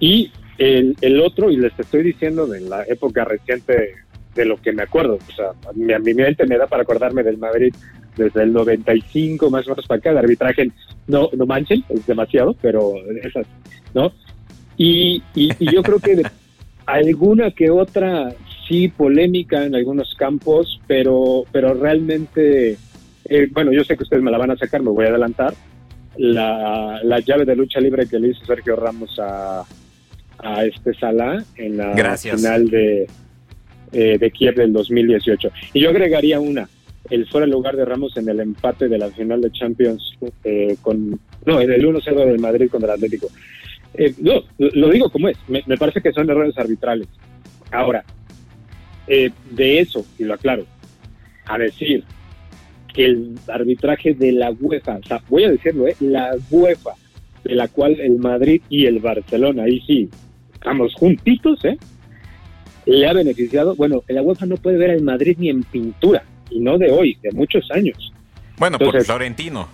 Y 0.00 0.30
el, 0.58 0.96
el, 1.00 1.20
otro, 1.20 1.50
y 1.50 1.56
les 1.56 1.76
estoy 1.78 2.02
diciendo 2.02 2.46
de 2.46 2.60
la 2.60 2.84
época 2.84 3.24
reciente 3.24 3.94
de 4.34 4.44
lo 4.44 4.56
que 4.60 4.72
me 4.72 4.82
acuerdo, 4.82 5.14
o 5.16 5.32
sea, 5.32 5.50
mi, 5.74 5.92
mi 5.98 6.14
mente 6.14 6.46
me 6.46 6.56
da 6.56 6.66
para 6.66 6.82
acordarme 6.82 7.24
del 7.24 7.38
Madrid 7.38 7.74
desde 8.16 8.42
el 8.42 8.52
95 8.52 9.50
más 9.50 9.66
o 9.66 9.70
menos 9.70 9.86
para 9.86 9.98
acá, 9.98 10.10
el 10.10 10.18
arbitraje, 10.18 10.70
no, 11.06 11.30
no 11.36 11.46
manchen, 11.46 11.84
es 11.88 12.06
demasiado, 12.06 12.54
pero 12.60 12.94
esas, 13.22 13.46
¿no? 13.94 14.12
Y, 14.76 15.22
y, 15.34 15.50
y 15.58 15.72
yo 15.72 15.82
creo 15.82 15.98
que 15.98 16.16
de 16.16 16.26
alguna 16.88 17.50
que 17.50 17.70
otra 17.70 18.34
sí 18.66 18.88
polémica 18.88 19.64
en 19.64 19.74
algunos 19.74 20.14
campos, 20.14 20.80
pero, 20.86 21.44
pero 21.52 21.74
realmente, 21.74 22.76
eh, 23.26 23.48
bueno, 23.52 23.72
yo 23.72 23.84
sé 23.84 23.96
que 23.96 24.02
ustedes 24.04 24.22
me 24.22 24.30
la 24.30 24.38
van 24.38 24.50
a 24.50 24.56
sacar, 24.56 24.82
me 24.82 24.90
voy 24.90 25.04
a 25.04 25.08
adelantar, 25.08 25.54
la, 26.16 27.00
la 27.04 27.20
llave 27.20 27.44
de 27.44 27.54
lucha 27.56 27.78
libre 27.80 28.08
que 28.08 28.18
le 28.18 28.28
hizo 28.28 28.44
Sergio 28.44 28.74
Ramos 28.74 29.18
a, 29.18 29.64
a 30.38 30.64
este 30.64 30.94
Salah 30.94 31.44
en 31.56 31.76
la 31.76 31.94
Gracias. 31.94 32.36
final 32.36 32.68
de, 32.70 33.06
eh, 33.92 34.18
de 34.18 34.30
Kiev 34.30 34.54
del 34.56 34.72
2018. 34.72 35.50
Y 35.74 35.80
yo 35.80 35.90
agregaría 35.90 36.40
una, 36.40 36.68
el 37.10 37.26
fuera 37.28 37.44
el 37.44 37.52
lugar 37.52 37.76
de 37.76 37.84
Ramos 37.84 38.16
en 38.16 38.28
el 38.28 38.40
empate 38.40 38.88
de 38.88 38.98
la 38.98 39.10
final 39.10 39.40
de 39.42 39.52
Champions 39.52 40.16
eh, 40.42 40.76
con, 40.80 41.20
no, 41.46 41.60
en 41.60 41.70
el 41.70 41.86
1-0 41.86 42.24
del 42.24 42.40
Madrid 42.40 42.70
contra 42.70 42.94
el 42.94 42.96
Atlético. 42.96 43.28
Eh, 43.94 44.14
no, 44.18 44.42
lo 44.58 44.90
digo 44.90 45.10
como 45.10 45.28
es, 45.28 45.36
me, 45.48 45.62
me, 45.66 45.76
parece 45.76 46.00
que 46.00 46.12
son 46.12 46.28
errores 46.30 46.56
arbitrales. 46.56 47.08
Ahora, 47.70 48.04
eh, 49.06 49.30
de 49.50 49.80
eso, 49.80 50.04
y 50.18 50.24
lo 50.24 50.34
aclaro, 50.34 50.66
a 51.46 51.58
decir 51.58 52.04
que 52.92 53.06
el 53.06 53.38
arbitraje 53.48 54.14
de 54.14 54.32
la 54.32 54.50
UEFA, 54.50 54.96
o 54.96 55.02
sea, 55.02 55.22
voy 55.28 55.44
a 55.44 55.50
decirlo, 55.50 55.88
eh, 55.88 55.96
la 56.00 56.36
UEFA, 56.50 56.92
de 57.44 57.54
la 57.54 57.68
cual 57.68 57.98
el 58.00 58.18
Madrid 58.18 58.60
y 58.68 58.86
el 58.86 58.98
Barcelona, 58.98 59.64
ahí 59.64 59.80
sí, 59.86 60.10
estamos 60.52 60.94
juntitos, 60.94 61.64
¿eh? 61.64 61.78
Le 62.84 63.06
ha 63.06 63.12
beneficiado. 63.12 63.74
Bueno, 63.76 64.02
la 64.08 64.22
UEFA 64.22 64.46
no 64.46 64.56
puede 64.56 64.78
ver 64.78 64.90
al 64.90 65.02
Madrid 65.02 65.36
ni 65.38 65.48
en 65.48 65.62
pintura, 65.62 66.24
y 66.50 66.60
no 66.60 66.76
de 66.76 66.90
hoy, 66.90 67.16
de 67.22 67.32
muchos 67.32 67.70
años. 67.70 68.12
Bueno, 68.58 68.76
Entonces, 68.78 69.06
por 69.06 69.16
Florentino. 69.16 69.68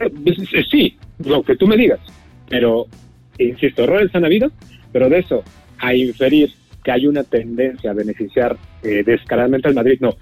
Eh, 0.00 0.64
sí, 0.70 0.96
lo 1.24 1.42
que 1.42 1.56
tú 1.56 1.66
me 1.66 1.76
digas. 1.76 2.00
Pero, 2.48 2.86
insisto, 3.38 3.84
errores 3.84 4.14
han 4.14 4.24
habido, 4.24 4.50
pero 4.92 5.08
de 5.08 5.18
eso 5.18 5.42
a 5.78 5.94
inferir 5.94 6.52
que 6.82 6.92
hay 6.92 7.06
una 7.06 7.24
tendencia 7.24 7.90
a 7.90 7.94
beneficiar 7.94 8.56
eh, 8.82 9.02
descaradamente 9.04 9.68
al 9.68 9.74
Madrid, 9.74 9.98
no. 10.00 10.16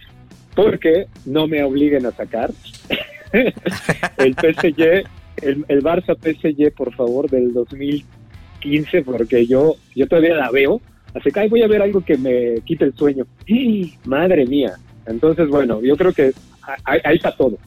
Porque 0.54 1.06
no 1.26 1.46
me 1.46 1.62
obliguen 1.62 2.06
a 2.06 2.12
sacar 2.12 2.50
el 3.32 4.34
PSG 4.34 5.04
el, 5.42 5.82
Barça 5.82 6.16
PSG, 6.16 6.72
por 6.74 6.94
favor, 6.94 7.28
del 7.28 7.52
2015, 7.52 9.02
porque 9.02 9.46
yo, 9.46 9.76
yo 9.94 10.06
todavía 10.06 10.36
la 10.36 10.50
veo. 10.50 10.80
Así 11.14 11.30
que 11.30 11.48
voy 11.48 11.62
a 11.62 11.68
ver 11.68 11.82
algo 11.82 12.00
que 12.00 12.16
me 12.16 12.60
quite 12.64 12.84
el 12.84 12.94
sueño. 12.94 13.26
¡Y, 13.46 13.94
madre 14.04 14.46
mía. 14.46 14.74
Entonces, 15.06 15.48
bueno, 15.48 15.80
yo 15.82 15.96
creo 15.96 16.12
que 16.12 16.32
ahí, 16.84 17.00
ahí 17.04 17.16
está 17.16 17.36
todo. 17.36 17.58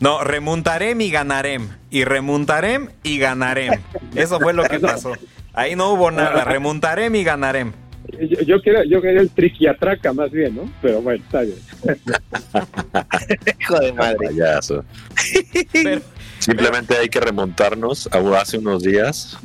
No, 0.00 0.22
remontarem 0.22 1.00
y 1.00 1.10
ganarem. 1.10 1.68
Y 1.90 2.04
remontarem 2.04 2.88
y 3.02 3.18
ganarem. 3.18 3.80
Eso 4.14 4.38
fue 4.40 4.52
lo 4.52 4.64
que 4.64 4.78
pasó. 4.78 5.12
Ahí 5.52 5.74
no 5.74 5.92
hubo 5.92 6.10
nada. 6.10 6.44
Remontarem 6.44 7.14
y 7.14 7.24
ganarem. 7.24 7.72
Yo, 8.18 8.40
yo 8.40 8.62
quiero, 8.62 8.84
yo 8.84 9.02
quería 9.02 9.20
el 9.20 9.30
triquiatraca 9.30 10.12
más 10.12 10.30
bien, 10.30 10.56
¿no? 10.56 10.72
Pero 10.80 11.02
bueno, 11.02 11.22
está 11.22 11.42
bien. 11.42 11.58
Hijo 13.60 13.78
de 13.80 13.92
madre. 13.92 14.28
Payaso. 14.28 14.84
Pero, 15.72 16.00
Simplemente 16.38 16.96
hay 16.96 17.08
que 17.08 17.20
remontarnos 17.20 18.08
a 18.12 18.18
hace 18.40 18.58
unos 18.58 18.82
días. 18.82 19.36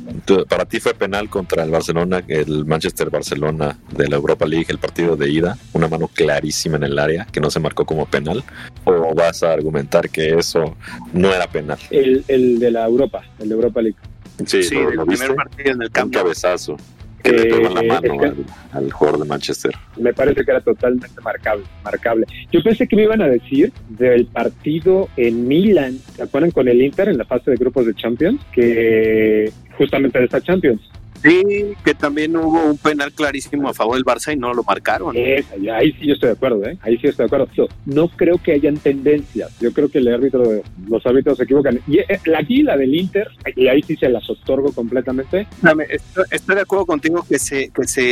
Para 0.48 0.64
ti 0.64 0.80
fue 0.80 0.94
penal 0.94 1.28
contra 1.28 1.62
el 1.64 1.70
Barcelona, 1.70 2.22
el 2.28 2.64
Manchester 2.64 3.10
Barcelona 3.10 3.78
de 3.96 4.08
la 4.08 4.16
Europa 4.16 4.46
League, 4.46 4.66
el 4.68 4.78
partido 4.78 5.16
de 5.16 5.28
ida, 5.30 5.58
una 5.72 5.88
mano 5.88 6.08
clarísima 6.08 6.76
en 6.76 6.84
el 6.84 6.98
área 6.98 7.26
que 7.26 7.40
no 7.40 7.50
se 7.50 7.60
marcó 7.60 7.84
como 7.84 8.06
penal. 8.06 8.42
¿O 8.84 9.14
vas 9.14 9.42
a 9.42 9.52
argumentar 9.52 10.08
que 10.08 10.38
eso 10.38 10.76
no 11.12 11.32
era 11.32 11.46
penal? 11.48 11.78
El, 11.90 12.24
el 12.28 12.58
de 12.58 12.70
la 12.70 12.86
Europa, 12.86 13.22
el 13.38 13.48
de 13.48 13.54
Europa 13.54 13.82
League. 13.82 13.98
Sí, 14.46 14.62
Sí, 14.62 14.74
¿lo- 14.74 14.90
el 14.90 15.06
primer 15.06 15.34
partido 15.34 15.72
en 15.72 15.82
el 15.82 15.86
Un 15.88 15.92
campo. 15.92 16.18
cabezazo 16.18 16.76
que 17.24 17.32
le 17.32 17.48
Eh, 17.48 17.62
la 17.62 17.82
mano 17.82 18.34
al 18.72 18.92
jugador 18.92 19.20
de 19.20 19.26
Manchester. 19.26 19.72
me 19.98 20.12
parece 20.12 20.44
que 20.44 20.50
era 20.50 20.60
totalmente 20.60 21.20
marcable, 21.20 21.64
marcable. 21.82 22.26
Yo 22.52 22.62
pensé 22.62 22.86
que 22.86 22.96
me 22.96 23.04
iban 23.04 23.22
a 23.22 23.28
decir 23.28 23.72
del 23.88 24.26
partido 24.26 25.08
en 25.16 25.48
Milan, 25.48 25.98
¿se 26.14 26.22
acuerdan 26.22 26.50
con 26.50 26.68
el 26.68 26.80
Inter 26.82 27.08
en 27.08 27.18
la 27.18 27.24
fase 27.24 27.50
de 27.50 27.56
grupos 27.56 27.86
de 27.86 27.94
Champions? 27.94 28.40
Que 28.52 29.50
justamente 29.76 30.18
de 30.18 30.26
esta 30.26 30.40
Champions. 30.40 30.80
Sí, 31.24 31.72
que 31.82 31.94
también 31.94 32.36
hubo 32.36 32.64
un 32.64 32.76
penal 32.76 33.10
clarísimo 33.10 33.70
a 33.70 33.72
favor 33.72 33.94
del 33.94 34.04
Barça 34.04 34.34
y 34.34 34.36
no 34.36 34.52
lo 34.52 34.62
marcaron. 34.62 35.16
Ahí 35.16 35.92
sí 35.92 36.06
yo 36.06 36.12
estoy 36.12 36.28
de 36.28 36.34
acuerdo, 36.34 36.62
¿eh? 36.66 36.76
Ahí 36.82 36.98
sí 36.98 37.06
estoy 37.06 37.24
de 37.24 37.28
acuerdo. 37.28 37.48
Yo 37.54 37.66
no 37.86 38.08
creo 38.08 38.36
que 38.36 38.52
hayan 38.52 38.76
tendencias. 38.76 39.58
Yo 39.58 39.72
creo 39.72 39.88
que 39.88 39.98
el 39.98 40.08
árbitro, 40.08 40.42
los 40.86 41.06
árbitros 41.06 41.38
se 41.38 41.44
equivocan. 41.44 41.80
Y 41.86 42.00
eh, 42.00 42.20
la 42.26 42.40
aquí, 42.40 42.62
la 42.62 42.76
del 42.76 42.94
Inter, 42.94 43.28
y 43.56 43.68
ahí 43.68 43.82
sí 43.82 43.96
se 43.96 44.10
las 44.10 44.28
otorgo 44.28 44.70
completamente. 44.72 45.46
Dame, 45.62 45.86
Estoy, 45.88 46.24
estoy 46.30 46.56
de 46.56 46.60
acuerdo 46.60 46.84
contigo 46.84 47.24
que 47.26 47.38
se 47.38 47.70
que 47.70 47.84
se 47.84 48.02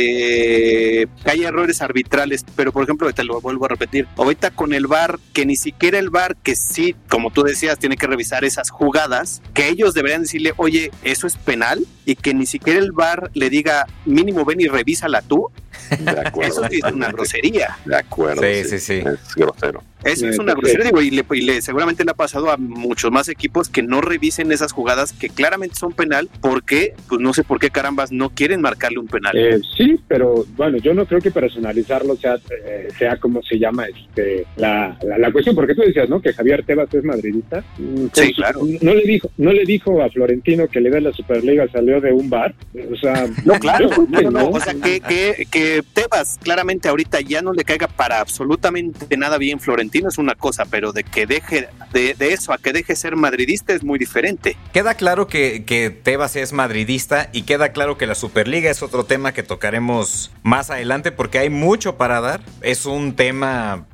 que 1.23 1.31
hay 1.31 1.43
errores 1.43 1.83
arbitrales, 1.83 2.43
pero 2.55 2.71
por 2.71 2.83
ejemplo, 2.83 3.13
te 3.13 3.23
lo 3.23 3.41
vuelvo 3.41 3.65
a 3.65 3.69
repetir, 3.69 4.07
ahorita 4.17 4.49
con 4.51 4.73
el 4.73 4.87
VAR, 4.87 5.19
que 5.33 5.45
ni 5.45 5.55
siquiera 5.55 5.99
el 5.99 6.09
VAR, 6.09 6.35
que 6.37 6.55
sí, 6.55 6.95
como 7.09 7.29
tú 7.29 7.43
decías, 7.43 7.77
tiene 7.77 7.95
que 7.95 8.07
revisar 8.07 8.43
esas 8.43 8.71
jugadas, 8.71 9.43
que 9.53 9.69
ellos 9.69 9.93
deberían 9.93 10.23
decirle, 10.23 10.53
oye, 10.57 10.89
eso 11.03 11.27
es 11.27 11.37
penal, 11.37 11.85
y 12.05 12.15
que 12.15 12.33
ni 12.33 12.45
siquiera 12.45 12.79
el 12.79 12.91
VAR 12.91 13.02
le 13.33 13.49
diga, 13.49 13.85
mínimo 14.05 14.45
ven 14.45 14.61
y 14.61 14.67
revísala 14.67 15.21
tú, 15.21 15.49
De 15.99 16.11
acuerdo. 16.11 16.51
eso 16.63 16.67
sí 16.69 16.79
es 16.83 16.91
una 16.91 17.09
grosería. 17.11 17.77
De 17.85 17.97
acuerdo. 17.97 18.41
Sí, 18.41 18.63
sí, 18.65 18.79
sí. 18.79 19.03
Es 19.05 19.35
grosero. 19.35 19.83
Eso 20.05 20.27
es 20.27 20.39
una 20.39 20.53
grosería, 20.53 20.85
digo, 20.85 21.01
y, 21.01 21.09
le, 21.11 21.25
y 21.31 21.41
le- 21.41 21.61
seguramente 21.61 22.03
le 22.03 22.11
ha 22.11 22.15
pasado 22.15 22.49
a 22.51 22.57
muchos 22.57 23.11
más 23.11 23.29
equipos 23.29 23.69
que 23.69 23.83
no 23.83 24.01
revisen 24.01 24.51
esas 24.51 24.71
jugadas 24.71 25.13
que 25.13 25.29
claramente 25.29 25.75
son 25.75 25.93
penal, 25.93 26.29
porque, 26.41 26.93
pues 27.07 27.21
no 27.21 27.33
sé 27.33 27.43
por 27.43 27.59
qué 27.59 27.69
carambas 27.69 28.11
no 28.11 28.29
quieren 28.29 28.61
marcarle 28.61 28.99
un 28.99 29.07
penal. 29.07 29.35
Eh, 29.35 29.59
sí, 29.77 29.99
pero 30.07 30.45
bueno, 30.55 30.77
yo 30.77 30.93
no 30.93 31.05
creo 31.05 31.21
que 31.21 31.31
personalizarlo 31.31 32.15
sea, 32.17 32.35
eh, 32.65 32.89
sea 32.97 33.17
como 33.17 33.41
se 33.43 33.57
llama 33.59 33.85
este 33.85 34.45
la, 34.57 34.97
la, 35.03 35.17
la 35.17 35.31
cuestión, 35.31 35.55
porque 35.55 35.75
tú 35.75 35.81
decías, 35.81 36.09
¿no? 36.09 36.21
Que 36.21 36.33
Javier 36.33 36.63
Tebas 36.65 36.93
es 36.93 37.03
madridista. 37.03 37.63
Mm, 37.77 37.97
Sí, 38.05 38.09
pues, 38.13 38.35
claro. 38.35 38.61
No 38.81 38.93
le 38.93 39.03
dijo, 39.03 39.29
no 39.37 39.51
le 39.51 39.63
dijo 39.65 40.01
a 40.03 40.09
Florentino 40.09 40.67
que 40.67 40.79
le 40.81 40.89
de 40.89 41.01
la 41.01 41.13
Superliga 41.13 41.67
salió 41.71 41.99
de 42.01 42.11
un 42.11 42.29
bar. 42.29 42.53
O 42.91 42.95
sea, 42.95 43.27
No, 43.45 43.53
claro, 43.59 43.89
no, 43.89 44.17
que 44.17 44.23
no, 44.25 44.31
no, 44.31 44.39
no. 44.41 44.49
o 44.49 44.59
sea, 44.59 44.73
que, 44.75 44.99
que, 44.99 45.47
que 45.49 45.81
Tebas 45.93 46.39
claramente 46.43 46.87
ahorita 46.89 47.21
ya 47.21 47.41
no 47.41 47.53
le 47.53 47.63
caiga 47.63 47.87
para 47.87 48.19
absolutamente 48.19 49.17
nada 49.17 49.37
bien 49.37 49.59
Florentino 49.59 49.92
es 49.99 50.17
una 50.17 50.35
cosa, 50.35 50.65
pero 50.65 50.91
de 50.91 51.03
que 51.03 51.25
deje, 51.25 51.69
de, 51.91 52.13
de 52.13 52.33
eso 52.33 52.53
a 52.53 52.57
que 52.57 52.73
deje 52.73 52.95
ser 52.95 53.15
madridista 53.15 53.73
es 53.73 53.83
muy 53.83 53.99
diferente. 53.99 54.57
Queda 54.73 54.95
claro 54.95 55.27
que, 55.27 55.63
que 55.65 55.89
Tebas 55.89 56.35
es 56.35 56.53
madridista 56.53 57.29
y 57.33 57.43
queda 57.43 57.69
claro 57.69 57.97
que 57.97 58.07
la 58.07 58.15
Superliga 58.15 58.69
es 58.69 58.81
otro 58.81 59.05
tema 59.05 59.33
que 59.33 59.43
tocaremos 59.43 60.31
más 60.43 60.69
adelante 60.69 61.11
porque 61.11 61.39
hay 61.39 61.49
mucho 61.49 61.97
para 61.97 62.21
dar. 62.21 62.41
Es 62.61 62.85
un 62.85 63.15
tema 63.15 63.85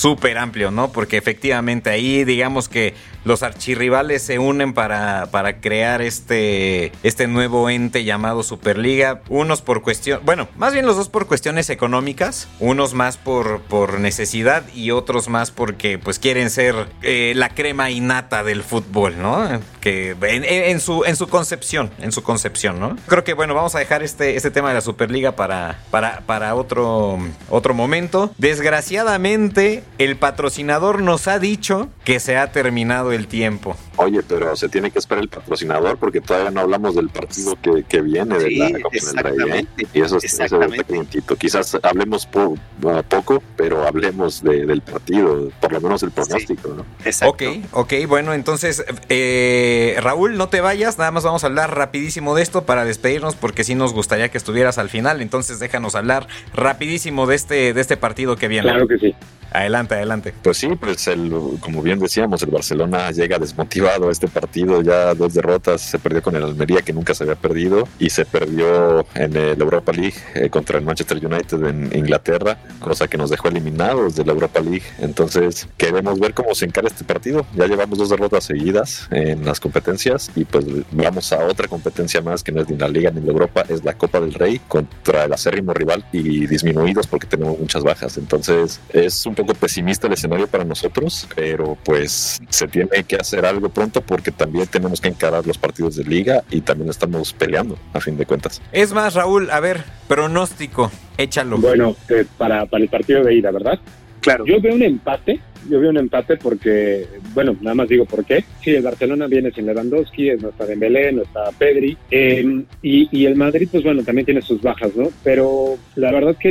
súper 0.00 0.38
amplio, 0.38 0.70
¿no? 0.70 0.92
Porque 0.92 1.18
efectivamente 1.18 1.90
ahí 1.90 2.24
digamos 2.24 2.70
que 2.70 2.94
los 3.24 3.42
archirrivales 3.42 4.22
se 4.22 4.38
unen 4.38 4.72
para, 4.72 5.26
para 5.30 5.60
crear 5.60 6.00
este, 6.00 6.90
este 7.02 7.26
nuevo 7.26 7.68
ente 7.68 8.04
llamado 8.04 8.42
Superliga. 8.42 9.20
Unos 9.28 9.60
por 9.60 9.82
cuestión, 9.82 10.20
bueno, 10.24 10.48
más 10.56 10.72
bien 10.72 10.86
los 10.86 10.96
dos 10.96 11.10
por 11.10 11.26
cuestiones 11.26 11.68
económicas, 11.68 12.48
unos 12.60 12.94
más 12.94 13.18
por, 13.18 13.60
por 13.60 14.00
necesidad 14.00 14.64
y 14.74 14.90
otros 14.90 15.28
más 15.28 15.50
porque 15.50 15.98
pues 15.98 16.18
quieren 16.18 16.48
ser 16.48 16.74
eh, 17.02 17.34
la 17.36 17.50
crema 17.50 17.90
innata 17.90 18.42
del 18.42 18.62
fútbol, 18.62 19.20
¿no? 19.20 19.60
Que 19.82 20.16
en, 20.22 20.80
su, 20.80 21.04
en 21.04 21.16
su 21.16 21.28
concepción, 21.28 21.90
en 22.00 22.12
su 22.12 22.22
concepción, 22.22 22.80
¿no? 22.80 22.96
Creo 23.06 23.24
que 23.24 23.34
bueno, 23.34 23.54
vamos 23.54 23.74
a 23.74 23.78
dejar 23.80 24.02
este, 24.02 24.36
este 24.36 24.50
tema 24.50 24.68
de 24.68 24.76
la 24.76 24.80
Superliga 24.80 25.36
para, 25.36 25.78
para, 25.90 26.20
para 26.20 26.54
otro, 26.54 27.18
otro 27.50 27.74
momento. 27.74 28.32
Desgraciadamente, 28.38 29.82
el 29.98 30.16
patrocinador 30.16 31.02
nos 31.02 31.28
ha 31.28 31.38
dicho 31.38 31.88
que 32.04 32.20
se 32.20 32.36
ha 32.36 32.52
terminado 32.52 33.12
el 33.12 33.26
tiempo. 33.26 33.76
Oye, 33.96 34.22
pero 34.26 34.56
se 34.56 34.68
tiene 34.68 34.90
que 34.90 34.98
esperar 34.98 35.22
el 35.22 35.28
patrocinador 35.28 35.98
porque 35.98 36.20
todavía 36.20 36.50
no 36.50 36.60
hablamos 36.60 36.94
del 36.94 37.10
partido 37.10 37.56
que, 37.60 37.84
que 37.84 38.00
viene 38.00 38.38
de 38.38 38.50
la 38.50 38.80
Copa 38.80 39.22
del 39.22 39.50
Rey. 39.50 39.68
¿eh? 39.76 39.86
Y 39.92 40.00
eso 40.00 40.18
es 40.18 40.38
calientito. 40.38 41.36
Quizás 41.36 41.78
hablemos 41.82 42.26
poco, 42.26 43.42
pero 43.56 43.86
hablemos 43.86 44.42
del 44.42 44.80
partido, 44.80 45.50
por 45.60 45.72
lo 45.72 45.80
menos 45.80 46.02
el 46.02 46.10
pronóstico. 46.10 46.68
¿no? 46.68 46.86
Ok, 47.28 47.42
ok, 47.72 47.92
bueno, 48.08 48.32
entonces, 48.32 48.84
eh, 49.08 49.96
Raúl, 50.00 50.36
no 50.36 50.48
te 50.48 50.60
vayas, 50.60 50.98
nada 50.98 51.10
más 51.10 51.24
vamos 51.24 51.44
a 51.44 51.48
hablar 51.48 51.76
rapidísimo 51.76 52.34
de 52.34 52.42
esto 52.42 52.64
para 52.64 52.84
despedirnos 52.84 53.34
porque 53.34 53.64
sí 53.64 53.74
nos 53.74 53.92
gustaría 53.92 54.30
que 54.30 54.38
estuvieras 54.38 54.78
al 54.78 54.88
final, 54.88 55.20
entonces 55.20 55.58
déjanos 55.58 55.94
hablar 55.94 56.26
rapidísimo 56.54 57.26
de 57.26 57.36
este, 57.36 57.74
de 57.74 57.80
este 57.80 57.96
partido 57.96 58.36
que 58.36 58.48
viene. 58.48 58.68
Claro 58.70 58.88
que 58.88 58.98
sí. 58.98 59.14
Adelante, 59.52 59.69
adelante. 59.74 60.34
Pues 60.42 60.58
sí, 60.58 60.68
pues 60.78 61.06
el, 61.08 61.32
como 61.60 61.82
bien 61.82 61.98
decíamos, 61.98 62.42
el 62.42 62.50
Barcelona 62.50 63.10
llega 63.10 63.38
desmotivado 63.38 64.08
a 64.08 64.12
este 64.12 64.28
partido, 64.28 64.82
ya 64.82 65.14
dos 65.14 65.34
derrotas, 65.34 65.80
se 65.80 65.98
perdió 65.98 66.22
con 66.22 66.36
el 66.36 66.44
Almería 66.44 66.82
que 66.82 66.92
nunca 66.92 67.14
se 67.14 67.24
había 67.24 67.36
perdido 67.36 67.88
y 67.98 68.10
se 68.10 68.24
perdió 68.24 69.06
en 69.14 69.36
el 69.36 69.60
Europa 69.60 69.92
League 69.92 70.14
eh, 70.34 70.50
contra 70.50 70.78
el 70.78 70.84
Manchester 70.84 71.24
United 71.24 71.64
en 71.64 71.96
Inglaterra, 71.96 72.58
cosa 72.80 73.08
que 73.08 73.16
nos 73.16 73.30
dejó 73.30 73.48
eliminados 73.48 74.16
de 74.16 74.24
la 74.24 74.32
Europa 74.32 74.60
League. 74.60 74.82
Entonces 74.98 75.68
queremos 75.76 76.18
ver 76.18 76.34
cómo 76.34 76.54
se 76.54 76.64
encara 76.64 76.88
este 76.88 77.04
partido. 77.04 77.46
Ya 77.54 77.66
llevamos 77.66 77.98
dos 77.98 78.10
derrotas 78.10 78.44
seguidas 78.44 79.08
en 79.10 79.44
las 79.44 79.60
competencias 79.60 80.30
y 80.34 80.44
pues 80.44 80.64
vamos 80.92 81.32
a 81.32 81.44
otra 81.46 81.68
competencia 81.68 82.20
más 82.20 82.42
que 82.42 82.52
no 82.52 82.60
es 82.60 82.68
ni 82.68 82.76
la 82.76 82.88
Liga 82.88 83.10
ni 83.10 83.20
la 83.20 83.32
Europa, 83.32 83.64
es 83.68 83.84
la 83.84 83.94
Copa 83.94 84.20
del 84.20 84.34
Rey 84.34 84.60
contra 84.68 85.24
el 85.24 85.32
acérrimo 85.32 85.72
rival 85.72 86.04
y 86.12 86.46
disminuidos 86.46 87.06
porque 87.06 87.26
tenemos 87.26 87.58
muchas 87.58 87.82
bajas. 87.82 88.18
Entonces 88.18 88.80
es 88.92 89.26
un 89.26 89.34
poco 89.34 89.54
pesimista 89.60 90.06
el 90.06 90.14
escenario 90.14 90.46
para 90.46 90.64
nosotros, 90.64 91.28
pero 91.36 91.76
pues 91.84 92.40
se 92.48 92.66
tiene 92.66 93.04
que 93.06 93.16
hacer 93.16 93.44
algo 93.44 93.68
pronto 93.68 94.00
porque 94.00 94.32
también 94.32 94.66
tenemos 94.66 95.00
que 95.00 95.08
encarar 95.08 95.46
los 95.46 95.58
partidos 95.58 95.96
de 95.96 96.04
liga 96.04 96.42
y 96.50 96.62
también 96.62 96.90
estamos 96.90 97.32
peleando 97.32 97.78
a 97.92 98.00
fin 98.00 98.16
de 98.16 98.26
cuentas. 98.26 98.60
Es 98.72 98.92
más, 98.92 99.14
Raúl, 99.14 99.50
a 99.50 99.60
ver, 99.60 99.84
pronóstico, 100.08 100.90
échalo. 101.16 101.58
Bueno, 101.58 101.94
eh, 102.08 102.24
para, 102.38 102.66
para 102.66 102.82
el 102.82 102.88
partido 102.88 103.22
de 103.22 103.34
ida, 103.34 103.50
¿verdad? 103.50 103.78
Claro. 104.20 104.44
Yo 104.46 104.60
veo 104.60 104.74
un 104.74 104.82
empate 104.82 105.40
yo 105.68 105.80
veo 105.80 105.90
un 105.90 105.98
empate 105.98 106.36
porque, 106.36 107.06
bueno, 107.34 107.56
nada 107.60 107.74
más 107.74 107.88
digo 107.88 108.04
por 108.04 108.24
qué. 108.24 108.44
Sí, 108.62 108.70
el 108.70 108.82
Barcelona 108.82 109.26
viene 109.26 109.50
sin 109.50 109.66
Lewandowski, 109.66 110.30
no 110.40 110.50
está 110.50 110.66
Dembélé, 110.66 111.12
no 111.12 111.22
está 111.22 111.50
Pedri, 111.58 111.96
eh, 112.10 112.64
y, 112.82 113.24
el 113.24 113.36
Madrid, 113.36 113.68
pues 113.70 113.84
bueno, 113.84 114.02
también 114.02 114.24
tiene 114.24 114.42
sus 114.42 114.60
bajas, 114.62 114.94
¿no? 114.96 115.08
Pero 115.22 115.76
la 115.96 116.10
verdad 116.12 116.36
que 116.36 116.50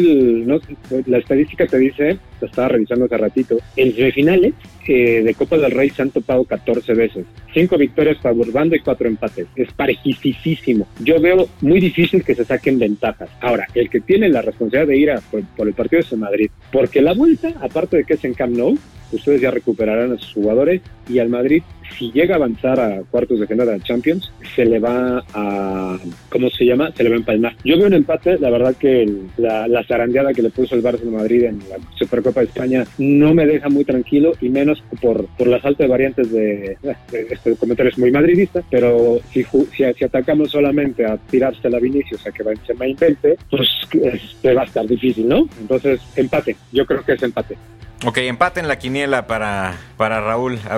la 1.05 1.17
estadística 1.17 1.65
te 1.65 1.77
dice, 1.77 2.17
lo 2.39 2.47
estaba 2.47 2.69
revisando 2.69 3.05
hace 3.05 3.17
ratito, 3.17 3.57
en 3.75 3.95
semifinales 3.95 4.53
eh, 4.91 5.21
de 5.23 5.35
Copa 5.35 5.55
del 5.55 5.69
Rey 5.69 5.91
se 5.91 6.01
han 6.01 6.09
topado 6.09 6.43
14 6.45 6.95
veces, 6.95 7.23
cinco 7.53 7.77
victorias 7.77 8.17
para 8.17 8.33
Burbando 8.33 8.75
y 8.75 8.79
cuatro 8.79 9.07
empates. 9.07 9.45
Es 9.55 9.71
parejísimo. 9.71 10.87
Yo 10.99 11.21
veo 11.21 11.47
muy 11.61 11.79
difícil 11.79 12.23
que 12.23 12.33
se 12.33 12.43
saquen 12.43 12.79
ventajas. 12.79 13.29
Ahora, 13.39 13.67
el 13.75 13.87
que 13.87 13.99
tiene 13.99 14.29
la 14.29 14.41
responsabilidad 14.41 14.87
de 14.87 14.97
ir 14.97 15.11
a, 15.11 15.21
por, 15.21 15.43
por 15.55 15.67
el 15.67 15.75
partido 15.75 15.99
es 15.99 16.11
el 16.11 16.17
Madrid, 16.17 16.49
porque 16.71 17.03
la 17.03 17.13
vuelta, 17.13 17.53
aparte 17.61 17.97
de 17.97 18.03
que 18.03 18.15
es 18.15 18.25
en 18.25 18.33
Camp 18.33 18.57
Nou, 18.57 18.79
ustedes 19.11 19.41
ya 19.41 19.51
recuperarán 19.51 20.13
a 20.13 20.17
sus 20.17 20.33
jugadores 20.33 20.81
y 21.09 21.19
al 21.19 21.29
Madrid, 21.29 21.63
si 21.97 22.11
llega 22.11 22.35
a 22.35 22.37
avanzar 22.37 22.79
a 22.79 23.01
cuartos 23.09 23.39
de 23.39 23.47
final 23.47 23.65
de 23.65 23.77
la 23.77 23.83
Champions, 23.83 24.31
se 24.55 24.63
le 24.63 24.79
va 24.79 25.23
a, 25.33 25.97
¿cómo 26.29 26.49
se 26.49 26.65
llama? 26.65 26.91
Se 26.95 27.03
le 27.03 27.09
va 27.09 27.15
a 27.15 27.19
empalmar. 27.19 27.55
Yo 27.63 27.77
veo 27.77 27.87
un 27.87 27.93
empate, 27.93 28.37
la 28.37 28.51
verdad 28.51 28.75
que 28.75 29.11
la, 29.37 29.83
zarandeada 29.87 30.33
que 30.33 30.43
le 30.43 30.51
puso 30.51 30.75
el 30.75 30.83
Barça 30.83 30.99
de 30.99 31.11
Madrid 31.11 31.43
en 31.45 31.59
la 31.69 31.77
Supercopa 31.97 32.41
de 32.41 32.47
España 32.47 32.85
no 32.99 33.33
me 33.33 33.47
deja 33.47 33.69
muy 33.69 33.85
tranquilo 33.85 34.33
y 34.39 34.49
menos 34.49 34.83
por, 35.01 35.25
por 35.37 35.47
la 35.47 35.59
falta 35.59 35.83
de 35.83 35.89
variantes 35.89 36.31
de, 36.31 36.77
este 37.11 37.55
comentario 37.55 37.91
es 37.91 37.97
muy 37.97 38.11
madridista, 38.11 38.61
pero 38.69 39.19
si, 39.33 39.43
si, 39.75 40.03
atacamos 40.03 40.51
solamente 40.51 41.05
a 41.05 41.17
tirarse 41.17 41.69
la 41.69 41.79
Vinicius 41.79 42.25
a 42.27 42.31
que 42.31 42.43
me 42.77 42.89
invente, 42.89 43.37
pues 43.49 43.67
este, 43.91 44.53
va 44.53 44.61
a 44.61 44.65
estar 44.65 44.85
difícil, 44.85 45.27
¿no? 45.27 45.47
Entonces, 45.59 46.01
empate, 46.15 46.55
yo 46.71 46.85
creo 46.85 47.03
que 47.03 47.13
es 47.13 47.23
empate. 47.23 47.57
Ok, 48.05 48.17
empate 48.19 48.59
en 48.59 48.67
la 48.67 48.79
quiniela 48.79 49.27
para, 49.27 49.75
para 49.97 50.21
Raúl. 50.21 50.59
A. 50.69 50.77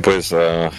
Pues 0.00 0.32
uh, 0.32 0.70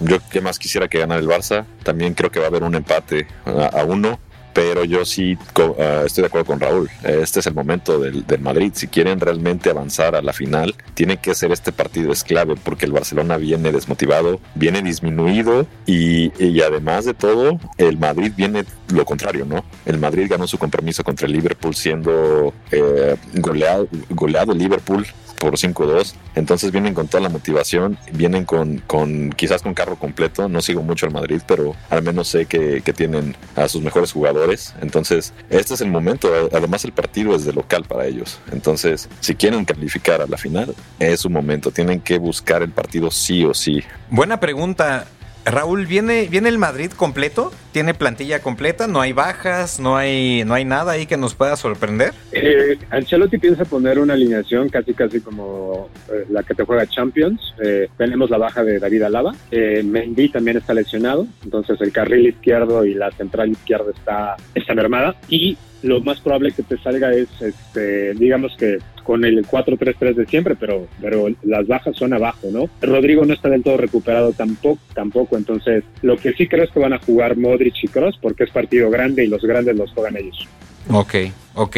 yo 0.00 0.18
que 0.30 0.40
más 0.40 0.58
quisiera 0.58 0.88
que 0.88 0.98
ganara 0.98 1.20
el 1.20 1.28
Barça. 1.28 1.64
También 1.82 2.14
creo 2.14 2.30
que 2.30 2.40
va 2.40 2.46
a 2.46 2.48
haber 2.48 2.62
un 2.62 2.74
empate 2.74 3.26
a 3.44 3.84
uno 3.84 4.18
pero 4.54 4.84
yo 4.84 5.04
sí 5.04 5.36
uh, 5.58 6.04
estoy 6.06 6.22
de 6.22 6.26
acuerdo 6.28 6.46
con 6.46 6.60
Raúl. 6.60 6.88
Este 7.02 7.40
es 7.40 7.46
el 7.46 7.54
momento 7.54 7.98
del, 7.98 8.24
Madrid. 8.40 8.72
Si 8.74 8.88
quieren 8.88 9.20
realmente 9.20 9.70
avanzar 9.70 10.14
a 10.14 10.22
la 10.22 10.32
final, 10.32 10.74
tiene 10.94 11.18
que 11.18 11.34
ser 11.34 11.52
este 11.52 11.72
partido 11.72 12.12
es 12.12 12.24
clave 12.24 12.54
porque 12.62 12.86
el 12.86 12.92
Barcelona 12.92 13.36
viene 13.36 13.72
desmotivado, 13.72 14.40
viene 14.54 14.82
disminuido 14.82 15.66
y, 15.86 16.30
además 16.60 17.04
de 17.04 17.14
todo, 17.14 17.58
el 17.78 17.98
Madrid 17.98 18.32
viene 18.36 18.64
lo 18.88 19.04
contrario, 19.04 19.44
¿no? 19.44 19.64
El 19.84 19.98
Madrid 19.98 20.26
ganó 20.30 20.46
su 20.46 20.58
compromiso 20.58 21.02
contra 21.02 21.26
el 21.26 21.32
Liverpool 21.32 21.74
siendo 21.74 22.54
eh, 22.70 23.16
goleado, 23.34 23.88
goleado 24.10 24.54
Liverpool 24.54 25.06
por 25.44 25.56
5-2. 25.58 26.14
Entonces 26.36 26.72
vienen 26.72 26.94
con 26.94 27.08
toda 27.08 27.22
la 27.22 27.28
motivación, 27.28 27.98
vienen 28.12 28.44
con, 28.44 28.78
con 28.78 29.30
quizás 29.30 29.62
con 29.62 29.74
carro 29.74 29.96
completo. 29.96 30.48
No 30.48 30.62
sigo 30.62 30.82
mucho 30.82 31.06
al 31.06 31.12
Madrid, 31.12 31.42
pero 31.46 31.74
al 31.90 32.02
menos 32.02 32.28
sé 32.28 32.46
que, 32.46 32.80
que, 32.82 32.92
tienen 32.94 33.36
a 33.54 33.68
sus 33.68 33.82
mejores 33.82 34.12
jugadores. 34.12 34.43
Entonces, 34.80 35.32
este 35.50 35.74
es 35.74 35.80
el 35.80 35.90
momento. 35.90 36.30
Además, 36.52 36.84
el 36.84 36.92
partido 36.92 37.34
es 37.34 37.44
de 37.44 37.52
local 37.52 37.84
para 37.84 38.06
ellos. 38.06 38.38
Entonces, 38.52 39.08
si 39.20 39.34
quieren 39.34 39.64
calificar 39.64 40.20
a 40.20 40.26
la 40.26 40.36
final, 40.36 40.74
es 40.98 41.20
su 41.20 41.30
momento. 41.30 41.70
Tienen 41.70 42.00
que 42.00 42.18
buscar 42.18 42.62
el 42.62 42.70
partido 42.70 43.10
sí 43.10 43.44
o 43.44 43.54
sí. 43.54 43.82
Buena 44.10 44.40
pregunta. 44.40 45.06
Raúl, 45.44 45.86
¿viene, 45.86 46.26
¿viene 46.30 46.48
el 46.48 46.58
Madrid 46.58 46.90
completo? 46.90 47.52
¿Tiene 47.72 47.92
plantilla 47.92 48.40
completa? 48.40 48.86
¿No 48.86 49.00
hay 49.00 49.12
bajas? 49.12 49.78
¿No 49.78 49.96
hay, 49.96 50.42
no 50.44 50.54
hay 50.54 50.64
nada 50.64 50.92
ahí 50.92 51.06
que 51.06 51.16
nos 51.16 51.34
pueda 51.34 51.56
sorprender? 51.56 52.14
Eh, 52.32 52.78
Ancelotti 52.90 53.38
piensa 53.38 53.64
poner 53.64 53.98
una 53.98 54.14
alineación 54.14 54.68
casi 54.68 54.94
casi 54.94 55.20
como 55.20 55.90
eh, 56.10 56.24
la 56.30 56.42
que 56.42 56.54
te 56.54 56.64
juega 56.64 56.86
Champions. 56.86 57.40
Eh, 57.62 57.88
tenemos 57.98 58.30
la 58.30 58.38
baja 58.38 58.64
de 58.64 58.78
David 58.78 59.02
Alaba. 59.02 59.34
Eh, 59.50 59.82
Mendy 59.84 60.30
también 60.30 60.56
está 60.56 60.72
lesionado. 60.72 61.26
Entonces 61.44 61.78
el 61.80 61.92
carril 61.92 62.26
izquierdo 62.26 62.84
y 62.86 62.94
la 62.94 63.10
central 63.10 63.50
izquierda 63.50 63.90
está, 63.94 64.36
está 64.54 64.74
mermada. 64.74 65.16
Y 65.28 65.58
lo 65.84 66.00
más 66.00 66.18
probable 66.20 66.52
que 66.52 66.62
te 66.62 66.78
salga 66.78 67.12
es, 67.12 67.28
este, 67.40 68.14
digamos 68.14 68.56
que 68.56 68.78
con 69.02 69.22
el 69.24 69.46
4-3-3 69.46 70.14
de 70.14 70.26
siempre, 70.26 70.56
pero, 70.56 70.88
pero 71.00 71.26
las 71.42 71.66
bajas 71.66 71.94
son 71.94 72.14
abajo, 72.14 72.48
¿no? 72.50 72.70
Rodrigo 72.80 73.26
no 73.26 73.34
está 73.34 73.50
del 73.50 73.62
todo 73.62 73.76
recuperado 73.76 74.32
tampoco, 74.32 74.80
tampoco, 74.94 75.36
entonces 75.36 75.84
lo 76.00 76.16
que 76.16 76.32
sí 76.32 76.48
creo 76.48 76.64
es 76.64 76.70
que 76.70 76.80
van 76.80 76.94
a 76.94 76.98
jugar 76.98 77.36
Modric 77.36 77.74
y 77.82 77.88
Cross 77.88 78.18
porque 78.20 78.44
es 78.44 78.50
partido 78.50 78.88
grande 78.88 79.24
y 79.24 79.28
los 79.28 79.42
grandes 79.42 79.76
los 79.76 79.92
juegan 79.92 80.16
ellos. 80.16 80.48
Ok, 80.90 81.14
ok. 81.54 81.76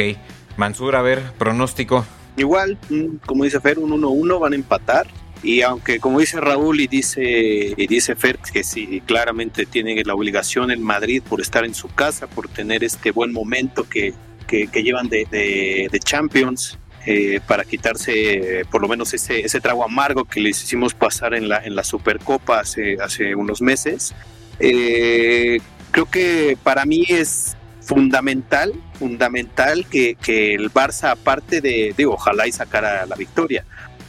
Mansur, 0.57 0.94
a 0.94 1.02
ver, 1.02 1.20
pronóstico. 1.36 2.07
Igual, 2.36 2.78
como 3.26 3.44
dice 3.44 3.61
Fer, 3.61 3.78
un 3.78 3.90
1-1 3.90 4.38
van 4.38 4.52
a 4.52 4.57
empatar. 4.57 5.07
Y 5.43 5.62
aunque 5.62 6.01
como 6.01 6.20
dice 6.20 6.41
Raúl 6.41 6.80
y 6.80 6.87
dice, 6.87 7.74
y 7.76 7.87
dice 7.87 8.16
Fer 8.16 8.39
que 8.39 8.64
sí, 8.64 9.03
claramente 9.07 9.66
tiene 9.66 10.03
la 10.05 10.14
obligación 10.14 10.70
en 10.70 10.82
Madrid 10.82 11.22
por 11.28 11.41
estar 11.41 11.64
en 11.64 11.74
su 11.74 11.89
casa, 11.89 12.26
por 12.26 12.49
tener 12.49 12.82
este 12.82 13.11
buen 13.11 13.32
momento 13.32 13.89
que, 13.89 14.14
que, 14.47 14.66
llevan 14.82 15.09
de, 15.09 15.26
de, 15.30 16.01
Champions, 16.01 16.78
eh, 17.05 17.41
para 17.47 17.64
quitarse 17.64 18.64
por 18.70 18.80
lo 18.80 18.89
menos 18.89 19.12
ese, 19.14 19.41
ese 19.41 19.61
trago 19.61 19.84
amargo 19.84 20.24
que 20.24 20.41
les 20.41 20.62
hicimos 20.62 20.95
pasar 20.95 21.34
en 21.34 21.49
la, 21.49 21.59
en 21.59 21.76
la 21.76 21.84
Supercopa 21.84 22.61
hace, 22.61 22.97
hace 23.01 23.34
unos 23.34 23.61
meses. 23.61 24.14
Eh, 24.59 25.61
creo 25.91 26.07
que 26.07 26.57
para 26.62 26.84
mí 26.84 27.05
es 27.09 27.57
fundamental, 27.80 28.72
fundamental 28.99 29.87
que, 29.87 30.16
que 30.16 30.55
el 30.55 30.72
Barça, 30.72 31.11
aparte 31.11 31.61
de, 31.61 31.95
digo, 31.97 32.14
ojalá 32.14 32.49
y 32.49 32.53
sacara 32.53 33.07
la 33.07 33.14
victoria, 33.14 33.64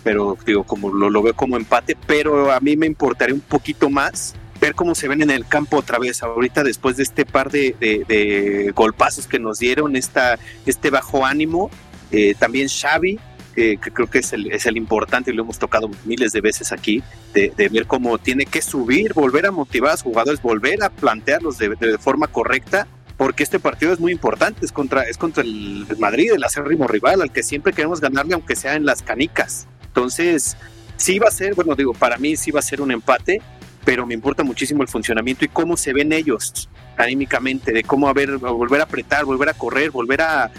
pero 0.07 0.37
digo, 0.45 0.63
como 0.63 0.89
lo, 0.89 1.21
veo 1.21 1.33
como 1.33 1.57
empate, 1.57 1.97
pero 2.07 2.53
a 2.53 2.61
mí 2.61 2.77
me 2.77 2.85
importaría 2.85 3.35
un 3.35 3.41
poquito 3.41 3.89
más 3.89 4.35
ver 4.61 4.73
cómo 4.73 4.95
se 4.95 5.09
ven 5.09 5.21
en 5.21 5.29
el 5.29 5.45
campo 5.45 5.75
otra 5.75 5.99
vez 5.99 6.23
ahorita 6.23 6.63
después 6.63 6.95
de 6.95 7.03
este 7.03 7.25
par 7.25 7.51
de, 7.51 7.75
de, 7.77 8.71
golpazos 8.73 9.27
que 9.27 9.37
nos 9.37 9.59
dieron, 9.59 9.97
esta, 9.97 10.39
este 10.65 10.91
bajo 10.91 11.25
ánimo. 11.25 11.69
Eh, 12.13 12.35
también 12.39 12.69
Xavi, 12.69 13.19
que 13.53 13.77
creo 13.77 14.09
que 14.09 14.19
es 14.19 14.31
el, 14.31 14.49
es 14.49 14.65
el 14.65 14.77
importante 14.77 15.33
lo 15.33 15.43
hemos 15.43 15.59
tocado 15.59 15.89
miles 16.05 16.31
de 16.31 16.39
veces 16.39 16.71
aquí, 16.71 17.03
de, 17.33 17.51
ver 17.69 17.85
cómo 17.85 18.17
tiene 18.17 18.45
que 18.45 18.61
subir, 18.61 19.11
volver 19.13 19.45
a 19.45 19.51
motivar 19.51 19.89
a 19.89 19.93
los 19.95 20.03
jugadores, 20.03 20.41
volver 20.41 20.83
a 20.83 20.89
plantearlos 20.89 21.57
de, 21.57 21.75
de 21.75 21.97
forma 21.97 22.27
correcta 22.27 22.87
porque 23.17 23.43
este 23.43 23.59
partido 23.59 23.91
es 23.91 23.99
muy 23.99 24.13
importante, 24.13 24.65
es 24.65 24.71
contra, 24.71 25.01
es 25.01 25.17
contra 25.17 25.43
el 25.43 25.85
Madrid, 25.99 26.31
el 26.33 26.43
acérrimo 26.45 26.87
rival, 26.87 27.21
al 27.21 27.33
que 27.33 27.43
siempre 27.43 27.73
queremos 27.73 27.99
ganarle, 27.99 28.35
aunque 28.35 28.55
sea 28.55 28.75
en 28.75 28.85
las 28.85 29.01
canicas. 29.01 29.67
Entonces, 29.97 30.55
sí 30.95 31.17
va 31.17 31.29
a 31.29 31.31
ser, 31.31 31.55
bueno, 31.55 31.75
digo, 31.75 31.91
para 31.91 32.19
mí 32.19 32.35
sí 32.35 32.51
va 32.51 32.59
a 32.59 32.63
ser 32.63 32.81
un 32.81 32.91
empate, 32.91 33.41
pero 33.83 34.05
me 34.05 34.13
importa 34.13 34.43
muchísimo 34.43 34.83
el 34.83 34.87
funcionamiento 34.87 35.43
y 35.43 35.47
cómo 35.47 35.75
se 35.75 35.91
ven 35.91 36.13
ellos 36.13 36.69
anímicamente, 36.95 37.71
de 37.71 37.83
cómo 37.83 38.07
a 38.07 38.13
ver, 38.13 38.37
volver 38.37 38.81
a 38.81 38.83
apretar, 38.83 39.25
volver 39.25 39.49
a 39.49 39.53
correr, 39.53 39.89
volver 39.89 40.21
a, 40.21 40.51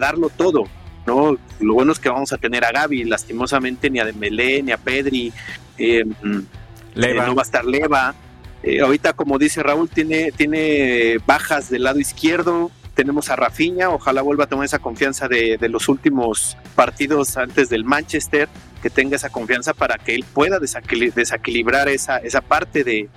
darlo 0.00 0.30
todo. 0.30 0.64
¿no? 1.06 1.36
Lo 1.60 1.74
bueno 1.74 1.92
es 1.92 1.98
que 1.98 2.08
vamos 2.08 2.32
a 2.32 2.38
tener 2.38 2.64
a 2.64 2.72
Gaby, 2.72 3.04
lastimosamente 3.04 3.90
ni 3.90 3.98
a 3.98 4.06
Dembélé, 4.06 4.62
ni 4.62 4.72
a 4.72 4.78
Pedri, 4.78 5.30
eh, 5.76 6.04
eh, 6.06 7.14
no 7.14 7.34
va 7.34 7.42
a 7.42 7.44
estar 7.44 7.66
Leva, 7.66 8.14
eh, 8.62 8.80
ahorita, 8.80 9.12
como 9.12 9.38
dice 9.38 9.62
Raúl, 9.62 9.90
tiene, 9.90 10.32
tiene 10.32 11.18
bajas 11.26 11.68
del 11.68 11.84
lado 11.84 11.98
izquierdo. 11.98 12.70
Tenemos 12.94 13.30
a 13.30 13.36
Rafinha, 13.36 13.88
ojalá 13.88 14.20
vuelva 14.20 14.44
a 14.44 14.46
tomar 14.46 14.66
esa 14.66 14.78
confianza 14.78 15.28
de, 15.28 15.58
los 15.70 15.88
últimos 15.88 16.56
partidos 16.74 17.36
antes 17.36 17.70
del 17.70 17.84
Manchester, 17.84 18.48
que 18.82 18.90
tenga 18.90 19.16
esa 19.16 19.30
confianza 19.30 19.74
para 19.74 19.98
que 19.98 20.14
él 20.14 20.24
pueda 20.32 20.58
desequilibrar 20.58 21.88
esa, 21.88 22.18
esa 22.18 22.40
parte 22.40 22.84
de, 22.84 23.08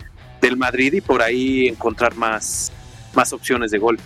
del 0.41 0.57
Madrid 0.57 0.93
y 0.93 1.01
por 1.01 1.21
ahí 1.21 1.67
encontrar 1.67 2.15
más, 2.15 2.71
más 3.13 3.33
opciones 3.33 3.71
de 3.71 3.79
gol. 3.79 3.99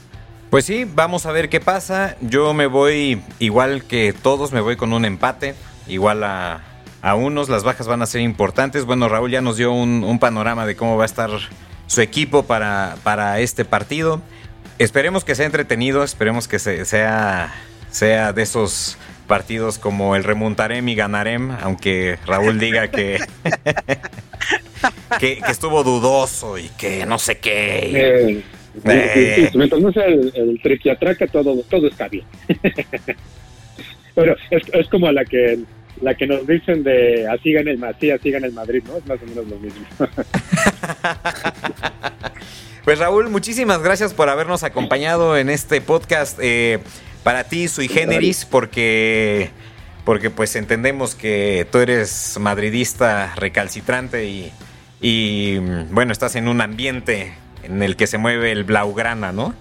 Pues 0.49 0.65
sí, 0.65 0.85
vamos 0.85 1.25
a 1.25 1.31
ver 1.31 1.49
qué 1.49 1.59
pasa. 1.59 2.15
Yo 2.21 2.53
me 2.53 2.67
voy 2.67 3.21
igual 3.39 3.83
que 3.83 4.13
todos, 4.13 4.53
me 4.53 4.61
voy 4.61 4.77
con 4.77 4.93
un 4.93 5.03
empate, 5.03 5.55
igual 5.87 6.23
a, 6.23 6.61
a 7.01 7.15
unos, 7.15 7.49
las 7.49 7.63
bajas 7.63 7.87
van 7.87 8.01
a 8.01 8.05
ser 8.05 8.21
importantes. 8.21 8.85
Bueno, 8.85 9.09
Raúl 9.09 9.31
ya 9.31 9.41
nos 9.41 9.57
dio 9.57 9.73
un, 9.73 10.19
panorama 10.19 10.65
de 10.65 10.75
cómo 10.75 10.95
va 10.95 11.03
a 11.03 11.05
estar 11.05 11.29
su 11.87 12.01
equipo 12.01 12.43
para, 12.43 12.95
para 13.03 13.39
este 13.39 13.65
partido. 13.65 14.21
Esperemos 14.79 15.23
que 15.23 15.35
sea 15.35 15.45
entretenido, 15.45 16.03
esperemos 16.03 16.47
que 16.47 16.59
sea, 16.59 17.53
sea 17.89 18.33
de 18.33 18.41
esos 18.41 18.97
partidos 19.27 19.77
como 19.77 20.15
el 20.15 20.23
remontarem 20.23 20.87
y 20.89 20.95
ganarem, 20.95 21.51
aunque 21.61 22.17
Raúl 22.25 22.59
diga 22.59 22.87
que, 22.89 23.19
que, 25.19 25.39
estuvo 25.49 25.83
dudoso 25.83 26.57
y 26.57 26.69
que 26.69 27.05
no 27.05 27.19
sé 27.19 27.37
qué. 27.37 27.91
Eh, 27.93 28.43
eh. 28.85 29.51
mientras 29.53 29.81
no 29.81 29.91
sea 29.91 30.05
el, 30.05 30.31
el 30.33 31.29
todo, 31.31 31.61
todo 31.69 31.87
está 31.87 32.07
bien. 32.07 32.25
Pero 34.15 34.35
es, 34.49 34.63
es 34.73 34.87
como 34.87 35.11
la 35.11 35.25
que 35.25 35.59
la 36.01 36.15
que 36.15 36.27
nos 36.27 36.45
dicen 36.45 36.83
de 36.83 37.27
así 37.27 37.51
gana 37.51 37.71
el 37.71 37.77
Madrid, 37.77 38.11
así 38.11 38.31
gana 38.31 38.47
el 38.47 38.53
Madrid, 38.53 38.83
¿no? 38.87 38.97
Es 38.97 39.05
más 39.07 39.19
o 39.21 39.25
menos 39.25 39.47
lo 39.47 39.57
mismo. 39.57 39.85
pues 42.83 42.99
Raúl, 42.99 43.29
muchísimas 43.29 43.81
gracias 43.81 44.13
por 44.13 44.29
habernos 44.29 44.63
acompañado 44.63 45.37
en 45.37 45.49
este 45.49 45.81
podcast. 45.81 46.39
Eh, 46.41 46.79
para 47.27 47.43
ti, 47.43 47.67
sui 47.67 47.89
generis, 47.89 48.45
porque, 48.45 49.49
porque 50.05 50.29
pues 50.29 50.55
entendemos 50.55 51.13
que 51.13 51.67
tú 51.69 51.79
eres 51.79 52.37
madridista 52.39 53.35
recalcitrante 53.35 54.49
y, 55.01 55.57
bueno, 55.91 56.13
estás 56.13 56.37
en 56.37 56.47
un 56.47 56.61
ambiente 56.61 57.33
en 57.63 57.83
el 57.83 57.97
que 57.97 58.07
se 58.07 58.17
mueve 58.17 58.53
el 58.53 58.63
blaugrana, 58.63 59.33
¿no? 59.33 59.53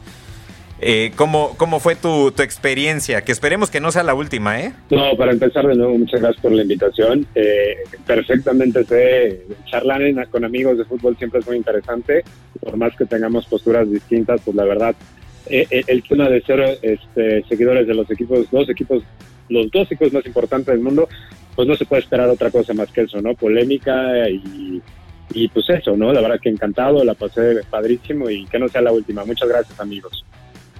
Eh, 0.80 1.10
¿cómo, 1.16 1.56
¿Cómo 1.56 1.80
fue 1.80 1.96
tu, 1.96 2.30
tu, 2.30 2.44
experiencia? 2.44 3.22
Que 3.22 3.32
esperemos 3.32 3.68
que 3.68 3.80
no 3.80 3.90
sea 3.90 4.04
la 4.04 4.14
última, 4.14 4.60
¿eh? 4.60 4.72
No, 4.90 5.16
para 5.16 5.32
empezar 5.32 5.66
de 5.66 5.74
nuevo, 5.74 5.98
muchas 5.98 6.20
gracias 6.20 6.40
por 6.40 6.52
la 6.52 6.62
invitación. 6.62 7.26
Eh, 7.34 7.78
perfectamente 8.06 8.84
sé, 8.84 9.40
charlar 9.64 10.02
con 10.28 10.44
amigos 10.44 10.78
de 10.78 10.84
fútbol 10.84 11.16
siempre 11.18 11.40
es 11.40 11.46
muy 11.48 11.56
interesante, 11.56 12.22
por 12.60 12.76
más 12.76 12.94
que 12.94 13.06
tengamos 13.06 13.44
posturas 13.46 13.90
distintas, 13.90 14.40
pues 14.44 14.54
la 14.54 14.64
verdad, 14.64 14.94
eh, 15.49 15.66
eh, 15.70 15.84
el 15.86 16.03
de 16.03 16.42
ser 16.42 16.78
este, 16.82 17.44
seguidores 17.49 17.86
de 17.86 17.94
los 17.94 18.11
equipos, 18.11 18.51
dos 18.51 18.68
equipos, 18.68 19.03
los 19.49 19.70
dos 19.70 19.90
equipos 19.90 20.12
más 20.12 20.26
importantes 20.26 20.74
del 20.74 20.82
mundo, 20.82 21.09
pues 21.55 21.66
no 21.66 21.76
se 21.76 21.84
puede 21.84 22.03
esperar 22.03 22.28
otra 22.28 22.51
cosa 22.51 22.74
más 22.74 22.90
que 22.90 23.03
eso, 23.03 23.20
¿no? 23.20 23.34
Polémica 23.34 24.28
y, 24.28 24.82
y 25.32 25.49
pues 25.49 25.68
eso, 25.70 25.97
¿no? 25.97 26.12
La 26.12 26.20
verdad 26.20 26.40
que 26.40 26.49
encantado, 26.49 27.05
la 27.05 27.14
pasé 27.14 27.61
padrísimo 27.70 28.28
y 28.30 28.44
que 28.47 28.59
no 28.59 28.68
sea 28.68 28.82
la 28.82 28.92
última. 28.92 29.24
Muchas 29.24 29.49
gracias, 29.49 29.78
amigos. 29.80 30.24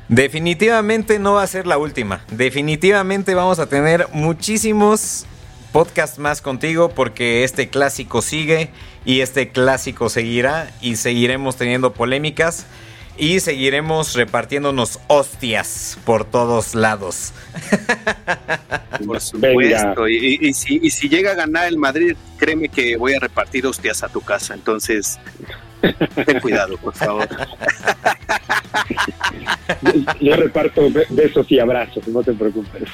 Definitivamente 0.09 1.19
no 1.19 1.35
va 1.35 1.43
a 1.43 1.47
ser 1.47 1.67
la 1.67 1.79
última. 1.79 2.25
Definitivamente 2.31 3.35
vamos 3.35 3.59
a 3.59 3.69
tener 3.69 4.07
muchísimos 4.13 5.27
podcasts 5.73 6.19
más 6.19 6.41
contigo 6.41 6.91
porque 6.91 7.45
este 7.45 7.69
clásico 7.69 8.23
sigue 8.23 8.71
y 9.05 9.21
este 9.21 9.49
clásico 9.49 10.09
seguirá 10.09 10.71
y 10.81 10.97
seguiremos 10.97 11.57
teniendo 11.57 11.93
polémicas 11.93 12.67
y 13.19 13.41
seguiremos 13.41 14.15
repartiéndonos 14.15 15.01
hostias 15.07 15.99
por 16.05 16.25
todos 16.25 16.75
lados. 16.75 17.33
Por 19.07 19.21
supuesto. 19.21 20.09
Y, 20.09 20.53
si, 20.55 20.81
y 20.83 20.91
si 20.91 21.09
llega 21.09 21.33
a 21.33 21.35
ganar 21.35 21.69
el 21.69 21.79
Madrid, 21.79 22.17
créeme 22.39 22.69
que 22.69 22.97
voy 22.97 23.15
a 23.15 23.21
repartir 23.21 23.67
hostias 23.67 24.03
a 24.03 24.09
tu 24.09 24.21
casa. 24.21 24.55
Entonces, 24.55 25.19
ten 26.25 26.41
cuidado, 26.41 26.77
por 26.79 26.95
favor. 26.95 27.29
Yo 30.21 30.37
reparto 30.37 30.91
besos 31.11 31.51
y 31.51 31.59
abrazos, 31.59 32.07
no 32.09 32.23
te 32.23 32.33
preocupes. 32.33 32.89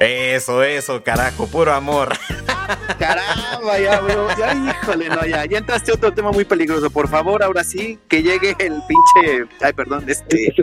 Eso, 0.00 0.62
eso, 0.62 1.02
carajo, 1.02 1.46
puro 1.46 1.74
amor. 1.74 2.14
Caramba, 2.98 3.78
ya, 3.78 4.00
bro, 4.00 4.28
ya, 4.38 4.54
híjole, 4.54 5.10
no, 5.10 5.26
ya, 5.26 5.44
ya 5.44 5.58
entraste 5.58 5.92
otro 5.92 6.10
tema 6.10 6.32
muy 6.32 6.46
peligroso. 6.46 6.88
Por 6.88 7.06
favor, 7.06 7.42
ahora 7.42 7.62
sí, 7.64 7.98
que 8.08 8.22
llegue 8.22 8.56
el 8.60 8.80
pinche, 8.88 9.44
ay, 9.60 9.74
perdón, 9.74 10.04
este, 10.08 10.54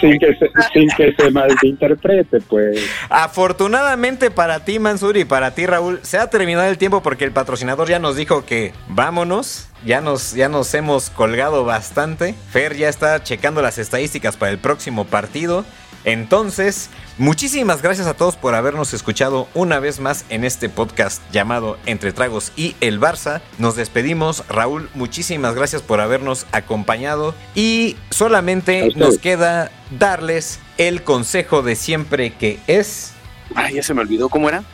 sin, 0.00 0.18
que 0.20 0.34
se, 0.34 0.50
sin 0.72 0.88
que 0.90 1.12
se 1.18 1.30
malinterprete, 1.32 2.40
pues. 2.42 2.88
Afortunadamente 3.08 4.30
para 4.30 4.64
ti, 4.64 4.78
Mansur, 4.78 5.16
y 5.16 5.24
para 5.24 5.52
ti, 5.52 5.66
Raúl, 5.66 5.98
se 6.02 6.18
ha 6.18 6.30
terminado 6.30 6.68
el 6.68 6.78
tiempo 6.78 7.02
porque 7.02 7.24
el 7.24 7.32
patrocinador 7.32 7.88
ya 7.88 7.98
nos 7.98 8.14
dijo 8.14 8.46
que 8.46 8.72
vámonos. 8.88 9.66
Ya 9.84 10.02
nos, 10.02 10.34
ya 10.34 10.50
nos 10.50 10.74
hemos 10.74 11.08
colgado 11.08 11.64
bastante. 11.64 12.34
Fer 12.52 12.76
ya 12.76 12.90
está 12.90 13.22
checando 13.22 13.62
las 13.62 13.78
estadísticas 13.78 14.36
para 14.36 14.52
el 14.52 14.58
próximo 14.58 15.06
partido. 15.06 15.64
Entonces, 16.04 16.90
muchísimas 17.20 17.82
gracias 17.82 18.08
a 18.08 18.14
todos 18.14 18.36
por 18.36 18.54
habernos 18.54 18.92
escuchado 18.94 19.46
una 19.54 19.78
vez 19.78 20.00
más 20.00 20.24
en 20.30 20.42
este 20.42 20.68
podcast 20.68 21.22
llamado 21.30 21.78
Entre 21.86 22.12
Tragos 22.12 22.50
y 22.56 22.74
el 22.80 22.98
Barça. 22.98 23.42
Nos 23.58 23.76
despedimos, 23.76 24.42
Raúl, 24.48 24.90
muchísimas 24.94 25.54
gracias 25.54 25.82
por 25.82 26.00
habernos 26.00 26.46
acompañado 26.50 27.34
y 27.54 27.96
solamente 28.10 28.88
nos 28.96 29.18
queda 29.18 29.70
darles 29.90 30.58
el 30.78 31.04
consejo 31.04 31.62
de 31.62 31.76
siempre 31.76 32.32
que 32.32 32.58
es... 32.66 33.12
Ay, 33.54 33.74
ya 33.74 33.82
se 33.82 33.94
me 33.94 34.00
olvidó 34.00 34.28
cómo 34.28 34.48
era. 34.48 34.64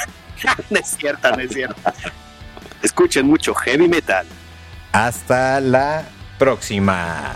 no 0.70 0.78
es 0.80 0.96
cierta, 0.98 1.30
no 1.36 1.42
es 1.42 1.52
cierta. 1.52 1.94
Escuchen 2.82 3.26
mucho 3.26 3.54
heavy 3.54 3.88
metal. 3.88 4.26
Hasta 4.92 5.60
la 5.60 6.04
próxima. 6.38 7.34